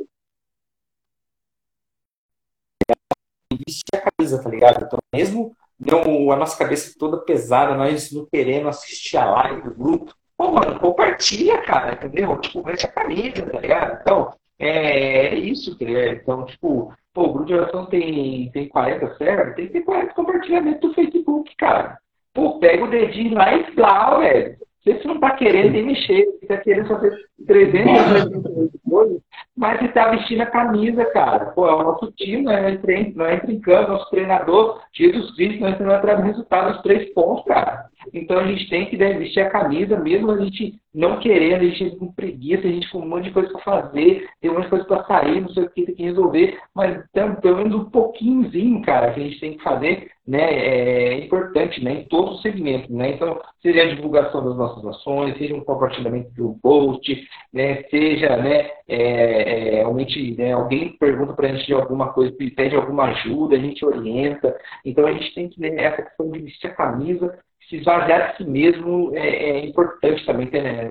Vestir 4.24 4.36
a 4.36 4.42
camisa, 4.42 4.42
tá 4.42 4.50
ligado? 4.50 4.84
Então, 4.84 4.98
mesmo 5.12 5.56
não, 5.78 6.30
a 6.30 6.36
nossa 6.36 6.56
cabeça 6.56 6.94
toda 6.98 7.24
pesada, 7.24 7.74
nós 7.74 8.12
não 8.12 8.26
querendo 8.26 8.68
assistir 8.68 9.16
a 9.16 9.30
live 9.30 9.62
do 9.62 9.74
grupo, 9.74 10.14
pô, 10.36 10.52
mano, 10.52 10.78
compartilha, 10.78 11.62
cara, 11.62 11.94
entendeu? 11.94 12.38
Tipo, 12.38 12.62
veste 12.62 12.86
a 12.86 12.92
camisa, 12.92 13.46
tá 13.46 13.60
ligado? 13.60 13.98
Então, 14.00 14.34
é, 14.58 15.28
é 15.28 15.34
isso, 15.34 15.76
que 15.76 15.84
é. 15.84 16.12
Então, 16.14 16.44
tipo, 16.46 16.92
pô, 17.12 17.22
o 17.22 17.32
grupo 17.32 17.46
de 17.46 17.54
oração 17.54 17.86
tem, 17.86 18.50
tem 18.52 18.68
40 18.68 19.16
servos, 19.16 19.54
tem 19.56 19.66
que 19.66 19.72
ter 19.74 19.82
40 19.82 20.14
compartilhamentos 20.14 20.80
do 20.80 20.94
Facebook, 20.94 21.54
cara. 21.56 21.98
Pô, 22.32 22.58
pega 22.58 22.84
o 22.84 22.90
dedinho 22.90 23.34
lá 23.34 23.54
e 23.54 23.74
lá, 23.76 24.18
velho. 24.18 24.56
Você 24.84 25.08
não 25.08 25.18
tá 25.18 25.30
querendo 25.30 25.72
nem 25.72 25.86
mexer, 25.86 26.26
você 26.26 26.46
tá 26.46 26.58
querendo 26.58 26.88
fazer 26.88 27.16
300 27.46 28.70
coisas, 28.88 29.20
mas 29.56 29.78
você 29.78 29.88
tá 29.88 30.10
vestindo 30.10 30.40
a 30.42 30.46
camisa, 30.46 31.04
cara. 31.06 31.46
Pô, 31.46 31.66
é 31.66 31.74
o 31.74 31.82
nosso 31.82 32.10
time, 32.12 32.42
né? 32.42 32.78
Nós 33.14 33.32
entra 33.32 33.52
em 33.52 33.60
campo, 33.60 33.92
nosso 33.92 34.10
treinador, 34.10 34.80
Jesus 34.92 35.34
Cristo, 35.34 35.60
nós 35.60 35.76
temos 35.76 35.94
atrás 35.94 36.18
do 36.18 36.26
resultado, 36.26 36.76
os 36.76 36.82
três 36.82 37.12
pontos, 37.12 37.44
cara. 37.44 37.86
Então 38.12 38.38
a 38.38 38.46
gente 38.46 38.68
tem 38.68 38.86
que 38.86 38.96
né, 38.96 39.14
vestir 39.14 39.40
a 39.40 39.50
camisa, 39.50 39.98
mesmo 39.98 40.30
a 40.30 40.38
gente 40.38 40.74
não 40.94 41.18
querendo, 41.18 41.62
a 41.62 41.64
gente 41.64 41.96
com 41.96 42.12
preguiça, 42.12 42.66
a 42.66 42.70
gente 42.70 42.90
com 42.90 42.98
um 42.98 43.08
monte 43.08 43.24
de 43.24 43.30
coisa 43.32 43.50
para 43.50 43.60
fazer, 43.60 44.28
tem 44.40 44.50
um 44.50 44.54
monte 44.54 44.64
de 44.64 44.70
coisa 44.70 44.84
para 44.84 45.04
sair, 45.04 45.40
não 45.40 45.48
sei 45.48 45.64
o 45.64 45.70
que, 45.70 45.86
tem 45.86 45.94
que 45.94 46.02
resolver, 46.02 46.58
mas 46.74 47.04
então, 47.10 47.34
pelo 47.36 47.56
menos 47.56 47.74
um 47.74 47.90
pouquinhozinho, 47.90 48.82
cara, 48.82 49.12
que 49.12 49.20
a 49.20 49.24
gente 49.24 49.40
tem 49.40 49.56
que 49.56 49.62
fazer, 49.62 50.10
né, 50.26 50.40
é 50.40 51.24
importante, 51.24 51.82
né, 51.82 52.00
em 52.00 52.04
todos 52.04 52.36
os 52.36 52.42
segmentos, 52.42 52.88
né, 52.90 53.10
então, 53.10 53.40
seja 53.60 53.82
a 53.82 53.94
divulgação 53.94 54.44
das 54.44 54.56
nossas 54.56 54.86
ações, 54.86 55.36
seja 55.36 55.54
um 55.54 55.64
compartilhamento 55.64 56.30
do 56.34 56.56
post, 56.62 57.23
né, 57.52 57.82
seja, 57.84 58.36
né, 58.36 58.70
é, 58.88 58.96
é, 58.96 59.74
realmente, 59.76 60.34
né, 60.36 60.52
alguém 60.52 60.96
pergunta 60.98 61.32
para 61.32 61.48
a 61.48 61.52
gente 61.52 61.66
de 61.66 61.74
alguma 61.74 62.12
coisa, 62.12 62.34
pede 62.56 62.74
alguma 62.74 63.04
ajuda, 63.04 63.56
a 63.56 63.58
gente 63.58 63.84
orienta, 63.84 64.56
então 64.84 65.06
a 65.06 65.12
gente 65.12 65.34
tem 65.34 65.48
que, 65.48 65.60
né, 65.60 65.74
essa 65.76 66.02
questão 66.02 66.30
de 66.30 66.40
vestir 66.40 66.68
a 66.68 66.74
camisa, 66.74 67.38
se 67.68 67.76
esvaziar 67.76 68.32
de 68.32 68.36
si 68.38 68.44
mesmo 68.44 69.12
é, 69.14 69.26
é 69.28 69.66
importante 69.66 70.24
também, 70.26 70.50
né, 70.50 70.90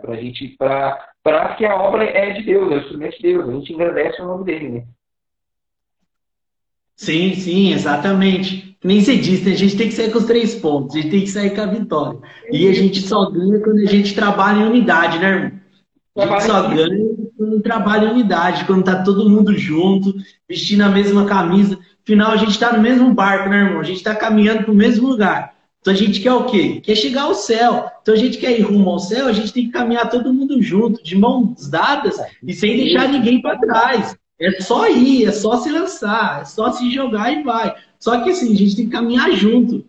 para 0.00 0.12
a 0.12 0.16
gente, 0.16 0.56
para 0.58 1.54
que 1.56 1.64
a 1.64 1.74
obra 1.76 2.04
é 2.04 2.30
de 2.30 2.42
Deus, 2.42 2.70
é 2.70 2.74
o 2.74 2.78
instrumento 2.78 3.16
de 3.16 3.22
Deus, 3.22 3.48
a 3.48 3.52
gente 3.52 3.72
engrandece 3.72 4.22
o 4.22 4.26
nome 4.26 4.44
dele, 4.44 4.68
né? 4.68 4.84
Sim, 6.96 7.34
sim, 7.34 7.72
exatamente. 7.74 8.74
Nem 8.82 9.00
você 9.00 9.16
disse, 9.16 9.44
né? 9.44 9.52
a 9.52 9.56
gente 9.56 9.76
tem 9.76 9.88
que 9.88 9.94
sair 9.94 10.10
com 10.10 10.18
os 10.18 10.24
três 10.24 10.54
pontos, 10.54 10.96
a 10.96 11.00
gente 11.00 11.10
tem 11.10 11.20
que 11.20 11.26
sair 11.26 11.54
com 11.54 11.60
a 11.60 11.66
vitória. 11.66 12.18
E 12.50 12.68
a 12.68 12.72
gente 12.72 13.00
só 13.02 13.30
ganha 13.30 13.60
quando 13.60 13.80
a 13.80 13.90
gente 13.90 14.14
trabalha 14.14 14.60
em 14.60 14.68
unidade, 14.68 15.18
né, 15.18 15.28
irmão? 15.28 15.55
A 16.16 16.26
gente 16.26 16.44
só 16.44 16.68
ganha 16.68 17.16
quando 17.36 17.60
trabalha 17.60 18.06
em 18.06 18.10
unidade, 18.12 18.64
quando 18.64 18.84
tá 18.84 19.02
todo 19.02 19.28
mundo 19.28 19.56
junto, 19.56 20.14
vestindo 20.48 20.82
a 20.82 20.88
mesma 20.88 21.26
camisa. 21.26 21.78
Afinal, 22.02 22.32
a 22.32 22.36
gente 22.36 22.52
está 22.52 22.72
no 22.72 22.82
mesmo 22.82 23.12
barco, 23.12 23.48
né, 23.48 23.64
irmão? 23.64 23.80
A 23.80 23.84
gente 23.84 23.98
está 23.98 24.14
caminhando 24.14 24.64
para 24.64 24.72
o 24.72 24.76
mesmo 24.76 25.08
lugar. 25.08 25.54
Então 25.80 25.92
a 25.92 25.96
gente 25.96 26.20
quer 26.20 26.32
o 26.32 26.46
quê? 26.46 26.80
Quer 26.82 26.96
chegar 26.96 27.22
ao 27.22 27.34
céu. 27.34 27.90
Então 28.02 28.14
a 28.14 28.16
gente 28.16 28.38
quer 28.38 28.58
ir 28.58 28.62
rumo 28.62 28.90
ao 28.90 28.98
céu, 28.98 29.26
a 29.26 29.32
gente 29.32 29.52
tem 29.52 29.66
que 29.66 29.72
caminhar 29.72 30.10
todo 30.10 30.32
mundo 30.32 30.60
junto, 30.60 31.02
de 31.02 31.16
mãos 31.16 31.68
dadas 31.68 32.16
e 32.42 32.52
sem 32.54 32.76
deixar 32.76 33.08
ninguém 33.08 33.40
para 33.40 33.58
trás. 33.58 34.16
É 34.38 34.60
só 34.60 34.88
ir, 34.88 35.26
é 35.26 35.32
só 35.32 35.56
se 35.58 35.70
lançar, 35.70 36.42
é 36.42 36.44
só 36.44 36.72
se 36.72 36.90
jogar 36.90 37.32
e 37.32 37.42
vai. 37.42 37.74
Só 37.98 38.22
que 38.22 38.30
assim, 38.30 38.52
a 38.52 38.56
gente 38.56 38.76
tem 38.76 38.86
que 38.86 38.90
caminhar 38.90 39.30
junto. 39.32 39.84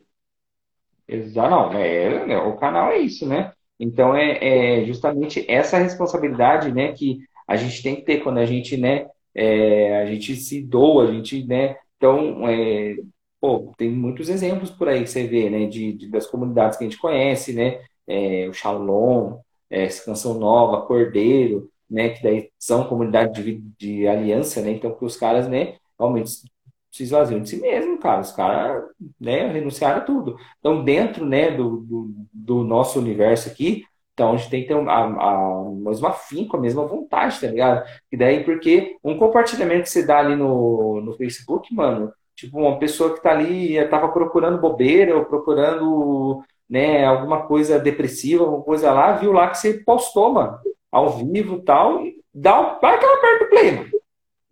Exato, 1.08 1.50
não, 1.50 1.74
é, 1.74 2.32
é, 2.34 2.38
o 2.38 2.56
canal 2.58 2.92
é 2.92 3.00
isso, 3.00 3.26
né? 3.26 3.52
Então 3.80 4.16
é, 4.16 4.82
é, 4.82 4.86
justamente 4.86 5.46
essa 5.50 5.78
responsabilidade, 5.78 6.72
né, 6.72 6.94
que 6.94 7.20
a 7.48 7.56
gente 7.56 7.82
tem 7.84 7.96
que 7.96 8.02
ter 8.02 8.24
quando 8.24 8.40
a 8.40 8.46
gente, 8.46 8.76
né, 8.78 9.08
é, 9.36 10.02
a 10.02 10.06
gente 10.06 10.36
se 10.36 10.62
doa, 10.62 11.10
a 11.10 11.14
gente, 11.14 11.46
né, 11.46 11.78
então 11.98 12.48
é, 12.48 12.96
pô, 13.40 13.72
tem 13.78 13.90
muitos 13.92 14.30
exemplos 14.30 14.70
por 14.72 14.90
aí 14.90 15.04
que 15.04 15.10
você 15.10 15.28
vê, 15.28 15.50
né, 15.50 15.68
de, 15.68 15.94
de 15.94 16.10
das 16.10 16.28
comunidades 16.28 16.78
que 16.78 16.84
a 16.84 16.88
gente 16.90 17.00
conhece, 17.00 17.54
né, 17.54 17.80
é, 18.08 18.48
o 18.50 18.54
Shalom, 18.54 19.40
é, 19.70 19.88
Canção 19.88 20.34
Nova, 20.36 20.86
Cordeiro, 20.86 21.70
né, 21.90 22.10
que 22.10 22.24
daí 22.24 22.50
são 22.60 22.88
comunidades 22.88 23.44
de, 23.44 23.62
de 23.78 24.08
aliança, 24.08 24.62
né, 24.62 24.72
então 24.72 24.96
que 24.96 25.06
os 25.06 25.16
caras, 25.16 25.48
né, 25.48 25.76
realmente 26.00 26.32
se 26.92 27.04
esvaziam 27.04 27.42
de 27.42 27.50
si 27.50 27.58
mesmo, 27.58 27.98
cara, 28.00 28.22
os 28.22 28.32
caras, 28.32 28.84
né, 29.20 29.48
renunciaram 29.52 30.00
a 30.00 30.04
tudo. 30.04 30.38
Então, 30.60 30.84
dentro, 30.84 31.26
né, 31.26 31.52
do, 31.52 31.78
do, 31.82 32.16
do 32.34 32.64
nosso 32.64 33.00
universo 33.00 33.50
aqui, 33.50 33.84
então 34.14 34.34
a 34.34 34.38
gente 34.38 34.50
tem 34.50 34.62
que 34.64 34.68
ter 34.68 34.76
a, 34.76 34.82
a, 34.82 35.32
a 35.34 35.72
mesma 35.72 36.10
afinco, 36.10 36.58
a 36.58 36.60
mesma 36.60 36.86
vontade, 36.86 37.40
tá 37.40 37.48
ligado? 37.48 37.86
E 38.12 38.18
daí, 38.18 38.44
porque 38.44 38.98
um 39.04 39.18
compartilhamento 39.18 39.84
que 39.84 39.90
você 39.90 40.06
dá 40.06 40.20
ali 40.20 40.36
no, 40.36 41.02
no 41.02 41.14
Facebook, 41.14 41.74
mano, 41.74 42.12
Tipo, 42.38 42.60
uma 42.60 42.78
pessoa 42.78 43.10
que 43.10 43.18
está 43.18 43.32
ali 43.32 43.78
estava 43.78 44.10
procurando 44.10 44.62
bobeira 44.62 45.18
ou 45.18 45.26
procurando 45.26 46.44
né, 46.70 47.04
alguma 47.04 47.48
coisa 47.48 47.80
depressiva, 47.80 48.44
alguma 48.44 48.62
coisa 48.62 48.92
lá, 48.94 49.14
viu 49.14 49.32
lá 49.32 49.50
que 49.50 49.58
você 49.58 49.74
postou, 49.84 50.32
mano, 50.32 50.60
ao 50.92 51.18
vivo 51.18 51.64
tal, 51.64 52.06
e 52.06 52.22
dá, 52.32 52.78
vai 52.80 53.00
que 53.00 53.06
ela 53.06 53.44
o 53.44 53.50
play, 53.50 53.72
mano. 53.72 53.90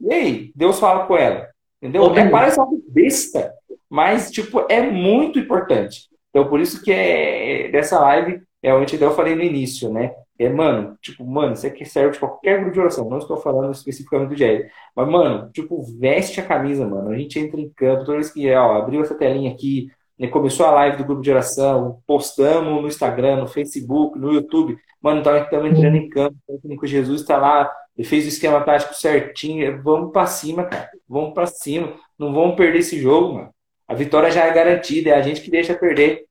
E 0.01 0.11
aí, 0.11 0.51
Deus 0.55 0.79
fala 0.79 1.05
com 1.05 1.15
ela. 1.15 1.47
Entendeu? 1.85 2.15
É, 2.15 2.29
parece 2.29 2.59
algo 2.59 2.81
besta, 2.89 3.53
mas, 3.89 4.31
tipo, 4.31 4.65
é 4.69 4.81
muito 4.81 5.37
importante. 5.37 6.09
Então, 6.29 6.47
por 6.47 6.59
isso 6.59 6.83
que 6.83 6.91
é, 6.91 7.69
dessa 7.69 7.99
live, 7.99 8.41
é 8.61 8.73
onde 8.73 8.99
eu 8.99 9.11
falei 9.11 9.35
no 9.35 9.43
início, 9.43 9.91
né? 9.91 10.11
É, 10.37 10.49
mano, 10.49 10.97
tipo, 11.01 11.25
mano, 11.25 11.53
isso 11.53 11.65
aqui 11.65 11.85
serve 11.85 12.13
de 12.13 12.19
qualquer 12.19 12.59
grupo 12.59 12.73
de 12.73 12.79
oração. 12.79 13.09
Não 13.09 13.19
estou 13.19 13.37
falando 13.37 13.71
especificamente 13.71 14.29
do 14.29 14.35
Jerry. 14.35 14.65
Mas, 14.95 15.07
mano, 15.07 15.49
tipo, 15.53 15.81
veste 15.97 16.39
a 16.41 16.45
camisa, 16.45 16.85
mano. 16.85 17.11
A 17.11 17.17
gente 17.17 17.39
entra 17.39 17.61
em 17.61 17.69
campo, 17.69 18.03
toda 18.03 18.17
vez 18.17 18.31
que 18.31 18.51
ó, 18.53 18.77
abriu 18.77 19.01
essa 19.01 19.15
telinha 19.15 19.51
aqui, 19.51 19.87
né, 20.19 20.27
começou 20.27 20.65
a 20.65 20.71
live 20.71 20.97
do 20.97 21.05
grupo 21.05 21.21
de 21.21 21.31
oração, 21.31 22.01
postamos 22.07 22.81
no 22.81 22.87
Instagram, 22.87 23.37
no 23.37 23.47
Facebook, 23.47 24.17
no 24.17 24.33
YouTube. 24.33 24.77
Mano, 25.01 25.21
então 25.21 25.37
estamos 25.37 25.71
entrando 25.71 25.95
em 25.95 26.09
campo, 26.09 26.35
o 26.49 26.87
Jesus 26.87 27.21
está 27.21 27.37
lá, 27.37 27.71
ele 27.97 28.07
fez 28.07 28.25
o 28.25 28.29
esquema 28.29 28.61
tático 28.61 28.93
certinho. 28.93 29.81
Vamos 29.81 30.11
para 30.11 30.27
cima, 30.27 30.65
cara. 30.65 30.89
Vamos 31.07 31.33
para 31.33 31.47
cima. 31.47 31.93
Não 32.17 32.33
vamos 32.33 32.55
perder 32.55 32.79
esse 32.79 32.99
jogo, 32.99 33.35
mano. 33.35 33.55
A 33.87 33.93
vitória 33.93 34.31
já 34.31 34.45
é 34.45 34.53
garantida, 34.53 35.11
é 35.11 35.13
a 35.13 35.21
gente 35.21 35.41
que 35.41 35.51
deixa 35.51 35.73
perder. 35.73 36.25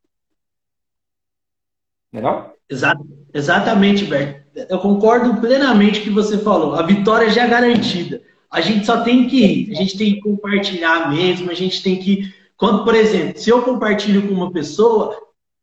Não 2.12 2.28
é? 2.28 2.54
Exato, 2.68 3.06
exatamente, 3.32 4.04
Berto. 4.04 4.44
Eu 4.68 4.78
concordo 4.78 5.40
plenamente 5.40 6.00
com 6.00 6.06
o 6.06 6.08
que 6.08 6.14
você 6.14 6.38
falou. 6.38 6.74
A 6.74 6.82
vitória 6.82 7.28
já 7.30 7.44
é 7.44 7.48
garantida. 7.48 8.22
A 8.50 8.60
gente 8.60 8.86
só 8.86 9.02
tem 9.02 9.26
que 9.26 9.44
ir, 9.44 9.72
a 9.72 9.74
gente 9.74 9.98
tem 9.98 10.14
que 10.14 10.20
compartilhar 10.20 11.10
mesmo, 11.10 11.50
a 11.50 11.54
gente 11.54 11.82
tem 11.82 11.96
que. 11.96 12.32
Quando, 12.56 12.84
por 12.84 12.94
exemplo, 12.94 13.38
se 13.38 13.50
eu 13.50 13.62
compartilho 13.62 14.28
com 14.28 14.34
uma 14.34 14.52
pessoa, 14.52 15.16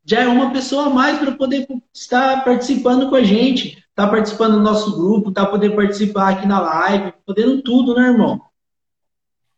já 0.03 0.21
é 0.21 0.27
uma 0.27 0.51
pessoa 0.51 0.87
a 0.87 0.89
mais 0.89 1.19
para 1.19 1.31
poder 1.33 1.67
estar 1.93 2.43
participando 2.43 3.09
com 3.09 3.15
a 3.15 3.23
gente, 3.23 3.77
estar 3.77 4.05
tá 4.05 4.07
participando 4.07 4.53
do 4.53 4.61
nosso 4.61 4.95
grupo, 4.95 5.29
estar 5.29 5.45
tá 5.45 5.51
poder 5.51 5.75
participar 5.75 6.29
aqui 6.29 6.47
na 6.47 6.59
live, 6.59 7.13
podendo 7.25 7.61
tudo, 7.61 7.95
né, 7.95 8.07
irmão? 8.07 8.41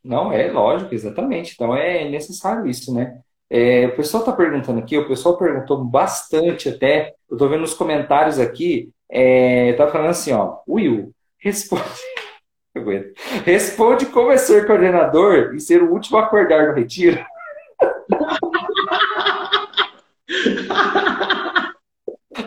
Não, 0.03 0.31
é 0.31 0.51
lógico, 0.51 0.93
exatamente. 0.93 1.53
Então 1.53 1.75
é 1.75 2.09
necessário 2.09 2.67
isso, 2.67 2.93
né? 2.93 3.19
É, 3.49 3.87
o 3.87 3.95
pessoal 3.95 4.21
está 4.21 4.33
perguntando 4.33 4.79
aqui, 4.79 4.97
o 4.97 5.07
pessoal 5.07 5.37
perguntou 5.37 5.83
bastante 5.83 6.69
até, 6.69 7.13
eu 7.29 7.35
estou 7.35 7.47
vendo 7.47 7.61
nos 7.61 7.73
comentários 7.73 8.39
aqui, 8.39 8.89
é, 9.09 9.73
tá 9.73 9.87
falando 9.87 10.09
assim, 10.09 10.33
ó, 10.33 10.57
Will, 10.67 11.13
responde. 11.37 11.83
Responde 13.45 14.07
como 14.07 14.31
é 14.31 14.37
ser 14.37 14.65
coordenador 14.65 15.53
e 15.53 15.59
ser 15.59 15.83
o 15.83 15.91
último 15.91 16.17
a 16.17 16.23
acordar 16.23 16.67
no 16.67 16.73
retiro. 16.73 17.23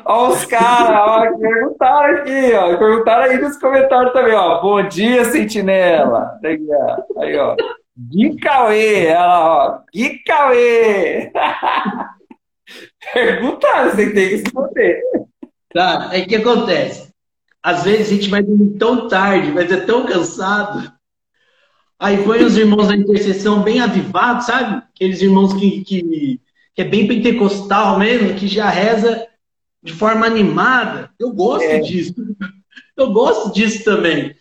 Ó, 0.04 0.28
os 0.28 0.44
caras, 0.44 1.38
perguntaram 1.38 2.18
aqui, 2.18 2.52
ó. 2.54 2.76
Perguntaram 2.76 3.24
aí 3.24 3.38
nos 3.38 3.56
comentários 3.56 4.12
também, 4.12 4.34
ó. 4.34 4.60
Bom 4.60 4.86
dia, 4.88 5.24
sentinela. 5.24 6.38
Aí, 6.44 6.66
ó. 6.70 7.20
Aí, 7.20 7.36
ó. 7.36 7.56
Cauê, 8.42 9.06
ela, 9.06 9.66
ó, 9.66 9.80
Gui 9.92 10.22
Cauê. 10.24 11.32
Pergunta, 13.12 13.84
você 13.84 14.12
tem 14.12 14.28
que 14.28 14.36
responder. 14.36 15.00
Cara, 15.72 16.16
é 16.16 16.24
que 16.24 16.36
acontece. 16.36 17.12
Às 17.62 17.84
vezes 17.84 18.08
a 18.08 18.14
gente 18.14 18.28
vai 18.28 18.42
dormir 18.42 18.76
tão 18.78 19.08
tarde, 19.08 19.50
mas 19.50 19.72
é 19.72 19.80
tão 19.80 20.04
cansado. 20.06 20.92
Aí 21.98 22.22
foi 22.24 22.44
os 22.44 22.56
irmãos 22.56 22.88
da 22.88 22.96
intercessão 22.96 23.62
bem 23.62 23.80
avivados, 23.80 24.46
sabe? 24.46 24.82
Aqueles 24.94 25.22
irmãos 25.22 25.54
que, 25.54 25.82
que, 25.82 26.40
que 26.76 26.82
é 26.82 26.84
bem 26.84 27.08
pentecostal 27.08 27.98
mesmo, 27.98 28.34
que 28.34 28.46
já 28.46 28.68
reza 28.68 29.26
de 29.82 29.94
forma 29.94 30.26
animada. 30.26 31.10
Eu 31.18 31.32
gosto 31.32 31.64
é. 31.64 31.80
disso. 31.80 32.14
Eu 32.94 33.12
gosto 33.12 33.52
disso 33.52 33.82
também. 33.82 34.34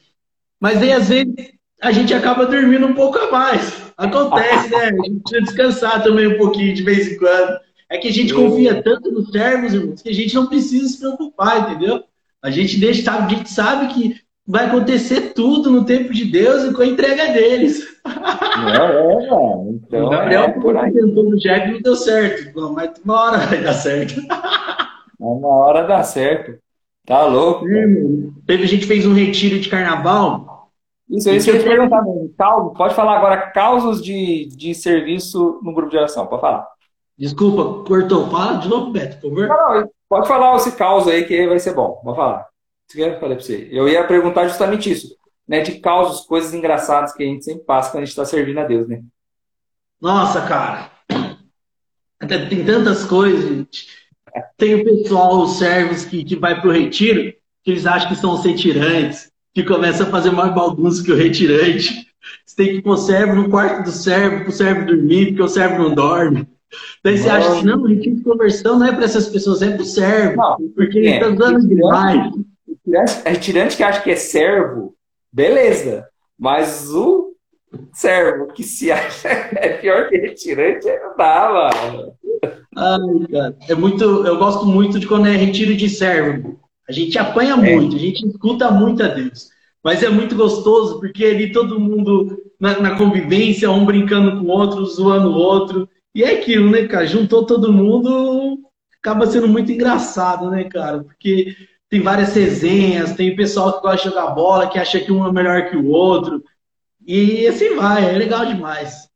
Mas 0.59 0.81
aí, 0.81 0.91
às 0.91 1.09
vezes, 1.09 1.33
a 1.81 1.91
gente 1.91 2.13
acaba 2.13 2.45
dormindo 2.45 2.86
um 2.86 2.93
pouco 2.93 3.17
a 3.17 3.31
mais. 3.31 3.73
Acontece, 3.97 4.69
né? 4.69 4.89
A 4.89 5.05
gente 5.05 5.21
precisa 5.21 5.41
descansar 5.41 6.03
também 6.03 6.27
um 6.27 6.38
pouquinho 6.38 6.73
de 6.73 6.83
vez 6.83 7.07
em 7.07 7.17
quando. 7.17 7.57
É 7.89 7.97
que 7.97 8.07
a 8.07 8.13
gente 8.13 8.33
confia 8.33 8.81
tanto 8.81 9.11
nos 9.11 9.29
servos, 9.29 9.73
irmãos, 9.73 10.01
que 10.01 10.09
a 10.09 10.13
gente 10.13 10.36
não 10.36 10.47
precisa 10.47 10.88
se 10.88 10.99
preocupar, 10.99 11.71
entendeu? 11.71 12.03
A 12.41 12.49
gente 12.49 12.77
deixa, 12.77 13.11
a 13.11 13.27
gente 13.27 13.49
sabe 13.49 13.93
que 13.93 14.21
vai 14.48 14.66
acontecer 14.66 15.34
tudo 15.34 15.72
no 15.72 15.86
tempo 15.86 16.14
de 16.14 16.26
Deus 16.26 16.64
e 16.64 16.74
com 16.74 16.82
a 16.82 16.86
entrega 16.86 17.34
deles. 17.34 17.84
Não 18.06 18.74
é, 18.74 19.30
mano. 19.30 19.82
Então, 19.88 20.06
o 20.06 20.10
Gabriel 20.10 20.43
é, 20.43 20.52
por 20.52 20.78
aí. 20.78 20.93
tentou 20.93 21.24
no 21.24 21.38
Jack 21.38 21.72
não 21.72 21.82
deu 21.82 21.96
certo. 21.96 22.60
Não, 22.60 22.74
mas 22.74 22.91
uma 23.04 23.22
hora 23.22 23.38
vai 23.39 23.62
dar 23.62 23.74
certo. 23.74 24.22
Uma 25.20 25.48
hora 25.48 25.88
dá 25.88 26.04
certo. 26.04 26.60
Tá 27.06 27.24
louco? 27.26 27.66
Hum, 27.66 28.34
teve 28.46 28.64
a 28.64 28.68
gente 28.68 28.86
fez 28.86 29.06
um 29.06 29.14
retiro 29.14 29.60
de 29.60 29.70
carnaval. 29.70 30.72
Isso, 31.10 31.30
isso 31.30 31.50
eu 31.50 31.56
ia 31.56 31.62
te 31.62 31.68
perguntar 31.68 32.02
mesmo. 32.04 32.34
pode 32.76 32.96
falar 32.96 33.18
agora 33.18 33.52
causos 33.52 34.04
de, 34.04 34.48
de 34.56 34.74
serviço 34.74 35.60
no 35.64 35.74
grupo 35.74 35.89
de 35.89 35.98
oração. 35.98 36.26
Pode 36.26 36.41
falar. 36.41 36.68
Desculpa, 37.18 37.88
cortou. 37.88 38.28
Fala 38.30 38.58
de 38.58 38.68
novo, 38.68 38.91
Beto, 38.91 39.18
por 39.18 39.30
favor. 39.30 39.48
Não, 39.48 39.82
não, 39.82 39.89
pode 40.10 40.28
falar 40.28 40.56
esse 40.56 40.76
caos 40.76 41.08
aí 41.08 41.24
que 41.26 41.48
vai 41.48 41.60
ser 41.60 41.74
bom. 41.74 42.00
Pode 42.04 42.18
falar. 42.18 42.48
Isso 42.88 42.97
que 42.97 43.01
eu 43.01 43.19
falei 43.19 43.36
pra 43.36 43.45
você. 43.45 43.67
Eu 43.71 43.88
ia 43.88 44.05
perguntar 44.05 44.47
justamente 44.47 44.91
isso. 44.91 45.15
Né, 45.47 45.61
de 45.61 45.79
causos, 45.79 46.25
coisas 46.25 46.55
engraçadas 46.55 47.13
que 47.13 47.21
a 47.21 47.25
gente 47.25 47.45
sempre 47.45 47.63
passa 47.65 47.91
quando 47.91 48.01
a 48.01 48.05
gente 48.05 48.13
está 48.13 48.25
servindo 48.25 48.59
a 48.59 48.63
Deus, 48.63 48.88
né? 48.88 49.03
Nossa, 50.01 50.41
cara. 50.41 50.91
Tem 52.49 52.65
tantas 52.65 53.05
coisas, 53.05 53.47
gente. 53.47 53.88
Tem 54.57 54.75
o 54.75 54.83
pessoal, 54.83 55.43
os 55.43 55.59
servos 55.59 56.03
que, 56.03 56.23
que 56.23 56.36
vai 56.36 56.59
pro 56.59 56.71
retiro, 56.71 57.31
que 57.63 57.71
eles 57.71 57.86
acham 57.86 58.09
que 58.09 58.15
são 58.15 58.33
os 58.33 58.43
retirantes, 58.43 59.31
que 59.53 59.63
começam 59.63 60.07
a 60.07 60.09
fazer 60.09 60.31
mais 60.31 60.53
bagunça 60.53 61.03
que 61.03 61.11
o 61.11 61.15
retirante. 61.15 62.07
Você 62.45 62.55
tem 62.55 62.75
que 62.75 62.81
pôr 62.81 62.97
servo 62.97 63.36
no 63.36 63.49
quarto 63.49 63.83
do 63.83 63.91
servo, 63.91 64.43
pro 64.43 64.51
servo 64.51 64.86
dormir, 64.86 65.27
porque 65.27 65.41
o 65.43 65.47
servo 65.47 65.83
não 65.83 65.93
dorme. 65.93 66.47
Daí 67.03 67.17
você 67.17 67.29
acha 67.29 67.59
que 67.59 67.65
não, 67.65 67.81
o 67.81 67.88
retiro 67.88 68.15
de 68.15 68.23
conversão 68.23 68.79
não 68.79 68.88
é 68.88 68.91
para 68.91 69.05
essas 69.05 69.27
pessoas, 69.27 69.61
é 69.61 69.71
pro 69.75 69.86
servo, 69.86 70.38
não, 70.38 70.57
porque 70.75 70.97
ele 70.97 71.09
está 71.09 71.29
dando 71.29 71.67
demais. 71.67 72.33
Retirante 73.25 73.77
que 73.77 73.83
acha 73.83 74.01
que 74.01 74.11
é 74.11 74.15
servo, 74.15 74.95
beleza. 75.31 76.07
Mas 76.38 76.89
o 76.89 77.33
servo 77.93 78.47
que 78.47 78.63
se 78.63 78.91
acha 78.91 79.27
é 79.55 79.77
pior 79.77 80.09
que 80.09 80.17
retirante, 80.17 80.88
não 80.88 81.17
dá, 81.17 81.51
mano. 81.51 82.13
Ai, 82.75 83.27
cara. 83.31 83.57
É 83.69 83.75
muito, 83.75 84.03
eu 84.03 84.38
gosto 84.38 84.65
muito 84.65 84.99
de 84.99 85.07
quando 85.07 85.27
é 85.27 85.31
retiro 85.31 85.75
de 85.75 85.89
servo. 85.89 86.59
A 86.88 86.91
gente 86.91 87.17
apanha 87.17 87.53
é. 87.53 87.75
muito, 87.75 87.95
a 87.95 87.99
gente 87.99 88.27
escuta 88.27 88.69
muito 88.69 89.01
a 89.01 89.07
Deus. 89.07 89.49
Mas 89.83 90.01
é 90.01 90.09
muito 90.09 90.36
gostoso, 90.36 90.99
porque 90.99 91.25
ali 91.25 91.51
todo 91.51 91.79
mundo 91.79 92.45
na, 92.59 92.79
na 92.79 92.97
convivência, 92.97 93.69
um 93.69 93.86
brincando 93.86 94.39
com 94.39 94.45
o 94.45 94.49
outro, 94.49 94.86
zoando 94.86 95.29
o 95.29 95.36
outro. 95.36 95.88
E 96.13 96.23
é 96.23 96.39
aquilo, 96.39 96.71
né, 96.71 96.88
cara? 96.88 97.05
Juntou 97.05 97.45
todo 97.45 97.73
mundo, 97.73 98.59
acaba 98.99 99.27
sendo 99.27 99.47
muito 99.47 99.71
engraçado, 99.71 100.49
né, 100.49 100.63
cara? 100.63 101.03
Porque 101.03 101.55
tem 101.89 102.01
várias 102.01 102.36
resenhas, 102.36 103.15
tem 103.15 103.36
pessoal 103.36 103.73
que 103.73 103.81
gosta 103.81 103.97
de 103.97 104.15
jogar 104.15 104.31
bola, 104.31 104.69
que 104.69 104.79
acha 104.79 104.99
que 104.99 105.11
um 105.11 105.27
é 105.27 105.31
melhor 105.31 105.69
que 105.69 105.77
o 105.77 105.89
outro. 105.89 106.43
E 107.05 107.47
assim 107.47 107.75
vai, 107.75 108.09
é 108.09 108.17
legal 108.17 108.45
demais. 108.45 109.09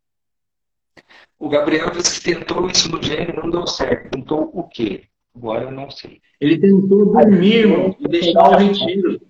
O 1.40 1.50
Gabriel 1.50 1.90
disse 1.92 2.20
que 2.20 2.36
tentou 2.36 2.68
isso 2.68 2.92
no 2.92 3.02
gênero 3.02 3.44
não 3.44 3.50
deu 3.50 3.66
certo. 3.66 4.12
Tentou 4.12 4.52
o 4.54 4.64
quê? 4.68 5.06
Agora 5.36 5.64
eu 5.64 5.72
não 5.72 5.90
sei. 5.90 6.22
Ele 6.40 6.60
tentou 6.60 7.14
dormir, 7.14 7.66
irmão, 7.66 7.96
e 8.00 8.08
deixar 8.08 8.50
o 8.50 8.58
retiro. 8.58 9.22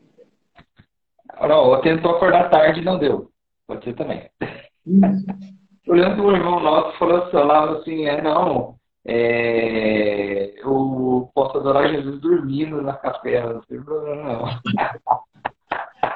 Não, 1.39 1.81
tentou 1.81 2.11
acordar 2.11 2.49
tarde 2.49 2.81
e 2.81 2.83
não 2.83 2.97
deu. 2.97 3.31
Pode 3.67 3.85
ser 3.85 3.93
também. 3.93 4.29
Olhando 5.87 6.15
para 6.15 6.23
o 6.25 6.35
irmão 6.35 6.59
nosso, 6.59 6.97
falou 6.97 7.29
falava 7.29 7.77
assim, 7.77 8.05
é 8.05 8.21
não, 8.21 8.78
é, 9.06 10.54
eu 10.62 11.30
posso 11.34 11.58
adorar 11.58 11.89
Jesus 11.89 12.20
dormindo 12.20 12.82
na 12.82 12.93
capela, 12.93 13.54
não 13.54 13.62
tem 13.62 13.82
problema 13.82 14.24
não. 14.24 14.45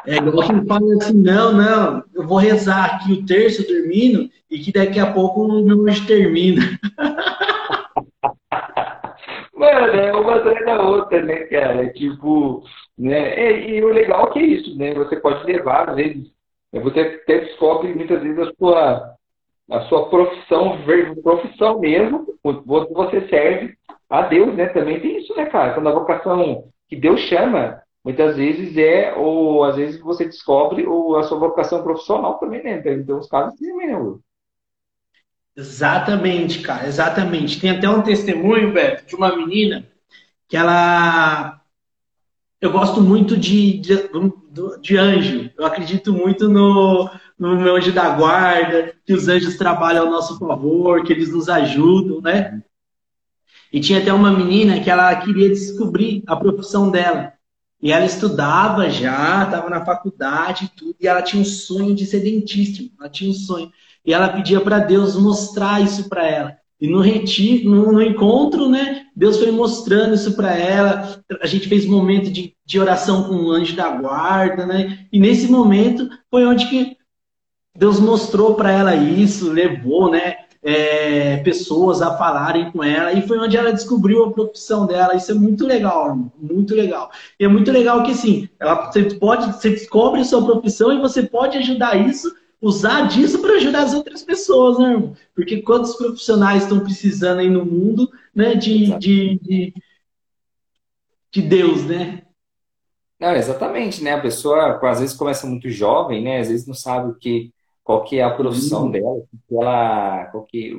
É 0.06 0.18
igual 0.18 0.48
que 0.48 0.68
fala 0.68 0.94
assim, 0.96 1.22
não, 1.22 1.54
não, 1.54 2.04
eu 2.14 2.28
vou 2.28 2.38
rezar 2.38 2.96
aqui 2.96 3.14
o 3.14 3.26
terço 3.26 3.66
dormindo 3.66 4.30
e 4.52 4.60
que 4.60 4.72
daqui 4.72 5.00
a 5.00 5.14
pouco 5.14 5.44
o 5.44 5.64
meu 5.64 5.88
anjo 5.88 6.06
termina. 6.06 6.62
Mano, 9.56 9.94
é 9.94 10.14
uma 10.14 10.36
atrás 10.36 10.66
da 10.66 10.82
outra, 10.82 11.22
né, 11.22 11.38
cara? 11.46 11.88
Tipo, 11.94 12.64
né? 12.98 13.40
E, 13.40 13.78
e, 13.78 13.84
o 13.84 13.94
legal 13.94 14.28
é 14.28 14.32
que 14.32 14.40
é 14.40 14.46
isso, 14.46 14.78
né? 14.78 14.94
Você 14.94 15.16
pode 15.18 15.46
levar, 15.46 15.90
às 15.90 15.96
vezes, 15.96 16.30
né, 16.74 16.82
você 16.82 17.00
até 17.00 17.40
descobre 17.40 17.94
muitas 17.94 18.22
vezes 18.22 18.40
a 18.40 18.52
sua, 18.60 19.16
a 19.70 19.82
sua 19.82 20.10
profissão, 20.10 20.78
profissão 21.24 21.80
mesmo, 21.80 22.26
você 22.44 23.28
serve 23.28 23.76
a 24.10 24.24
Deus, 24.24 24.56
né? 24.56 24.68
Também 24.68 25.00
tem 25.00 25.18
isso, 25.18 25.36
né, 25.36 25.46
cara? 25.46 25.74
Quando 25.74 25.90
a 25.90 25.94
vocação 25.94 26.66
que 26.88 26.96
Deus 26.96 27.22
chama, 27.22 27.82
muitas 28.04 28.36
vezes 28.36 28.78
é, 28.78 29.14
ou 29.16 29.64
às 29.64 29.76
vezes 29.76 30.00
você 30.00 30.26
descobre 30.26 30.86
ou 30.86 31.16
a 31.18 31.24
sua 31.24 31.40
vocação 31.40 31.82
profissional 31.82 32.38
também, 32.38 32.64
né? 32.64 32.84
Então, 32.86 33.20
os 33.20 33.28
casos 33.28 33.58
também, 33.58 33.88
né? 33.88 34.16
Exatamente, 35.56 36.62
cara, 36.62 36.88
exatamente. 36.88 37.60
Tem 37.60 37.70
até 37.70 37.88
um 37.88 38.02
testemunho, 38.02 38.74
Beto, 38.74 39.06
de 39.06 39.16
uma 39.16 39.36
menina 39.36 39.88
que 40.48 40.58
ela. 40.58 41.60
Eu 42.60 42.72
gosto 42.72 43.02
muito 43.02 43.38
de, 43.38 43.80
de, 43.80 44.10
de 44.82 44.98
anjo. 44.98 45.52
Eu 45.58 45.66
acredito 45.66 46.14
muito 46.14 46.48
no, 46.48 47.10
no 47.38 47.60
meu 47.60 47.76
anjo 47.76 47.92
da 47.92 48.10
guarda, 48.10 48.94
que 49.06 49.14
os 49.14 49.28
anjos 49.28 49.58
trabalham 49.58 50.06
ao 50.06 50.12
nosso 50.12 50.38
favor, 50.38 51.04
que 51.04 51.12
eles 51.12 51.32
nos 51.32 51.50
ajudam, 51.50 52.22
né? 52.22 52.62
E 53.72 53.80
tinha 53.80 54.00
até 54.00 54.14
uma 54.14 54.32
menina 54.32 54.80
que 54.80 54.90
ela 54.90 55.16
queria 55.16 55.50
descobrir 55.50 56.24
a 56.28 56.36
profissão 56.36 56.92
dela. 56.92 57.34
E 57.82 57.92
ela 57.92 58.06
estudava 58.06 58.90
já, 58.90 59.44
estava 59.44 59.70
na 59.70 59.84
faculdade 59.84 60.66
e 60.66 60.78
tudo, 60.78 60.96
e 61.02 61.08
ela 61.08 61.22
tinha 61.22 61.42
um 61.42 61.46
sonho 61.46 61.94
de 61.94 62.06
ser 62.06 62.22
dentista. 62.22 62.84
Ela 63.00 63.10
tinha 63.10 63.30
um 63.30 63.34
sonho. 63.34 63.72
E 64.06 64.14
ela 64.14 64.30
pedia 64.30 64.62
para 64.62 64.80
Deus 64.80 65.16
mostrar 65.16 65.82
isso 65.82 66.08
para 66.08 66.26
ela. 66.26 66.58
E 66.80 66.88
no 66.88 67.00
retiro, 67.00 67.70
no, 67.70 67.92
no, 67.94 68.02
encontro, 68.02 68.70
né, 68.70 69.06
Deus 69.16 69.38
foi 69.38 69.52
mostrando 69.52 70.16
isso 70.16 70.36
para 70.36 70.54
ela. 70.54 71.18
A 71.42 71.48
gente 71.48 71.68
fez 71.68 71.86
um 71.86 71.92
momento 71.92 72.30
de, 72.30 72.54
de 72.66 72.80
oração 72.80 73.24
com 73.24 73.36
o 73.36 73.52
anjo 73.52 73.76
da 73.76 73.90
guarda, 73.90 74.66
né? 74.66 75.08
E 75.12 75.20
nesse 75.20 75.50
momento 75.50 76.10
foi 76.30 76.46
onde 76.46 76.68
que 76.68 76.98
Deus 77.76 78.00
mostrou 78.00 78.56
para 78.56 78.72
ela 78.72 78.96
isso, 78.96 79.52
levou, 79.52 80.12
né? 80.12 80.44
é, 80.64 81.38
pessoas 81.38 82.02
a 82.02 82.18
falarem 82.18 82.72
com 82.72 82.82
ela 82.82 83.12
e 83.12 83.28
foi 83.28 83.38
onde 83.38 83.58
ela 83.58 83.74
descobriu 83.74 84.24
a 84.24 84.32
profissão 84.32 84.88
dela. 84.88 85.16
Isso 85.16 85.32
é 85.32 85.36
muito 85.36 85.68
legal, 85.68 86.08
irmão, 86.08 86.32
muito 86.38 86.74
legal. 86.74 87.12
E 87.38 87.44
é 87.44 87.48
muito 87.48 87.70
legal 87.70 88.02
que 88.04 88.12
assim, 88.12 88.48
ela, 88.58 88.90
você 88.90 89.04
pode, 89.16 89.48
você 89.48 89.72
descobre 89.72 90.22
a 90.22 90.24
sua 90.24 90.44
profissão 90.44 90.94
e 90.94 91.02
você 91.02 91.24
pode 91.24 91.58
ajudar 91.58 91.96
isso, 92.08 92.34
usar 92.62 93.08
disso 93.08 93.40
para 93.42 93.56
ajudar 93.56 93.84
as 93.84 93.94
outras 93.94 94.24
pessoas, 94.24 94.80
né, 94.80 94.94
irmão? 94.94 95.14
Porque 95.36 95.62
quantos 95.62 95.96
profissionais 95.96 96.64
estão 96.64 96.80
precisando 96.80 97.40
aí 97.40 97.50
no 97.50 97.66
mundo, 97.66 98.10
né, 98.34 98.56
de, 98.56 98.98
de, 98.98 99.40
de, 99.40 99.74
de 101.30 101.42
Deus, 101.42 101.84
né? 101.84 102.22
Não, 103.20 103.36
exatamente, 103.36 104.02
né? 104.02 104.14
A 104.14 104.22
pessoa 104.22 104.80
às 104.90 105.00
vezes 105.00 105.16
começa 105.16 105.46
muito 105.46 105.70
jovem, 105.70 106.24
né? 106.24 106.40
Às 106.40 106.48
vezes 106.48 106.68
não 106.68 106.74
sabe 106.74 107.12
o 107.12 107.16
que 107.16 107.54
qual 107.84 108.04
que 108.04 108.20
é 108.20 108.24
a 108.24 108.32
profissão 108.32 108.84
uhum. 108.84 108.92
dela, 108.92 109.24
ela, 109.52 110.26
qual 110.26 110.44
que, 110.44 110.74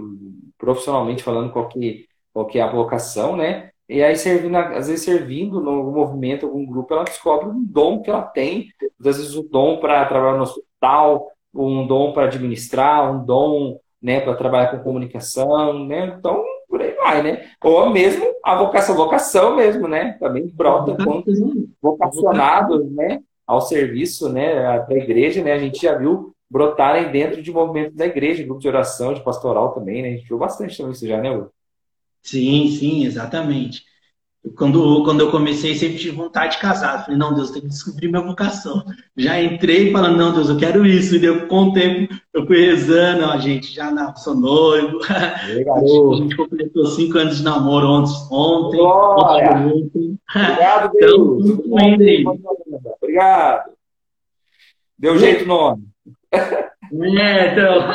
profissionalmente 0.56 1.22
falando, 1.22 1.52
qual 1.52 1.68
que, 1.68 2.06
qual 2.32 2.46
que 2.46 2.58
é 2.58 2.62
a 2.62 2.70
vocação, 2.70 3.36
né? 3.36 3.70
E 3.86 4.02
aí, 4.02 4.16
servindo, 4.16 4.56
às 4.56 4.88
vezes, 4.88 5.04
servindo 5.04 5.60
no 5.60 5.92
movimento, 5.92 6.46
algum 6.46 6.64
grupo, 6.64 6.94
ela 6.94 7.04
descobre 7.04 7.50
um 7.50 7.62
dom 7.62 8.00
que 8.00 8.08
ela 8.08 8.22
tem, 8.22 8.68
às 8.98 9.04
vezes, 9.04 9.36
um 9.36 9.46
dom 9.46 9.78
para 9.78 10.06
trabalhar 10.06 10.38
no 10.38 10.44
hospital, 10.44 11.30
um 11.54 11.86
dom 11.86 12.12
para 12.12 12.24
administrar, 12.24 13.12
um 13.12 13.24
dom 13.24 13.78
né, 14.02 14.20
para 14.20 14.34
trabalhar 14.34 14.68
com 14.68 14.82
comunicação, 14.82 15.84
né? 15.84 16.14
Então, 16.18 16.42
por 16.68 16.80
aí 16.80 16.92
vai, 16.92 17.22
né? 17.22 17.50
Ou 17.62 17.90
mesmo 17.90 18.24
a 18.42 18.56
vocação, 18.56 18.96
vocação 18.96 19.56
mesmo, 19.56 19.86
né? 19.86 20.16
Também 20.18 20.46
brota 20.46 20.96
quanto 21.02 21.30
vocacionados, 21.80 22.90
né? 22.90 23.20
Ao 23.46 23.60
serviço, 23.60 24.30
né? 24.30 24.78
Da 24.80 24.94
igreja, 24.94 25.42
né? 25.42 25.52
A 25.52 25.58
gente 25.58 25.80
já 25.82 25.96
viu 25.96 26.33
brotarem 26.54 27.10
dentro 27.10 27.42
de 27.42 27.50
movimentos 27.50 27.96
da 27.96 28.06
igreja, 28.06 28.44
grupo 28.44 28.60
de 28.60 28.68
oração, 28.68 29.12
de 29.12 29.24
pastoral 29.24 29.72
também, 29.74 30.02
né? 30.02 30.08
A 30.10 30.12
gente 30.12 30.28
viu 30.28 30.38
bastante 30.38 30.76
também 30.76 30.92
isso 30.92 31.04
já, 31.04 31.20
né, 31.20 31.28
Will? 31.28 31.50
Sim, 32.22 32.68
sim, 32.68 33.04
exatamente. 33.04 33.82
Quando, 34.56 35.02
quando 35.02 35.20
eu 35.22 35.32
comecei, 35.32 35.74
sempre 35.74 35.98
tive 35.98 36.14
vontade 36.14 36.54
de 36.54 36.60
casar. 36.60 37.02
Falei, 37.02 37.18
não, 37.18 37.34
Deus, 37.34 37.50
tem 37.50 37.60
que 37.60 37.66
descobrir 37.66 38.06
minha 38.06 38.22
vocação. 38.22 38.84
Já 39.16 39.42
entrei 39.42 39.90
falando, 39.90 40.16
não, 40.16 40.32
Deus, 40.32 40.48
eu 40.48 40.56
quero 40.56 40.86
isso. 40.86 41.16
E 41.16 41.18
deu, 41.18 41.48
com 41.48 41.64
o 41.64 41.72
tempo, 41.72 42.14
eu 42.32 42.46
fui 42.46 42.66
rezando, 42.66 43.24
ó, 43.24 43.36
gente, 43.36 43.74
já 43.74 43.90
não, 43.90 44.14
sou 44.14 44.36
noivo. 44.36 45.00
Legal. 45.48 45.78
A 46.12 46.16
gente 46.18 46.36
completou 46.36 46.86
cinco 46.86 47.18
anos 47.18 47.38
de 47.38 47.42
namoro 47.42 47.88
ontem. 47.88 48.80
ontem, 48.80 48.80
Obrigado, 50.36 50.92
Deus. 51.00 51.46
Então, 51.48 52.38
Obrigado. 53.02 53.72
Deu 54.96 55.18
jeito 55.18 55.46
no 55.46 55.54
nome. 55.56 55.93
É, 56.92 57.52
então. 57.52 57.88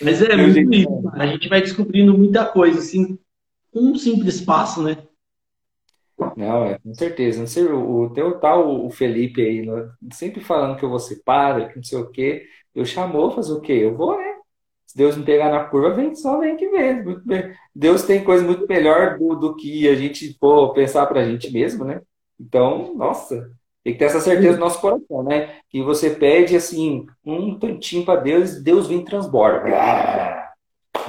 Mas 0.00 0.22
é 0.22 0.36
muito 0.36 0.74
isso. 0.74 1.10
A 1.14 1.26
gente 1.26 1.48
vai 1.48 1.60
descobrindo 1.60 2.16
muita 2.16 2.44
coisa, 2.44 2.78
assim, 2.78 3.18
um 3.74 3.94
simples 3.94 4.40
passo, 4.40 4.82
né? 4.82 4.96
Não, 6.36 6.64
é, 6.64 6.78
com 6.78 6.94
certeza. 6.94 7.40
Não 7.40 7.46
sei, 7.46 7.64
o, 7.64 8.02
o 8.02 8.10
teu 8.10 8.38
tal, 8.38 8.84
o 8.84 8.90
Felipe 8.90 9.42
aí, 9.42 9.66
né? 9.66 9.90
sempre 10.12 10.40
falando 10.42 10.76
que 10.76 10.84
eu 10.84 10.90
vou 10.90 10.98
ser 10.98 11.22
padre, 11.24 11.68
que 11.68 11.76
não 11.76 11.82
sei 11.82 11.98
o 11.98 12.10
quê. 12.10 12.46
Eu 12.74 12.84
chamou, 12.84 13.30
fazer 13.30 13.52
o 13.52 13.60
quê? 13.60 13.72
Eu 13.72 13.96
vou, 13.96 14.16
né? 14.16 14.32
Se 14.86 14.96
Deus 14.96 15.16
me 15.16 15.24
pegar 15.24 15.50
na 15.50 15.64
curva, 15.64 15.94
vem, 15.94 16.14
só 16.14 16.38
vem 16.38 16.56
que 16.56 16.68
vem. 16.68 17.02
Deus 17.74 18.02
tem 18.02 18.22
coisa 18.22 18.44
muito 18.44 18.66
melhor 18.66 19.18
do, 19.18 19.34
do 19.34 19.56
que 19.56 19.88
a 19.88 19.94
gente 19.94 20.36
pô, 20.38 20.72
pensar 20.72 21.06
pra 21.06 21.24
gente 21.24 21.50
mesmo, 21.50 21.84
né? 21.84 22.02
Então, 22.38 22.94
nossa, 22.94 23.50
tem 23.84 23.92
que 23.92 23.98
ter 23.98 24.04
essa 24.04 24.20
certeza 24.20 24.54
no 24.54 24.64
nosso 24.64 24.80
coração, 24.80 25.22
né? 25.24 25.56
Que 25.68 25.82
você 25.82 26.10
pede 26.10 26.54
assim, 26.54 27.06
um 27.24 27.58
tantinho 27.58 28.04
para 28.04 28.20
Deus, 28.20 28.62
Deus 28.62 28.86
vem 28.86 29.00
e 29.00 29.04
transborda. 29.04 29.68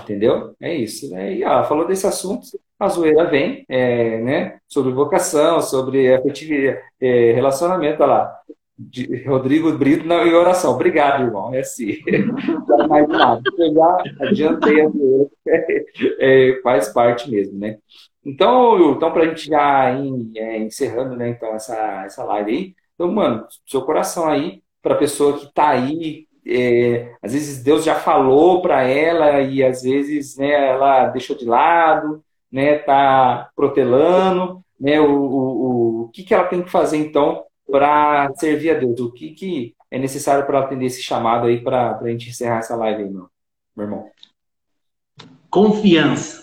Entendeu? 0.01 0.55
É 0.59 0.73
isso. 0.73 1.09
Né? 1.11 1.35
E 1.35 1.43
ah, 1.43 1.63
falou 1.63 1.87
desse 1.87 2.07
assunto, 2.07 2.47
a 2.79 2.87
zoeira 2.87 3.25
vem, 3.25 3.63
é, 3.69 4.19
né? 4.21 4.57
Sobre 4.67 4.91
vocação, 4.91 5.61
sobre 5.61 6.13
afetividade, 6.13 6.79
é, 6.99 7.31
relacionamento, 7.33 8.01
olha 8.01 8.11
lá. 8.11 8.39
De 8.75 9.23
Rodrigo 9.27 9.71
Brito 9.77 10.11
em 10.11 10.33
oração. 10.33 10.73
Obrigado, 10.73 11.23
irmão. 11.23 11.53
É 11.53 11.59
assim. 11.59 11.99
Não 12.67 12.87
mais 12.87 13.07
nada. 13.07 13.41
Eu 13.55 13.73
já 13.73 13.97
adiantei 14.21 14.81
a 14.81 14.89
zoeira. 14.89 15.29
É, 16.19 16.59
faz 16.63 16.89
parte 16.89 17.29
mesmo, 17.29 17.59
né? 17.59 17.77
Então, 18.25 18.91
então 18.91 19.11
para 19.11 19.23
a 19.23 19.27
gente 19.27 19.47
já 19.47 19.91
ir 19.93 20.37
é, 20.37 20.59
encerrando, 20.59 21.15
né? 21.15 21.29
Então, 21.29 21.53
essa, 21.53 22.03
essa 22.05 22.23
live 22.23 22.51
aí. 22.51 22.75
Então, 22.95 23.11
mano, 23.11 23.45
seu 23.65 23.81
coração 23.81 24.27
aí, 24.27 24.61
para 24.81 24.95
a 24.95 24.97
pessoa 24.97 25.37
que 25.37 25.45
está 25.45 25.69
aí 25.69 26.27
é, 26.45 27.15
às 27.21 27.33
vezes 27.33 27.63
Deus 27.63 27.83
já 27.83 27.95
falou 27.95 28.61
para 28.61 28.83
ela 28.83 29.41
e 29.41 29.63
às 29.63 29.81
vezes 29.81 30.37
né, 30.37 30.69
ela 30.69 31.07
deixou 31.07 31.37
de 31.37 31.45
lado, 31.45 32.23
né, 32.51 32.77
tá 32.79 33.49
protelando, 33.55 34.63
né, 34.79 34.99
o, 34.99 35.09
o, 35.09 36.01
o 36.03 36.09
que, 36.09 36.23
que 36.23 36.33
ela 36.33 36.43
tem 36.43 36.61
que 36.61 36.69
fazer 36.69 36.97
então 36.97 37.45
para 37.69 38.31
servir 38.35 38.71
a 38.71 38.79
Deus? 38.79 38.99
O 38.99 39.11
que, 39.11 39.31
que 39.31 39.75
é 39.89 39.97
necessário 39.97 40.45
para 40.45 40.59
atender 40.59 40.85
esse 40.85 41.01
chamado 41.01 41.47
aí 41.47 41.63
para 41.63 41.97
a 41.97 42.07
gente 42.09 42.29
encerrar 42.29 42.59
essa 42.59 42.75
live 42.75 43.03
aí, 43.03 43.09
meu, 43.09 43.29
meu 43.75 43.85
irmão? 43.85 44.11
Confiança. 45.49 46.42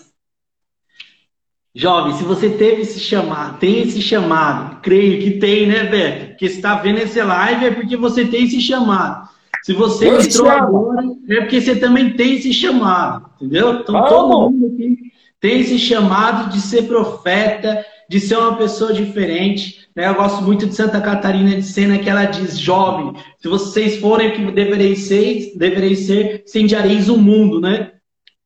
Jovem, 1.73 2.15
se 2.15 2.23
você 2.23 2.49
teve 2.49 2.81
esse 2.81 2.99
chamado, 2.99 3.57
tem 3.57 3.81
esse 3.81 4.01
chamado, 4.01 4.81
creio 4.81 5.21
que 5.21 5.39
tem, 5.39 5.67
né, 5.67 5.85
Beto? 5.85 6.35
Que 6.37 6.45
está 6.45 6.75
vendo 6.75 6.99
essa 6.99 7.23
live 7.23 7.65
é 7.65 7.71
porque 7.71 7.95
você 7.95 8.25
tem 8.25 8.43
esse 8.43 8.59
chamado. 8.59 9.29
Se 9.63 9.73
você 9.73 10.09
entrou 10.09 10.49
agora, 10.49 11.03
é 11.29 11.41
porque 11.41 11.61
você 11.61 11.75
também 11.75 12.13
tem 12.13 12.35
esse 12.35 12.51
chamado, 12.51 13.29
entendeu? 13.35 13.75
Então 13.75 13.93
Vamos. 13.93 14.09
todo 14.09 14.51
mundo 14.51 14.73
aqui 14.73 14.97
tem 15.39 15.61
esse 15.61 15.79
chamado 15.79 16.51
de 16.51 16.59
ser 16.59 16.83
profeta, 16.83 17.83
de 18.09 18.19
ser 18.19 18.37
uma 18.37 18.57
pessoa 18.57 18.91
diferente. 18.91 19.87
Né? 19.95 20.07
Eu 20.07 20.15
gosto 20.15 20.43
muito 20.43 20.67
de 20.67 20.75
Santa 20.75 20.99
Catarina 20.99 21.55
de 21.55 21.63
Sena, 21.63 21.97
que 21.97 22.09
ela 22.09 22.25
diz, 22.25 22.59
jovem, 22.59 23.13
se 23.39 23.47
vocês 23.47 23.97
forem 23.97 24.29
o 24.29 24.33
que 24.33 24.51
devereis 24.51 24.99
ser, 25.07 25.53
devereis 25.55 25.99
ser, 25.99 26.43
incendiareis 26.45 27.07
o 27.07 27.17
mundo, 27.17 27.61
né? 27.61 27.91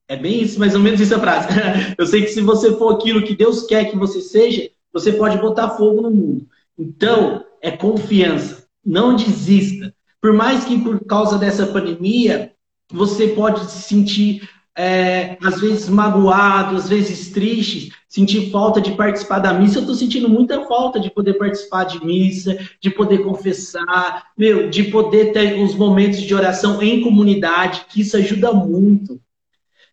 É 0.07 0.15
bem 0.15 0.41
isso, 0.41 0.59
mais 0.59 0.75
ou 0.75 0.81
menos 0.81 1.01
essa 1.01 1.19
frase. 1.19 1.47
Eu 1.97 2.05
sei 2.05 2.21
que 2.21 2.27
se 2.29 2.41
você 2.41 2.75
for 2.77 2.95
aquilo 2.95 3.23
que 3.23 3.35
Deus 3.35 3.65
quer 3.65 3.89
que 3.89 3.97
você 3.97 4.21
seja, 4.21 4.69
você 4.93 5.11
pode 5.11 5.37
botar 5.39 5.71
fogo 5.71 6.01
no 6.01 6.11
mundo. 6.11 6.47
Então, 6.77 7.43
é 7.61 7.71
confiança. 7.71 8.65
Não 8.85 9.15
desista. 9.15 9.93
Por 10.21 10.31
mais 10.31 10.63
que 10.63 10.79
por 10.79 11.03
causa 11.05 11.37
dessa 11.37 11.65
pandemia, 11.67 12.53
você 12.91 13.29
pode 13.29 13.71
se 13.71 13.81
sentir, 13.81 14.47
é, 14.77 15.37
às 15.43 15.59
vezes, 15.59 15.89
magoado, 15.89 16.75
às 16.75 16.87
vezes 16.87 17.31
triste, 17.31 17.91
sentir 18.07 18.51
falta 18.51 18.79
de 18.79 18.91
participar 18.91 19.39
da 19.39 19.53
missa. 19.53 19.79
Eu 19.79 19.81
estou 19.81 19.95
sentindo 19.95 20.29
muita 20.29 20.65
falta 20.67 20.99
de 20.99 21.09
poder 21.09 21.33
participar 21.33 21.85
de 21.85 22.03
missa, 22.05 22.57
de 22.79 22.91
poder 22.91 23.23
confessar, 23.23 24.27
meu, 24.37 24.69
de 24.69 24.83
poder 24.83 25.33
ter 25.33 25.59
os 25.61 25.73
momentos 25.73 26.21
de 26.21 26.35
oração 26.35 26.81
em 26.81 27.01
comunidade, 27.01 27.85
que 27.89 28.01
isso 28.01 28.15
ajuda 28.15 28.53
muito. 28.53 29.19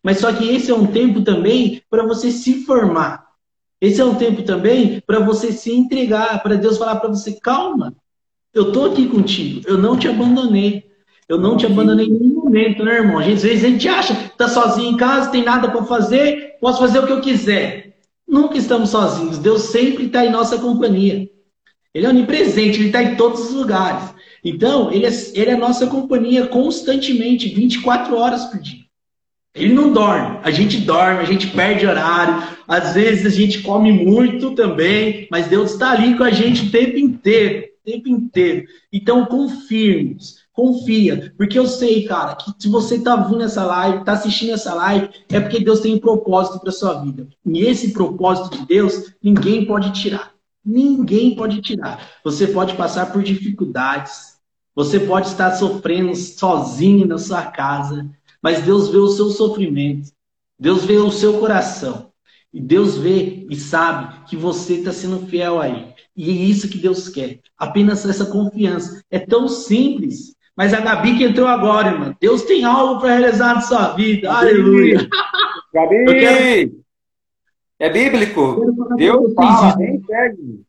Mas 0.03 0.19
só 0.19 0.33
que 0.33 0.49
esse 0.49 0.69
é 0.69 0.75
um 0.75 0.85
tempo 0.85 1.21
também 1.21 1.81
para 1.89 2.05
você 2.05 2.29
se 2.29 2.65
formar. 2.65 3.25
Esse 3.79 4.01
é 4.01 4.05
um 4.05 4.15
tempo 4.15 4.43
também 4.43 5.01
para 5.05 5.19
você 5.19 5.51
se 5.51 5.71
entregar, 5.71 6.43
para 6.43 6.55
Deus 6.55 6.77
falar 6.77 6.97
para 6.97 7.09
você, 7.09 7.33
calma, 7.33 7.95
eu 8.53 8.71
tô 8.71 8.85
aqui 8.85 9.07
contigo. 9.07 9.61
Eu 9.65 9.77
não 9.77 9.97
te 9.97 10.07
abandonei. 10.07 10.85
Eu 11.27 11.37
não 11.37 11.55
te 11.55 11.65
abandonei 11.65 12.05
em 12.05 12.11
nenhum 12.11 12.43
momento, 12.43 12.83
né, 12.83 12.95
irmão? 12.95 13.19
Às 13.19 13.41
vezes 13.41 13.63
a 13.63 13.69
gente 13.69 13.87
acha 13.87 14.13
que 14.13 14.37
tá 14.37 14.47
sozinho 14.47 14.91
em 14.91 14.97
casa, 14.97 15.31
tem 15.31 15.43
nada 15.43 15.71
para 15.71 15.83
fazer, 15.83 16.57
posso 16.59 16.79
fazer 16.79 16.99
o 16.99 17.07
que 17.07 17.13
eu 17.13 17.21
quiser. 17.21 17.97
Nunca 18.27 18.57
estamos 18.57 18.89
sozinhos. 18.89 19.37
Deus 19.37 19.63
sempre 19.63 20.05
está 20.05 20.25
em 20.25 20.31
nossa 20.31 20.59
companhia. 20.59 21.29
Ele 21.93 22.05
é 22.05 22.09
onipresente, 22.09 22.79
ele 22.79 22.87
está 22.87 23.01
em 23.01 23.15
todos 23.15 23.49
os 23.49 23.53
lugares. 23.53 24.13
Então, 24.43 24.91
ele 24.91 25.05
é, 25.05 25.11
ele 25.33 25.51
é 25.51 25.55
nossa 25.55 25.87
companhia 25.87 26.47
constantemente, 26.47 27.49
24 27.49 28.15
horas 28.15 28.45
por 28.45 28.59
dia. 28.59 28.82
Ele 29.53 29.73
não 29.73 29.91
dorme. 29.91 30.39
A 30.43 30.51
gente 30.51 30.77
dorme, 30.77 31.21
a 31.21 31.25
gente 31.25 31.47
perde 31.47 31.85
horário. 31.85 32.43
Às 32.67 32.93
vezes 32.93 33.25
a 33.25 33.29
gente 33.29 33.61
come 33.61 33.91
muito 33.91 34.51
também, 34.51 35.27
mas 35.29 35.47
Deus 35.47 35.71
está 35.73 35.91
ali 35.91 36.17
com 36.17 36.23
a 36.23 36.31
gente 36.31 36.67
o 36.67 36.71
tempo 36.71 36.97
inteiro 36.97 37.73
tempo 37.83 38.07
inteiro. 38.07 38.65
Então, 38.91 39.25
confirme, 39.25 40.17
confia, 40.53 41.33
porque 41.37 41.59
eu 41.59 41.67
sei, 41.67 42.05
cara, 42.05 42.35
que 42.35 42.51
se 42.57 42.69
você 42.69 42.99
tá 42.99 43.15
vindo 43.15 43.43
essa 43.43 43.65
live, 43.65 44.05
tá 44.05 44.13
assistindo 44.13 44.53
essa 44.53 44.73
live, 44.73 45.09
é 45.29 45.39
porque 45.39 45.63
Deus 45.63 45.81
tem 45.81 45.95
um 45.95 45.99
propósito 45.99 46.59
para 46.59 46.71
sua 46.71 47.01
vida. 47.01 47.27
E 47.45 47.59
esse 47.61 47.91
propósito 47.91 48.57
de 48.57 48.65
Deus, 48.65 49.13
ninguém 49.21 49.65
pode 49.65 49.91
tirar. 49.91 50.31
Ninguém 50.65 51.35
pode 51.35 51.61
tirar. 51.61 52.09
Você 52.23 52.47
pode 52.47 52.75
passar 52.75 53.11
por 53.11 53.21
dificuldades, 53.21 54.37
você 54.73 54.99
pode 54.99 55.27
estar 55.27 55.51
sofrendo 55.51 56.15
sozinho 56.15 57.05
na 57.05 57.17
sua 57.17 57.43
casa, 57.43 58.09
mas 58.43 58.61
Deus 58.61 58.89
vê 58.89 58.97
o 58.97 59.07
seu 59.07 59.29
sofrimento, 59.29 60.11
Deus 60.59 60.83
vê 60.83 60.97
o 60.97 61.09
seu 61.09 61.39
coração, 61.39 62.11
e 62.53 62.61
Deus 62.61 62.97
vê 62.97 63.47
e 63.49 63.55
sabe 63.55 64.25
que 64.27 64.35
você 64.35 64.75
está 64.75 64.91
sendo 64.91 65.25
fiel 65.25 65.59
a 65.59 65.69
Ele. 65.69 65.93
E 66.15 66.29
é 66.29 66.33
isso 66.33 66.69
que 66.69 66.77
Deus 66.77 67.09
quer. 67.09 67.39
Apenas 67.57 68.07
essa 68.07 68.27
confiança. 68.27 69.03
É 69.09 69.17
tão 69.17 69.47
simples. 69.47 70.35
Mas 70.55 70.71
a 70.71 70.79
Gabi 70.79 71.17
que 71.17 71.23
entrou 71.23 71.47
agora, 71.47 71.89
irmã. 71.89 72.15
Deus 72.21 72.43
tem 72.43 72.63
algo 72.63 73.01
para 73.01 73.17
realizar 73.17 73.55
na 73.55 73.61
sua 73.61 73.93
vida. 73.95 74.27
Gabi. 74.27 74.47
Aleluia. 74.47 75.09
Gabi! 75.73 76.05
Quero... 76.05 76.83
É 77.79 77.89
bíblico. 77.89 78.95
Deus 78.95 79.33
fala, 79.33 79.75
vem, 79.75 79.99
segue. 80.05 80.63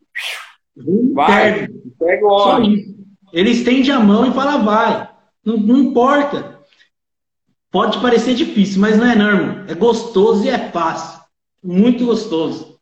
Vai, 1.12 1.68
segue 1.98 2.24
o 2.24 2.28
homem. 2.28 2.96
Ele 3.32 3.50
estende 3.50 3.90
a 3.90 4.00
mão 4.00 4.26
e 4.26 4.32
fala, 4.32 4.56
vai. 4.56 5.10
Não, 5.44 5.58
não 5.58 5.76
importa. 5.76 6.53
Pode 7.74 7.98
parecer 7.98 8.36
difícil, 8.36 8.80
mas 8.80 8.96
não 8.96 9.04
é 9.04 9.16
não, 9.16 9.30
irmão. 9.30 9.64
É 9.66 9.74
gostoso 9.74 10.44
e 10.44 10.48
é 10.48 10.70
fácil. 10.70 11.20
Muito 11.60 12.06
gostoso. 12.06 12.78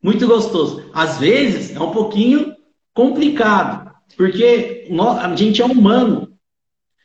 Muito 0.00 0.28
gostoso. 0.28 0.84
Às 0.94 1.18
vezes 1.18 1.74
é 1.74 1.80
um 1.80 1.90
pouquinho 1.90 2.54
complicado, 2.94 3.90
porque 4.16 4.86
a 5.20 5.34
gente 5.34 5.60
é 5.60 5.64
humano. 5.64 6.32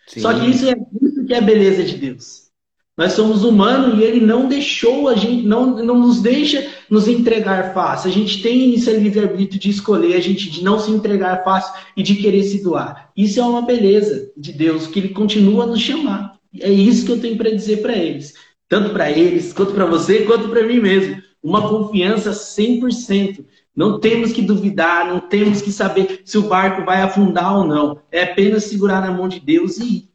Sim. 0.06 0.20
Só 0.20 0.32
que 0.32 0.46
isso 0.46 0.70
é 0.70 0.76
isso 1.02 1.26
que 1.26 1.34
é 1.34 1.40
a 1.40 1.42
beleza 1.42 1.84
de 1.84 1.98
Deus. 1.98 2.52
Nós 2.96 3.14
somos 3.14 3.44
humanos 3.44 3.98
e 3.98 4.04
Ele 4.04 4.24
não 4.24 4.48
deixou 4.48 5.10
a 5.10 5.16
gente, 5.16 5.42
não, 5.42 5.84
não 5.84 5.98
nos 5.98 6.22
deixa 6.22 6.70
nos 6.88 7.08
entregar 7.08 7.74
fácil. 7.74 8.12
A 8.12 8.14
gente 8.14 8.44
tem 8.44 8.76
esse 8.76 8.94
livre-arbítrio 8.94 9.60
de 9.60 9.72
escolher, 9.72 10.14
a 10.14 10.20
gente 10.20 10.52
de 10.52 10.64
não 10.64 10.78
se 10.78 10.92
entregar 10.92 11.44
fácil 11.44 11.74
e 11.98 12.04
de 12.04 12.14
querer 12.18 12.44
se 12.44 12.62
doar. 12.62 13.10
Isso 13.18 13.40
é 13.40 13.44
uma 13.44 13.64
beleza 13.64 14.32
de 14.38 14.54
Deus, 14.54 14.86
que 14.86 15.00
Ele 15.00 15.10
continua 15.10 15.64
a 15.64 15.68
nos 15.68 15.82
chamar. 15.82 16.31
É 16.60 16.70
isso 16.70 17.06
que 17.06 17.12
eu 17.12 17.20
tenho 17.20 17.38
para 17.38 17.52
dizer 17.52 17.82
para 17.82 17.96
eles. 17.96 18.34
Tanto 18.68 18.92
para 18.92 19.12
eles, 19.12 19.54
quanto 19.54 19.74
para 19.74 19.86
você, 19.86 20.24
quanto 20.24 20.50
para 20.50 20.66
mim 20.66 20.80
mesmo 20.80 21.22
uma 21.44 21.68
confiança 21.68 22.32
100%. 22.32 23.46
Não 23.76 24.00
temos 24.00 24.32
que 24.32 24.42
duvidar, 24.42 25.08
não 25.08 25.20
temos 25.20 25.62
que 25.62 25.72
saber 25.72 26.22
se 26.26 26.38
o 26.38 26.44
barco 26.44 26.86
vai 26.86 27.02
afundar 27.02 27.58
ou 27.58 27.66
não. 27.66 28.00
É 28.12 28.24
apenas 28.24 28.66
segurar 28.66 29.02
na 29.02 29.12
mão 29.12 29.28
de 29.28 29.40
Deus 29.40 29.78
e. 29.78 30.10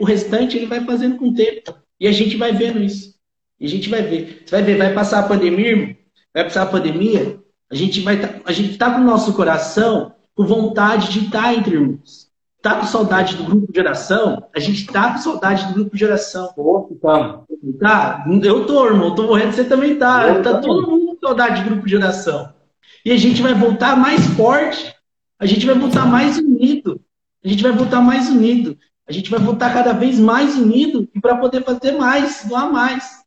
O 0.00 0.04
restante 0.04 0.56
ele 0.56 0.66
vai 0.66 0.84
fazendo 0.84 1.16
com 1.16 1.28
o 1.28 1.34
tempo. 1.34 1.74
E 2.00 2.08
a 2.08 2.12
gente 2.12 2.36
vai 2.36 2.52
vendo 2.52 2.82
isso. 2.82 3.14
E 3.60 3.66
a 3.66 3.68
gente 3.68 3.88
vai 3.88 4.02
ver. 4.02 4.42
Você 4.44 4.50
vai 4.50 4.62
ver, 4.62 4.76
vai 4.76 4.92
passar 4.94 5.20
a 5.20 5.28
pandemia, 5.28 5.68
irmão? 5.68 5.96
Vai 6.34 6.44
passar 6.44 6.62
a 6.62 6.66
pandemia? 6.66 7.40
A 7.70 7.74
gente 7.74 8.00
vai 8.00 8.20
tá, 8.20 8.40
a 8.44 8.52
gente 8.52 8.76
tá 8.78 8.92
com 8.92 9.00
o 9.00 9.04
nosso 9.04 9.34
coração 9.34 10.14
com 10.34 10.46
vontade 10.46 11.12
de 11.12 11.26
estar 11.26 11.54
entre 11.54 11.74
irmãos. 11.74 12.27
Tá 12.68 12.74
com 12.74 12.86
saudade 12.86 13.34
do 13.34 13.44
grupo 13.44 13.72
de 13.72 13.80
oração? 13.80 14.46
A 14.54 14.60
gente 14.60 14.84
tá 14.84 15.14
com 15.14 15.18
saudade 15.18 15.68
do 15.68 15.72
grupo 15.72 15.96
de 15.96 16.04
oração. 16.04 16.52
Tá. 17.00 17.42
tá? 17.80 18.26
Eu 18.42 18.66
tô, 18.66 18.84
irmão. 18.84 19.14
Tô 19.14 19.22
morrendo, 19.22 19.52
você 19.52 19.64
também 19.64 19.96
tá. 19.96 20.28
Eu 20.28 20.42
tá 20.42 20.58
todo 20.58 20.86
mundo 20.86 21.16
com 21.16 21.26
saudade 21.26 21.62
do 21.62 21.70
grupo 21.70 21.88
de 21.88 21.96
oração. 21.96 22.52
E 23.06 23.10
a 23.10 23.16
gente 23.16 23.40
vai 23.40 23.54
voltar 23.54 23.96
mais 23.96 24.26
forte. 24.34 24.94
A 25.38 25.46
gente 25.46 25.64
vai 25.64 25.76
voltar 25.76 26.04
mais 26.04 26.36
unido. 26.36 27.00
A 27.42 27.48
gente 27.48 27.62
vai 27.62 27.72
voltar 27.72 28.02
mais 28.02 28.28
unido. 28.28 28.76
A 29.08 29.12
gente 29.12 29.30
vai 29.30 29.40
voltar 29.40 29.72
cada 29.72 29.94
vez 29.94 30.20
mais 30.20 30.54
unido 30.54 31.08
e 31.14 31.20
para 31.22 31.38
poder 31.38 31.64
fazer 31.64 31.92
mais, 31.92 32.44
doar 32.46 32.70
mais. 32.70 33.22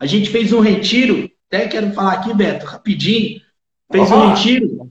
A 0.00 0.06
gente 0.06 0.30
fez 0.30 0.50
um 0.50 0.60
retiro, 0.60 1.30
até 1.46 1.68
quero 1.68 1.92
falar 1.92 2.14
aqui, 2.14 2.32
Beto, 2.32 2.64
rapidinho. 2.64 3.38
Fez 3.92 4.10
um 4.10 4.28
retiro 4.28 4.88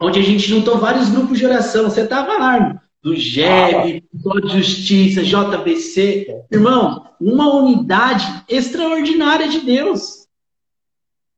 onde 0.00 0.20
a 0.20 0.22
gente 0.22 0.46
juntou 0.46 0.78
vários 0.78 1.08
grupos 1.08 1.36
de 1.36 1.44
oração. 1.44 1.90
Você 1.90 2.02
estava 2.02 2.38
lá, 2.38 2.54
irmão. 2.54 2.85
Do 3.06 3.14
GEB, 3.14 4.02
do 4.12 4.48
Justiça, 4.48 5.22
JBC. 5.22 6.26
Irmão, 6.50 7.06
uma 7.20 7.54
unidade 7.54 8.26
extraordinária 8.48 9.46
de 9.46 9.60
Deus. 9.60 10.26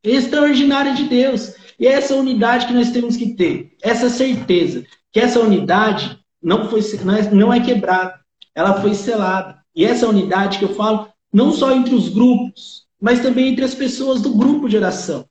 Extraordinária 0.03 0.95
de 0.95 1.05
Deus. 1.05 1.53
E 1.79 1.87
é 1.87 1.93
essa 1.93 2.15
unidade 2.15 2.67
que 2.67 2.73
nós 2.73 2.91
temos 2.91 3.19
que 3.19 3.35
ter. 3.35 3.77
Essa 3.83 4.09
certeza 4.09 4.87
que 5.13 5.21
essa 5.21 5.41
unidade 5.41 6.19
não, 6.43 6.71
foi, 6.71 6.81
é, 6.81 7.35
não 7.35 7.53
é 7.53 7.61
quebrada. 7.61 8.19
Ela 8.55 8.81
foi 8.81 8.95
selada. 8.95 9.59
E 9.77 9.85
essa 9.85 10.09
unidade 10.09 10.59
que 10.59 10.65
eu 10.65 10.75
falo, 10.75 11.09
não 11.31 11.53
só 11.53 11.71
entre 11.71 11.95
os 11.95 12.09
grupos, 12.09 12.87
mas 12.99 13.21
também 13.21 13.49
entre 13.49 13.67
as 13.67 13.75
pessoas 13.75 14.23
do 14.23 14.31
grupo 14.31 14.71
de 14.71 14.79
oração. 14.79 15.29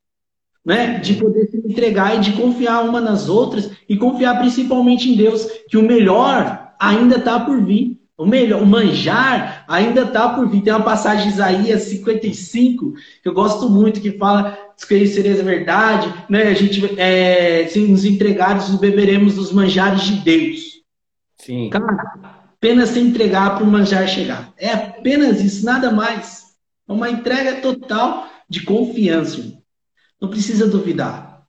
Né? 0.67 0.99
De 0.99 1.13
poder 1.13 1.47
se 1.49 1.57
entregar 1.57 2.17
e 2.17 2.19
de 2.19 2.33
confiar 2.33 2.83
uma 2.83 2.99
nas 2.99 3.29
outras 3.29 3.71
e 3.87 3.95
confiar 3.95 4.37
principalmente 4.37 5.09
em 5.09 5.15
Deus, 5.15 5.47
que 5.69 5.77
o 5.77 5.81
melhor 5.81 6.73
ainda 6.77 7.15
está 7.15 7.39
por 7.39 7.63
vir. 7.63 7.97
O 8.17 8.25
melhor, 8.25 8.63
o 8.63 8.65
manjar 8.65 9.63
ainda 9.67 10.01
está 10.01 10.27
por 10.29 10.49
vir. 10.49 10.61
Tem 10.61 10.73
uma 10.73 10.83
passagem 10.83 11.27
de 11.27 11.35
Isaías 11.35 11.83
55 11.83 12.95
que 13.23 13.29
eu 13.29 13.33
gosto 13.33 13.69
muito 13.69 14.01
que 14.01 14.11
fala 14.11 14.57
conhecereis 14.85 15.39
a 15.39 15.43
verdade, 15.43 16.13
né? 16.29 16.43
A 16.43 16.53
gente 16.53 16.99
é, 16.99 17.67
se 17.67 17.79
nos 17.79 18.05
entregares, 18.05 18.69
beberemos 18.75 19.35
dos 19.35 19.51
manjares 19.51 20.01
de 20.01 20.15
Deus. 20.17 20.59
Sim. 21.37 21.69
Cara, 21.69 21.97
apenas 22.57 22.89
se 22.89 22.99
entregar 22.99 23.55
para 23.55 23.63
o 23.63 23.67
manjar 23.67 24.07
chegar. 24.07 24.53
É 24.57 24.73
apenas 24.73 25.41
isso, 25.41 25.65
nada 25.65 25.91
mais. 25.91 26.43
É 26.87 26.91
uma 26.91 27.09
entrega 27.09 27.61
total 27.61 28.27
de 28.49 28.63
confiança. 28.63 29.57
Não 30.21 30.29
precisa 30.29 30.67
duvidar. 30.67 31.45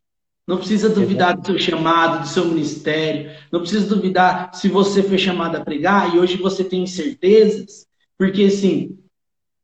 Não 0.47 0.57
precisa 0.57 0.89
duvidar 0.89 1.37
do 1.37 1.47
seu 1.47 1.59
chamado, 1.59 2.23
do 2.23 2.29
seu 2.29 2.47
ministério. 2.47 3.31
Não 3.53 3.61
precisa 3.61 3.87
duvidar 3.87 4.55
se 4.55 4.69
você 4.69 5.03
foi 5.03 5.19
chamado 5.19 5.57
a 5.57 5.65
pregar 5.65 6.15
e 6.15 6.19
hoje 6.19 6.37
você 6.37 6.65
tem 6.65 6.87
certezas. 6.87 7.87
Porque, 8.17 8.45
assim, 8.45 8.99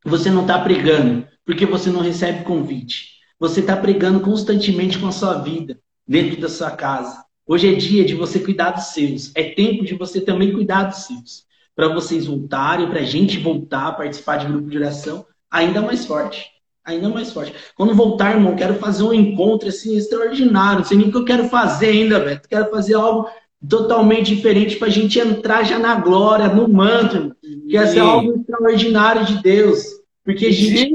você 0.04 0.30
não 0.30 0.42
está 0.42 0.58
pregando 0.58 1.26
porque 1.44 1.66
você 1.66 1.90
não 1.90 2.00
recebe 2.00 2.44
convite. 2.44 3.14
Você 3.38 3.60
está 3.60 3.76
pregando 3.76 4.20
constantemente 4.20 4.98
com 4.98 5.06
a 5.06 5.12
sua 5.12 5.34
vida, 5.34 5.78
dentro 6.06 6.40
da 6.40 6.48
sua 6.48 6.70
casa. 6.70 7.24
Hoje 7.46 7.72
é 7.72 7.74
dia 7.74 8.04
de 8.04 8.14
você 8.14 8.38
cuidar 8.38 8.70
dos 8.70 8.86
seus. 8.86 9.30
É 9.34 9.50
tempo 9.50 9.84
de 9.84 9.94
você 9.94 10.20
também 10.20 10.52
cuidar 10.52 10.84
dos 10.84 11.04
seus. 11.04 11.44
Para 11.76 11.92
vocês 11.92 12.26
voltarem, 12.26 12.88
para 12.88 13.00
a 13.00 13.04
gente 13.04 13.38
voltar 13.38 13.88
a 13.88 13.92
participar 13.92 14.38
de 14.38 14.46
grupo 14.46 14.70
de 14.70 14.78
oração 14.78 15.26
ainda 15.50 15.82
mais 15.82 16.06
forte. 16.06 16.53
Ainda 16.84 17.08
mais 17.08 17.32
forte. 17.32 17.54
Quando 17.74 17.94
voltar, 17.94 18.34
irmão, 18.34 18.54
quero 18.54 18.74
fazer 18.74 19.04
um 19.04 19.12
encontro 19.12 19.68
assim 19.68 19.96
extraordinário. 19.96 20.80
Não 20.80 20.84
sei 20.84 20.98
nem 20.98 21.08
o 21.08 21.10
que 21.10 21.16
eu 21.16 21.24
quero 21.24 21.48
fazer 21.48 21.88
ainda, 21.88 22.20
velho. 22.20 22.40
Quero 22.48 22.70
fazer 22.70 22.94
algo 22.94 23.26
totalmente 23.66 24.34
diferente 24.34 24.76
para 24.76 24.88
a 24.88 24.90
gente 24.90 25.18
entrar 25.18 25.64
já 25.64 25.78
na 25.78 25.94
glória, 25.94 26.48
no 26.48 26.68
manto. 26.68 27.34
Quer 27.70 27.86
ser 27.88 28.00
algo 28.00 28.34
extraordinário 28.38 29.24
de 29.24 29.42
Deus. 29.42 29.82
Porque 30.24 30.46
a 30.46 30.52
gente. 30.52 30.92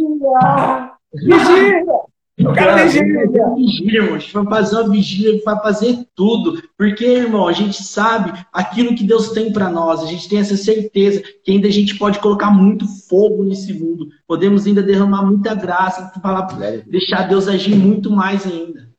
Vigia! 1.14 2.09
Vigia! 2.40 2.50
Eu 2.50 2.54
quero 2.54 2.84
vigília. 2.84 3.56
vigília, 3.56 4.02
irmão. 4.02 4.16
A 4.16 4.20
gente 4.20 4.34
vai 4.34 4.46
fazer 4.46 4.76
uma 4.78 4.90
vigília, 4.90 5.42
vai 5.44 5.62
fazer 5.62 6.08
tudo. 6.16 6.64
Porque, 6.78 7.06
irmão, 7.06 7.48
a 7.48 7.52
gente 7.52 7.84
sabe 7.84 8.32
aquilo 8.54 8.96
que 8.96 9.04
Deus 9.04 9.32
tem 9.32 9.52
para 9.52 9.70
nós. 9.70 10.02
A 10.02 10.06
gente 10.06 10.30
tem 10.30 10.40
essa 10.40 10.56
certeza 10.56 11.22
que 11.44 11.52
ainda 11.52 11.68
a 11.68 11.72
gente 11.72 11.98
pode 11.98 12.20
colocar 12.20 12.50
muito 12.50 12.88
fogo 13.10 13.44
nesse 13.44 13.74
mundo. 13.74 14.08
Podemos 14.26 14.66
ainda 14.66 14.82
derramar 14.82 15.26
muita 15.26 15.54
graça, 15.54 16.12
falar, 16.22 16.48
deixar 16.88 17.28
Deus 17.28 17.48
agir 17.48 17.76
muito 17.76 18.10
mais 18.10 18.46
ainda. 18.46 18.90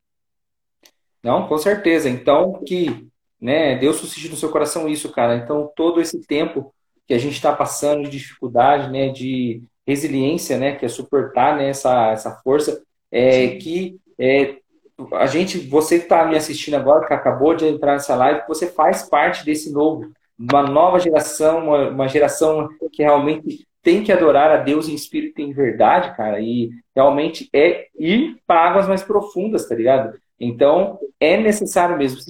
Não, 1.22 1.49
com 1.49 1.57
certeza. 1.57 2.11
Então, 2.11 2.62
que 2.66 3.09
né, 3.41 3.78
Deus 3.78 3.97
suscite 3.97 4.28
no 4.28 4.36
seu 4.36 4.51
coração 4.51 4.86
isso, 4.86 5.09
cara. 5.11 5.36
Então, 5.36 5.70
todo 5.74 6.01
esse 6.01 6.20
tempo 6.26 6.74
que 7.07 7.14
a 7.14 7.18
gente 7.18 7.34
está 7.34 7.53
passando 7.53 8.05
de 8.05 8.11
dificuldade, 8.11 8.91
né, 8.91 9.09
de 9.09 9.62
resiliência, 9.86 10.59
né, 10.59 10.76
que 10.76 10.84
é 10.84 10.88
suportar 10.88 11.57
né, 11.57 11.70
essa, 11.70 12.12
essa 12.12 12.30
força, 12.45 12.82
é, 13.11 13.48
que 13.56 13.98
é, 14.18 14.56
a 15.14 15.26
gente, 15.26 15.58
você 15.58 15.98
que 15.98 16.04
está 16.04 16.24
me 16.26 16.36
assistindo 16.36 16.74
agora, 16.74 17.06
que 17.06 17.12
acabou 17.12 17.54
de 17.54 17.66
entrar 17.66 17.92
nessa 17.92 18.14
live, 18.14 18.42
você 18.46 18.66
faz 18.66 19.08
parte 19.08 19.44
desse 19.44 19.72
novo, 19.72 20.11
uma 20.38 20.62
nova 20.62 20.98
geração, 20.98 21.64
uma, 21.64 21.88
uma 21.88 22.08
geração 22.08 22.68
que 22.92 23.02
realmente 23.02 23.66
tem 23.82 24.02
que 24.02 24.12
adorar 24.12 24.50
a 24.50 24.58
Deus 24.58 24.88
em 24.88 24.94
espírito 24.94 25.40
e 25.40 25.44
em 25.44 25.52
verdade, 25.52 26.14
cara, 26.16 26.40
e 26.40 26.70
realmente 26.94 27.48
é 27.52 27.86
ir 27.98 28.36
para 28.46 28.68
águas 28.68 28.86
mais 28.86 29.02
profundas, 29.02 29.66
tá 29.66 29.74
ligado? 29.74 30.18
Então, 30.38 30.98
é 31.18 31.36
necessário 31.36 31.98
mesmo. 31.98 32.20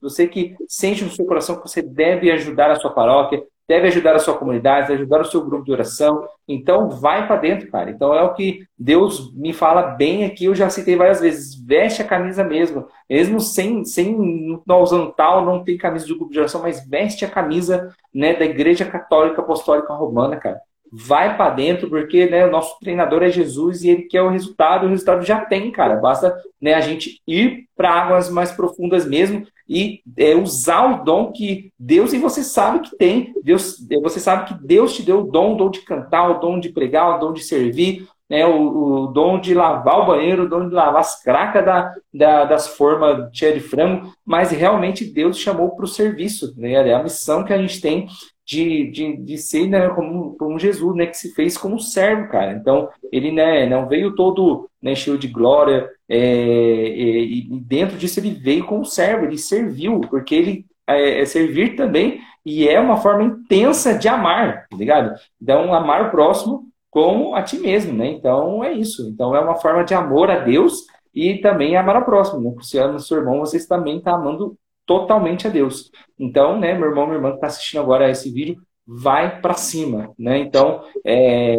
Você 0.00 0.28
que 0.28 0.54
sente 0.68 1.04
no 1.04 1.10
seu 1.10 1.24
coração 1.26 1.56
que 1.56 1.68
você 1.68 1.82
deve 1.82 2.30
ajudar 2.30 2.70
a 2.70 2.76
sua 2.76 2.92
paróquia, 2.92 3.42
deve 3.68 3.88
ajudar 3.88 4.14
a 4.14 4.18
sua 4.18 4.36
comunidade, 4.36 4.88
deve 4.88 5.00
ajudar 5.02 5.20
o 5.20 5.24
seu 5.24 5.44
grupo 5.44 5.64
de 5.64 5.72
oração. 5.72 6.26
Então, 6.46 6.88
vai 6.88 7.26
para 7.26 7.36
dentro, 7.36 7.70
cara. 7.70 7.90
Então, 7.90 8.14
é 8.14 8.22
o 8.22 8.32
que 8.34 8.66
Deus 8.78 9.32
me 9.34 9.52
fala 9.52 9.82
bem 9.82 10.24
aqui. 10.24 10.44
Eu 10.44 10.54
já 10.54 10.70
citei 10.70 10.94
várias 10.96 11.20
vezes. 11.20 11.54
Veste 11.54 12.02
a 12.02 12.06
camisa 12.06 12.44
mesmo. 12.44 12.86
Mesmo 13.10 13.40
sem, 13.40 13.84
sem 13.84 14.60
não 14.66 14.82
usando 14.82 15.12
tal, 15.12 15.44
não 15.44 15.64
tem 15.64 15.76
camisa 15.76 16.06
de 16.06 16.14
grupo 16.14 16.32
de 16.32 16.38
oração, 16.38 16.62
mas 16.62 16.86
veste 16.88 17.24
a 17.24 17.30
camisa 17.30 17.94
né, 18.14 18.34
da 18.34 18.44
Igreja 18.44 18.84
Católica 18.84 19.40
Apostólica 19.40 19.92
Romana, 19.92 20.36
cara. 20.36 20.60
Vai 20.98 21.36
para 21.36 21.50
dentro, 21.50 21.90
porque 21.90 22.26
né, 22.26 22.46
o 22.46 22.50
nosso 22.50 22.78
treinador 22.80 23.22
é 23.22 23.28
Jesus 23.28 23.82
e 23.82 23.90
ele 23.90 24.02
quer 24.02 24.22
o 24.22 24.30
resultado. 24.30 24.86
O 24.86 24.88
resultado 24.88 25.24
já 25.24 25.44
tem, 25.44 25.70
cara. 25.70 25.96
Basta 25.96 26.34
né, 26.60 26.74
a 26.74 26.80
gente 26.80 27.20
ir 27.26 27.66
para 27.76 27.90
águas 27.90 28.30
mais 28.30 28.50
profundas 28.52 29.06
mesmo 29.06 29.46
e 29.68 30.00
é, 30.16 30.34
usar 30.34 31.00
o 31.00 31.04
dom 31.04 31.32
que 31.32 31.72
Deus 31.78 32.12
e 32.12 32.18
você 32.18 32.42
sabe 32.42 32.80
que 32.80 32.96
tem. 32.96 33.34
Deus, 33.42 33.78
é, 33.90 34.00
você 34.00 34.18
sabe 34.20 34.46
que 34.46 34.66
Deus 34.66 34.94
te 34.94 35.02
deu 35.02 35.20
o 35.20 35.30
dom, 35.30 35.54
o 35.54 35.56
dom 35.56 35.70
de 35.70 35.80
cantar, 35.80 36.30
o 36.30 36.40
dom 36.40 36.58
de 36.58 36.70
pregar, 36.70 37.16
o 37.16 37.18
dom 37.18 37.32
de 37.32 37.42
servir, 37.42 38.06
né, 38.28 38.46
o, 38.46 39.04
o 39.04 39.06
dom 39.08 39.38
de 39.38 39.54
lavar 39.54 40.00
o 40.00 40.06
banheiro, 40.06 40.44
o 40.44 40.48
dom 40.48 40.68
de 40.68 40.74
lavar 40.74 41.00
as 41.00 41.22
cracas 41.22 41.64
da, 41.64 41.92
da, 42.12 42.44
das 42.44 42.68
formas 42.68 43.28
cheias 43.32 43.54
de 43.54 43.60
frango, 43.60 44.12
mas 44.24 44.50
realmente 44.50 45.04
Deus 45.04 45.38
chamou 45.38 45.70
para 45.70 45.84
o 45.84 45.88
serviço. 45.88 46.54
Né, 46.56 46.72
é 46.72 46.94
a 46.94 47.02
missão 47.02 47.44
que 47.44 47.52
a 47.52 47.58
gente 47.58 47.80
tem 47.80 48.06
de, 48.46 48.90
de, 48.92 49.16
de 49.16 49.38
ser 49.38 49.66
né, 49.66 49.88
como, 49.88 50.36
como 50.36 50.58
Jesus, 50.58 50.94
né, 50.94 51.06
que 51.06 51.16
se 51.16 51.34
fez 51.34 51.58
como 51.58 51.80
servo, 51.80 52.28
cara. 52.28 52.52
Então, 52.52 52.88
ele 53.10 53.32
né, 53.32 53.66
não 53.66 53.88
veio 53.88 54.14
todo 54.14 54.70
né, 54.80 54.94
cheio 54.94 55.18
de 55.18 55.26
glória, 55.26 55.90
é, 56.08 56.16
é, 56.16 57.20
e 57.24 57.48
dentro 57.60 57.96
disso 57.96 58.20
ele 58.20 58.30
veio 58.30 58.64
como 58.64 58.84
servo, 58.84 59.24
ele 59.24 59.36
serviu, 59.36 60.00
porque 60.02 60.34
ele 60.36 60.66
é, 60.86 61.22
é, 61.22 61.24
servir 61.26 61.74
também, 61.74 62.20
e 62.44 62.68
é 62.68 62.78
uma 62.78 62.98
forma 62.98 63.24
intensa 63.24 63.98
de 63.98 64.06
amar, 64.06 64.68
tá 64.70 64.76
ligado? 64.76 65.18
Então, 65.42 65.74
amar 65.74 66.06
o 66.06 66.10
próximo 66.12 66.68
como 66.88 67.34
a 67.34 67.42
ti 67.42 67.58
mesmo, 67.58 67.92
né? 67.92 68.06
Então, 68.06 68.62
é 68.62 68.72
isso. 68.72 69.08
Então, 69.10 69.34
é 69.34 69.40
uma 69.40 69.56
forma 69.56 69.82
de 69.84 69.92
amor 69.92 70.30
a 70.30 70.38
Deus 70.38 70.86
e 71.12 71.38
também 71.38 71.76
amar 71.76 71.96
ao 71.96 72.04
próximo, 72.04 72.40
né? 72.40 72.80
Ama 72.80 73.00
seu 73.00 73.18
irmão, 73.18 73.40
vocês 73.40 73.66
também 73.66 73.98
estão 73.98 74.12
tá 74.12 74.18
amando 74.18 74.56
totalmente 74.86 75.46
a 75.46 75.50
Deus. 75.50 75.90
Então, 76.18 76.58
né, 76.58 76.74
meu 76.74 76.88
irmão, 76.88 77.06
minha 77.06 77.18
irmã 77.18 77.30
que 77.30 77.36
está 77.36 77.48
assistindo 77.48 77.80
agora 77.80 78.10
esse 78.10 78.30
vídeo, 78.30 78.56
vai 78.86 79.40
para 79.40 79.54
cima, 79.54 80.14
né? 80.16 80.38
Então, 80.38 80.84
é, 81.04 81.56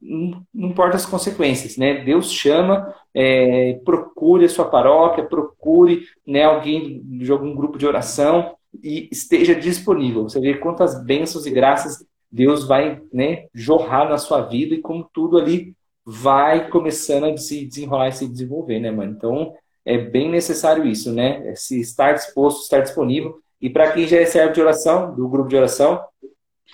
não 0.00 0.44
importa 0.54 0.96
as 0.96 1.04
consequências, 1.04 1.76
né? 1.76 2.04
Deus 2.04 2.32
chama, 2.32 2.94
é, 3.12 3.80
procure 3.84 4.44
a 4.44 4.48
sua 4.48 4.66
paróquia, 4.66 5.24
procure 5.24 6.04
né, 6.24 6.44
alguém 6.44 7.02
de 7.02 7.32
algum 7.32 7.54
grupo 7.54 7.76
de 7.76 7.86
oração 7.86 8.54
e 8.82 9.08
esteja 9.10 9.54
disponível. 9.54 10.22
Você 10.24 10.40
vê 10.40 10.54
quantas 10.54 11.04
bênçãos 11.04 11.44
e 11.44 11.50
graças 11.50 12.06
Deus 12.30 12.66
vai 12.66 13.00
né, 13.12 13.46
jorrar 13.52 14.08
na 14.08 14.18
sua 14.18 14.42
vida 14.42 14.74
e 14.74 14.80
como 14.80 15.08
tudo 15.12 15.38
ali 15.38 15.74
vai 16.04 16.68
começando 16.68 17.24
a 17.24 17.36
se 17.36 17.64
desenrolar 17.66 18.08
e 18.08 18.12
se 18.12 18.28
desenvolver, 18.28 18.78
né, 18.78 18.90
mano? 18.90 19.12
Então, 19.12 19.54
é 19.84 19.98
bem 19.98 20.30
necessário 20.30 20.84
isso, 20.86 21.12
né? 21.12 21.46
É 21.48 21.54
se 21.54 21.80
estar 21.80 22.12
disposto, 22.12 22.62
estar 22.62 22.80
disponível. 22.80 23.38
E 23.60 23.68
para 23.68 23.92
quem 23.92 24.06
já 24.06 24.18
é 24.18 24.26
servo 24.26 24.52
de 24.52 24.60
oração, 24.60 25.14
do 25.14 25.28
grupo 25.28 25.48
de 25.48 25.56
oração, 25.56 26.02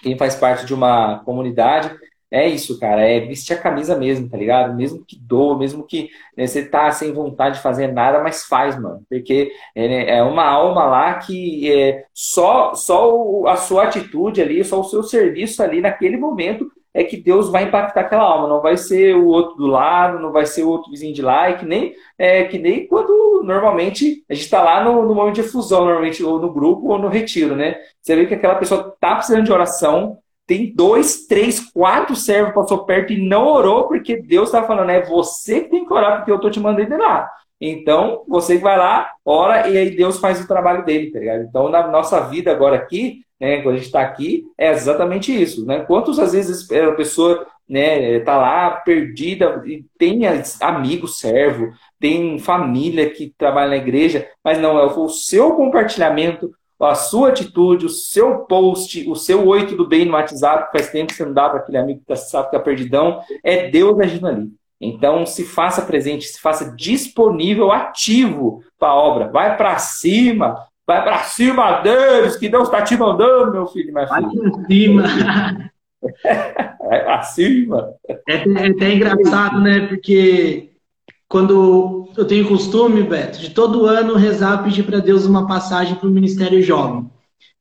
quem 0.03 0.17
faz 0.17 0.35
parte 0.35 0.67
de 0.67 0.75
uma 0.75 1.21
comunidade, 1.25 1.95
é 2.31 2.49
isso, 2.49 2.79
cara, 2.79 3.03
é 3.03 3.19
vestir 3.21 3.55
a 3.55 3.61
camisa 3.61 3.97
mesmo, 3.97 4.29
tá 4.29 4.37
ligado? 4.37 4.77
Mesmo 4.77 5.05
que 5.05 5.19
doa, 5.19 5.59
mesmo 5.59 5.85
que 5.85 6.11
né, 6.37 6.47
você 6.47 6.65
tá 6.65 6.89
sem 6.93 7.13
vontade 7.13 7.57
de 7.57 7.63
fazer 7.63 7.89
nada, 7.89 8.23
mas 8.23 8.45
faz, 8.45 8.81
mano. 8.81 9.03
Porque 9.09 9.51
é, 9.75 10.19
é 10.19 10.23
uma 10.23 10.45
alma 10.45 10.85
lá 10.85 11.15
que 11.15 11.71
é, 11.73 12.05
só, 12.15 12.73
só 12.75 13.47
a 13.49 13.57
sua 13.57 13.85
atitude 13.85 14.41
ali, 14.41 14.63
só 14.63 14.81
o 14.81 14.85
seu 14.85 15.03
serviço 15.03 15.61
ali 15.61 15.81
naquele 15.81 16.17
momento 16.17 16.71
é 16.93 17.05
que 17.05 17.17
Deus 17.17 17.51
vai 17.51 17.65
impactar 17.65 18.01
aquela 18.01 18.25
alma, 18.25 18.49
não 18.49 18.61
vai 18.61 18.77
ser 18.77 19.15
o 19.15 19.27
outro 19.27 19.57
do 19.57 19.67
lado, 19.67 20.19
não 20.19 20.33
vai 20.33 20.45
ser 20.47 20.65
o 20.65 20.69
outro 20.69 20.91
vizinho 20.91 21.15
de 21.15 21.23
lá, 21.23 21.51
e 21.51 21.59
que 21.59 21.65
nem, 21.65 21.95
é, 22.19 22.45
que 22.45 22.59
nem 22.59 22.87
quando 22.87 23.43
normalmente 23.45 24.25
a 24.29 24.35
gente 24.35 24.45
está 24.45 24.63
lá 24.63 24.83
no, 24.83 25.03
no 25.07 25.15
momento 25.15 25.37
de 25.37 25.43
fusão, 25.43 25.85
normalmente, 25.85 26.23
ou 26.23 26.41
no 26.41 26.53
grupo 26.53 26.89
ou 26.89 26.99
no 26.99 27.09
retiro, 27.09 27.55
né? 27.55 27.77
Você 28.03 28.17
vê 28.17 28.27
que 28.27 28.35
aquela 28.35 28.57
pessoa 28.57 28.95
tá 29.01 29.15
precisando 29.15 29.45
de 29.45 29.53
oração, 29.53 30.19
tem 30.47 30.75
dois, 30.75 31.27
três, 31.27 31.61
quatro 31.71 32.17
servos 32.17 32.55
passou 32.55 32.85
perto 32.85 33.13
e 33.13 33.29
não 33.29 33.47
orou, 33.47 33.87
porque 33.87 34.17
Deus 34.21 34.49
está 34.49 34.65
falando, 34.65 34.91
é 34.91 35.01
você 35.01 35.61
que 35.61 35.71
tem 35.71 35.87
que 35.87 35.93
orar, 35.93 36.17
porque 36.17 36.33
eu 36.33 36.41
tô 36.41 36.51
te 36.51 36.59
mandando 36.59 36.97
lá. 36.97 37.31
Então, 37.61 38.25
você 38.27 38.59
vai 38.59 38.77
lá, 38.77 39.13
ora, 39.25 39.69
e 39.69 39.77
aí 39.77 39.95
Deus 39.95 40.19
faz 40.19 40.41
o 40.41 40.49
trabalho 40.49 40.85
dele, 40.85 41.13
tá 41.13 41.19
ligado? 41.19 41.43
Então, 41.43 41.69
na 41.69 41.87
nossa 41.87 42.21
vida 42.23 42.51
agora 42.51 42.75
aqui, 42.77 43.21
né, 43.41 43.63
quando 43.63 43.75
a 43.75 43.79
gente 43.79 43.87
está 43.87 44.03
aqui, 44.03 44.45
é 44.59 44.71
exatamente 44.71 45.33
isso, 45.33 45.65
né? 45.65 45.81
Quantas 45.81 46.19
às 46.19 46.33
vezes 46.33 46.71
a 46.71 46.93
pessoa 46.93 47.47
né, 47.69 48.21
tá 48.21 48.37
lá 48.37 48.71
perdida 48.71 49.63
e 49.65 49.85
tem 49.97 50.23
amigos 50.61 51.19
servo, 51.19 51.73
tem 51.99 52.39
família 52.39 53.09
que 53.09 53.33
trabalha 53.39 53.71
na 53.71 53.77
igreja, 53.77 54.29
mas 54.45 54.59
não, 54.59 54.79
é 54.79 54.85
o 54.85 55.09
seu 55.09 55.53
compartilhamento, 55.55 56.51
a 56.81 56.95
sua 56.95 57.29
atitude, 57.29 57.87
o 57.87 57.91
seu 57.91 58.41
post, 58.41 59.09
o 59.09 59.15
seu 59.15 59.47
oito 59.47 59.77
do 59.77 59.87
bem 59.87 60.05
no 60.05 60.13
WhatsApp, 60.13 60.73
faz 60.73 60.91
tempo 60.91 61.09
que 61.09 61.15
você 61.15 61.25
não 61.25 61.35
dá 61.35 61.49
para 61.49 61.61
aquele 61.61 61.79
amigo 61.79 62.01
que 62.01 62.07
tá, 62.07 62.17
sabe 62.17 62.47
que 62.47 62.57
tá 62.57 62.61
perdidão, 62.61 63.21
é 63.45 63.69
Deus 63.69 63.99
agindo 64.01 64.27
ali. 64.27 64.49
Então, 64.81 65.27
se 65.27 65.45
faça 65.45 65.83
presente, 65.83 66.25
se 66.25 66.41
faça 66.41 66.75
disponível, 66.75 67.71
ativo 67.71 68.65
para 68.79 68.89
a 68.89 68.95
obra. 68.95 69.29
Vai 69.29 69.55
para 69.57 69.79
cima, 69.79 70.67
Vai 70.91 71.05
para 71.05 71.23
cima 71.23 71.83
deles, 71.83 72.35
que 72.35 72.49
Deus 72.49 72.65
está 72.65 72.83
te 72.83 72.97
mandando, 72.97 73.53
meu 73.53 73.67
filho, 73.69 73.95
minha. 73.95 74.07
Vai 74.07 74.23
para 74.23 74.67
cima. 74.67 75.03
Vai 76.81 77.05
para 77.05 77.23
cima. 77.23 77.95
É, 78.29 78.35
é 78.35 78.67
até 78.71 78.95
engraçado, 78.95 79.61
né? 79.61 79.87
Porque 79.87 80.71
quando 81.29 82.09
eu 82.17 82.25
tenho 82.25 82.49
costume, 82.49 83.05
Beto, 83.05 83.39
de 83.39 83.51
todo 83.51 83.87
ano 83.87 84.17
rezar, 84.17 84.65
pedir 84.65 84.83
para 84.83 84.99
Deus 84.99 85.27
uma 85.27 85.47
passagem 85.47 85.95
para 85.95 86.09
o 86.09 86.13
Ministério 86.13 86.61
Jovem. 86.61 87.09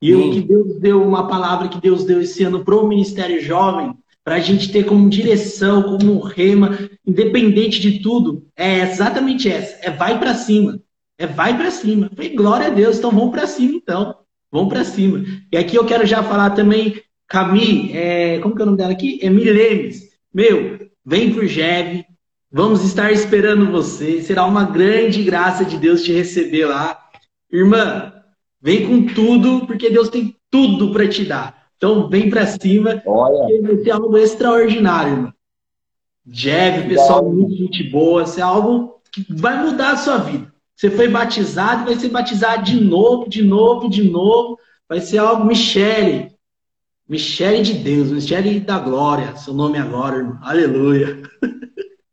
E 0.02 0.12
o 0.12 0.32
que 0.32 0.40
Deus 0.40 0.80
deu, 0.80 1.00
uma 1.00 1.28
palavra 1.28 1.68
que 1.68 1.80
Deus 1.80 2.04
deu 2.04 2.20
esse 2.20 2.42
ano 2.42 2.64
para 2.64 2.74
o 2.74 2.88
Ministério 2.88 3.40
Jovem, 3.40 3.94
para 4.24 4.34
a 4.34 4.40
gente 4.40 4.72
ter 4.72 4.84
como 4.84 5.08
direção, 5.08 5.84
como 5.84 6.18
rema, 6.18 6.76
independente 7.06 7.80
de 7.80 8.00
tudo, 8.00 8.44
é 8.56 8.80
exatamente 8.80 9.48
essa: 9.48 9.78
é 9.86 9.90
vai 9.92 10.18
para 10.18 10.34
cima. 10.34 10.80
É 11.20 11.26
vai 11.26 11.54
para 11.54 11.70
cima. 11.70 12.10
falei, 12.16 12.34
glória 12.34 12.68
a 12.68 12.70
Deus, 12.70 12.96
então 12.96 13.10
vamos 13.10 13.30
para 13.30 13.46
cima 13.46 13.74
então. 13.74 14.16
Vamos 14.50 14.72
para 14.72 14.84
cima. 14.84 15.22
E 15.52 15.56
aqui 15.58 15.76
eu 15.76 15.84
quero 15.84 16.06
já 16.06 16.22
falar 16.22 16.50
também, 16.50 16.98
Cami, 17.28 17.92
é, 17.94 18.38
como 18.38 18.54
que 18.56 18.62
é 18.62 18.64
o 18.64 18.66
nome 18.66 18.78
dela 18.78 18.92
aqui? 18.92 19.20
É 19.22 19.28
Milemes. 19.28 20.08
Meu, 20.32 20.88
vem 21.04 21.30
pro 21.30 21.46
Jeve, 21.46 22.06
vamos 22.50 22.82
estar 22.82 23.12
esperando 23.12 23.70
você. 23.70 24.22
Será 24.22 24.46
uma 24.46 24.64
grande 24.64 25.22
graça 25.22 25.62
de 25.62 25.76
Deus 25.76 26.02
te 26.02 26.10
receber 26.10 26.64
lá. 26.64 26.98
Irmã, 27.52 28.14
vem 28.58 28.86
com 28.86 29.12
tudo, 29.12 29.66
porque 29.66 29.90
Deus 29.90 30.08
tem 30.08 30.34
tudo 30.50 30.90
para 30.90 31.06
te 31.06 31.22
dar. 31.26 31.66
Então 31.76 32.08
vem 32.08 32.30
para 32.30 32.46
cima, 32.46 33.02
Olha. 33.04 33.60
vai 33.60 33.76
ser 33.76 33.90
algo 33.90 34.16
extraordinário, 34.16 35.12
irmã. 35.12 35.34
Jeve, 36.26 36.88
pessoal, 36.88 37.30
muito 37.30 37.54
gente 37.54 37.82
boa, 37.90 38.22
isso 38.22 38.40
é 38.40 38.42
algo 38.42 39.02
que 39.12 39.26
vai 39.28 39.62
mudar 39.62 39.92
a 39.92 39.96
sua 39.98 40.16
vida. 40.16 40.49
Você 40.80 40.90
foi 40.90 41.08
batizado, 41.08 41.84
vai 41.84 41.94
ser 41.94 42.08
batizado 42.08 42.62
de 42.62 42.82
novo, 42.82 43.28
de 43.28 43.42
novo, 43.42 43.86
de 43.90 44.02
novo. 44.02 44.58
Vai 44.88 44.98
ser 44.98 45.18
algo 45.18 45.44
Michele. 45.44 46.34
Michele 47.06 47.60
de 47.60 47.74
Deus, 47.74 48.10
Michele 48.10 48.60
da 48.60 48.78
glória. 48.78 49.36
Seu 49.36 49.52
nome 49.52 49.76
agora, 49.76 50.16
irmão. 50.16 50.38
Aleluia. 50.42 51.20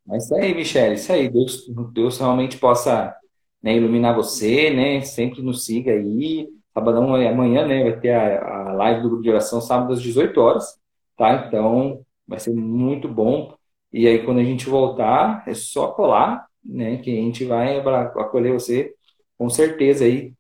É 0.10 0.16
isso 0.16 0.34
aí, 0.36 0.54
Michele. 0.56 0.96
Isso 0.96 1.12
aí. 1.12 1.28
Deus, 1.28 1.66
Deus 1.94 2.18
realmente 2.18 2.58
possa 2.58 3.14
né, 3.62 3.76
iluminar 3.76 4.16
você, 4.16 4.70
né? 4.70 5.02
Sempre 5.02 5.42
nos 5.42 5.66
siga 5.66 5.92
aí. 5.92 6.48
Sabadão 6.74 7.14
amanhã, 7.14 7.68
né? 7.68 7.84
Vai 7.84 8.00
ter 8.00 8.12
a, 8.12 8.70
a 8.70 8.74
live 8.74 9.02
do 9.02 9.10
grupo 9.10 9.24
de 9.24 9.30
oração 9.30 9.60
sábado 9.60 9.92
às 9.92 10.02
18 10.02 10.40
horas, 10.40 10.80
tá? 11.18 11.46
Então, 11.46 12.06
vai 12.26 12.40
ser 12.40 12.54
muito 12.54 13.10
bom. 13.10 13.54
E 13.92 14.08
aí, 14.08 14.24
quando 14.24 14.40
a 14.40 14.46
gente 14.46 14.66
voltar, 14.66 15.44
é 15.46 15.54
só 15.54 15.88
colar 15.88 16.47
né? 16.68 16.98
Que 16.98 17.12
a 17.12 17.22
gente 17.22 17.46
vai 17.46 17.80
acolher 17.80 18.54
você 18.54 18.94
com 19.38 19.50
certeza 19.50 20.06
aí 20.06 20.34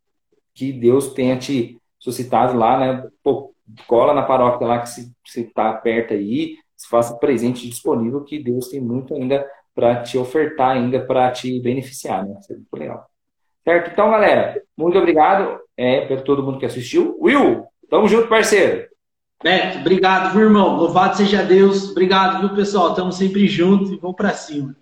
que 0.53 0.73
Deus 0.73 1.13
tenha 1.13 1.37
te 1.37 1.79
suscitado 1.99 2.57
lá, 2.57 2.79
né? 2.79 3.07
Pô, 3.23 3.53
cola 3.85 4.13
na 4.13 4.23
paróquia 4.23 4.67
lá 4.67 4.79
que 4.79 4.89
se 4.89 5.13
está 5.25 5.73
perto 5.73 6.13
aí, 6.13 6.57
se 6.75 6.87
faça 6.87 7.17
presente 7.17 7.67
disponível 7.67 8.23
que 8.23 8.39
Deus 8.39 8.69
tem 8.69 8.81
muito 8.81 9.13
ainda 9.13 9.47
para 9.73 10.01
te 10.01 10.17
ofertar 10.17 10.71
ainda 10.71 10.99
para 10.99 11.31
te 11.31 11.59
beneficiar, 11.61 12.25
né? 12.25 12.35
Isso 12.39 12.51
é 12.51 12.55
muito 12.55 12.75
legal. 12.75 13.05
Certo? 13.63 13.91
Então, 13.91 14.09
galera, 14.09 14.61
muito 14.75 14.97
obrigado 14.97 15.59
é, 15.75 16.05
por 16.05 16.21
todo 16.21 16.41
mundo 16.41 16.57
que 16.57 16.65
assistiu. 16.65 17.17
Will, 17.21 17.65
tamo 17.89 18.07
junto, 18.07 18.27
parceiro. 18.27 18.87
Beto, 19.43 19.79
obrigado, 19.79 20.33
viu, 20.33 20.43
irmão? 20.43 20.77
Louvado 20.77 21.17
seja 21.17 21.43
Deus. 21.43 21.91
Obrigado, 21.91 22.39
viu, 22.39 22.55
pessoal? 22.55 22.89
Estamos 22.89 23.17
sempre 23.17 23.47
juntos 23.47 23.91
e 23.91 23.97
vamos 23.97 24.15
para 24.15 24.31
cima. 24.31 24.75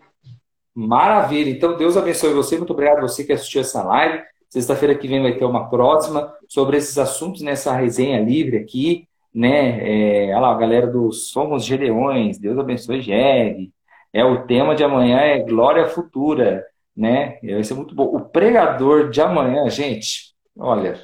Maravilha. 0.75 1.49
Então, 1.49 1.77
Deus 1.77 1.95
abençoe 1.95 2.33
você. 2.33 2.57
Muito 2.57 2.73
obrigado 2.73 2.97
a 2.97 3.01
você 3.01 3.23
que 3.23 3.31
assistiu 3.31 3.61
essa 3.61 3.81
live. 3.81 4.21
Sexta-feira 4.49 4.93
que 4.95 5.07
vem 5.07 5.21
vai 5.21 5.37
ter 5.37 5.45
uma 5.45 5.69
próxima 5.69 6.33
sobre 6.49 6.77
esses 6.77 6.97
assuntos 6.97 7.41
nessa 7.41 7.73
resenha 7.73 8.21
livre 8.21 8.57
aqui, 8.57 9.07
né? 9.33 10.29
É, 10.29 10.31
olha 10.31 10.39
lá, 10.39 10.51
a 10.51 10.57
galera 10.57 10.87
dos 10.87 11.29
Somos 11.29 11.65
Gedeões, 11.65 12.37
Deus 12.37 12.57
abençoe 12.59 13.01
Jegue. 13.01 13.71
É, 14.13 14.23
o 14.23 14.45
tema 14.45 14.75
de 14.75 14.83
amanhã 14.83 15.17
é 15.17 15.39
Glória 15.39 15.87
Futura, 15.87 16.65
né? 16.95 17.39
Vai 17.41 17.63
ser 17.63 17.73
muito 17.73 17.95
bom. 17.95 18.05
O 18.05 18.21
pregador 18.21 19.09
de 19.09 19.21
amanhã, 19.21 19.69
gente, 19.69 20.33
olha, 20.57 21.01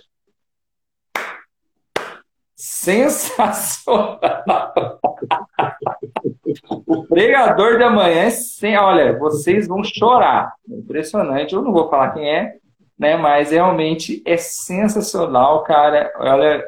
sensacional. 2.61 4.19
o 6.85 7.03
pregador 7.07 7.77
de 7.79 7.83
amanhã, 7.83 8.29
sem, 8.29 8.77
olha, 8.77 9.17
vocês 9.17 9.67
vão 9.67 9.83
chorar. 9.83 10.53
Impressionante. 10.69 11.55
Eu 11.55 11.63
não 11.63 11.73
vou 11.73 11.89
falar 11.89 12.11
quem 12.11 12.29
é, 12.29 12.57
né? 12.99 13.17
Mas 13.17 13.49
realmente 13.49 14.21
é 14.27 14.37
sensacional, 14.37 15.63
cara. 15.63 16.13
Olha, 16.17 16.63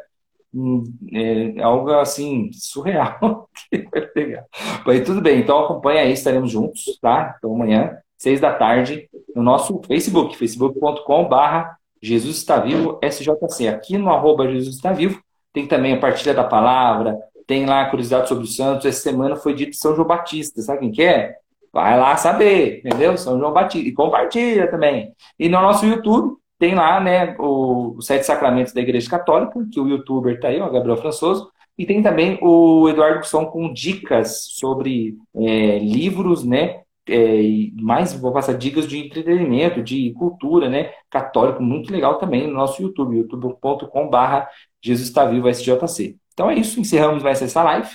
hum, 0.51 0.83
é 1.11 1.61
algo 1.61 1.91
assim 1.91 2.49
surreal 2.53 3.47
vai. 3.71 4.43
Mas 4.87 5.05
tudo 5.05 5.21
bem. 5.21 5.41
Então 5.41 5.59
acompanha 5.59 6.01
aí, 6.01 6.11
estaremos 6.11 6.49
juntos, 6.49 6.97
tá? 6.99 7.35
Então 7.37 7.53
amanhã, 7.53 7.99
seis 8.17 8.41
da 8.41 8.51
tarde, 8.51 9.07
no 9.35 9.43
nosso 9.43 9.79
Facebook, 9.85 10.35
facebook.com/barra 10.37 11.77
Jesus 12.01 12.37
está 12.37 12.57
vivo 12.57 12.99
SJC. 13.01 13.67
Aqui 13.67 13.95
no 13.97 14.09
arroba 14.09 14.49
Jesus 14.49 14.75
está 14.75 14.91
vivo 14.91 15.21
tem 15.53 15.67
também 15.67 15.93
a 15.93 15.99
partilha 15.99 16.33
da 16.33 16.43
palavra, 16.43 17.17
tem 17.45 17.65
lá 17.65 17.81
a 17.81 17.89
curiosidade 17.89 18.27
sobre 18.27 18.43
os 18.43 18.55
santos. 18.55 18.85
Essa 18.85 19.01
semana 19.01 19.35
foi 19.35 19.53
dito 19.53 19.75
São 19.75 19.95
João 19.95 20.07
Batista, 20.07 20.61
sabe 20.61 20.79
quem 20.79 20.91
que 20.91 21.03
é? 21.03 21.35
Vai 21.71 21.97
lá 21.97 22.15
saber, 22.17 22.79
entendeu? 22.79 23.17
São 23.17 23.39
João 23.39 23.53
Batista. 23.53 23.87
E 23.87 23.91
compartilha 23.93 24.69
também. 24.69 25.13
E 25.37 25.47
no 25.47 25.61
nosso 25.61 25.85
YouTube 25.85 26.37
tem 26.57 26.75
lá, 26.75 26.99
né, 26.99 27.35
o, 27.39 27.95
os 27.97 28.05
Sete 28.05 28.25
Sacramentos 28.25 28.73
da 28.73 28.81
Igreja 28.81 29.09
Católica, 29.09 29.53
que 29.71 29.79
o 29.79 29.87
youtuber 29.87 30.39
tá 30.39 30.47
aí, 30.47 30.61
o 30.61 30.71
Gabriel 30.71 30.97
Françoso. 30.97 31.51
E 31.77 31.85
tem 31.85 32.01
também 32.03 32.37
o 32.41 32.87
Eduardo 32.87 33.19
Gusson 33.19 33.45
com 33.47 33.73
dicas 33.73 34.45
sobre 34.51 35.17
é, 35.35 35.79
livros, 35.79 36.43
né, 36.43 36.82
é, 37.07 37.41
mais 37.81 38.13
vou 38.13 38.31
passar 38.31 38.53
dicas 38.53 38.87
de 38.87 38.97
entretenimento, 38.97 39.83
de 39.83 40.11
cultura, 40.13 40.69
né? 40.69 40.91
Católico, 41.09 41.61
muito 41.61 41.91
legal 41.91 42.17
também 42.17 42.47
no 42.47 42.53
nosso 42.53 42.81
YouTube, 42.81 43.17
youtube.com/barra 43.17 44.47
Jesus 44.81 45.07
está 45.07 45.25
vivo 45.25 45.47
SJC. 45.47 46.17
Então 46.33 46.49
é 46.49 46.55
isso, 46.55 46.79
encerramos 46.79 47.21
mais 47.21 47.41
essa 47.41 47.63
live. 47.63 47.89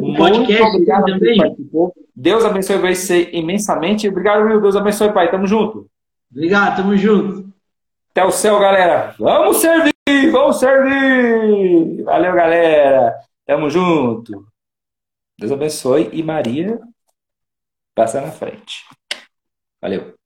Muito 0.00 0.40
obrigado 0.40 1.06
também. 1.06 1.38
Deus 2.14 2.44
abençoe 2.44 2.78
você 2.78 3.30
imensamente. 3.32 4.08
Obrigado, 4.08 4.44
Will. 4.44 4.60
Deus 4.60 4.76
abençoe, 4.76 5.12
Pai. 5.12 5.30
Tamo 5.30 5.46
junto. 5.46 5.88
Obrigado, 6.30 6.76
tamo 6.76 6.96
junto. 6.96 7.50
Até 8.12 8.24
o 8.24 8.30
céu, 8.30 8.58
galera. 8.60 9.14
Vamos 9.18 9.56
servir, 9.56 10.30
vamos 10.30 10.58
servir. 10.58 12.02
Valeu, 12.04 12.32
galera. 12.32 13.16
Tamo 13.44 13.68
junto. 13.68 14.46
Deus 15.38 15.50
abençoe 15.50 16.10
e 16.12 16.22
Maria 16.22 16.78
passa 17.94 18.20
na 18.20 18.30
frente. 18.30 18.84
Valeu. 19.80 20.19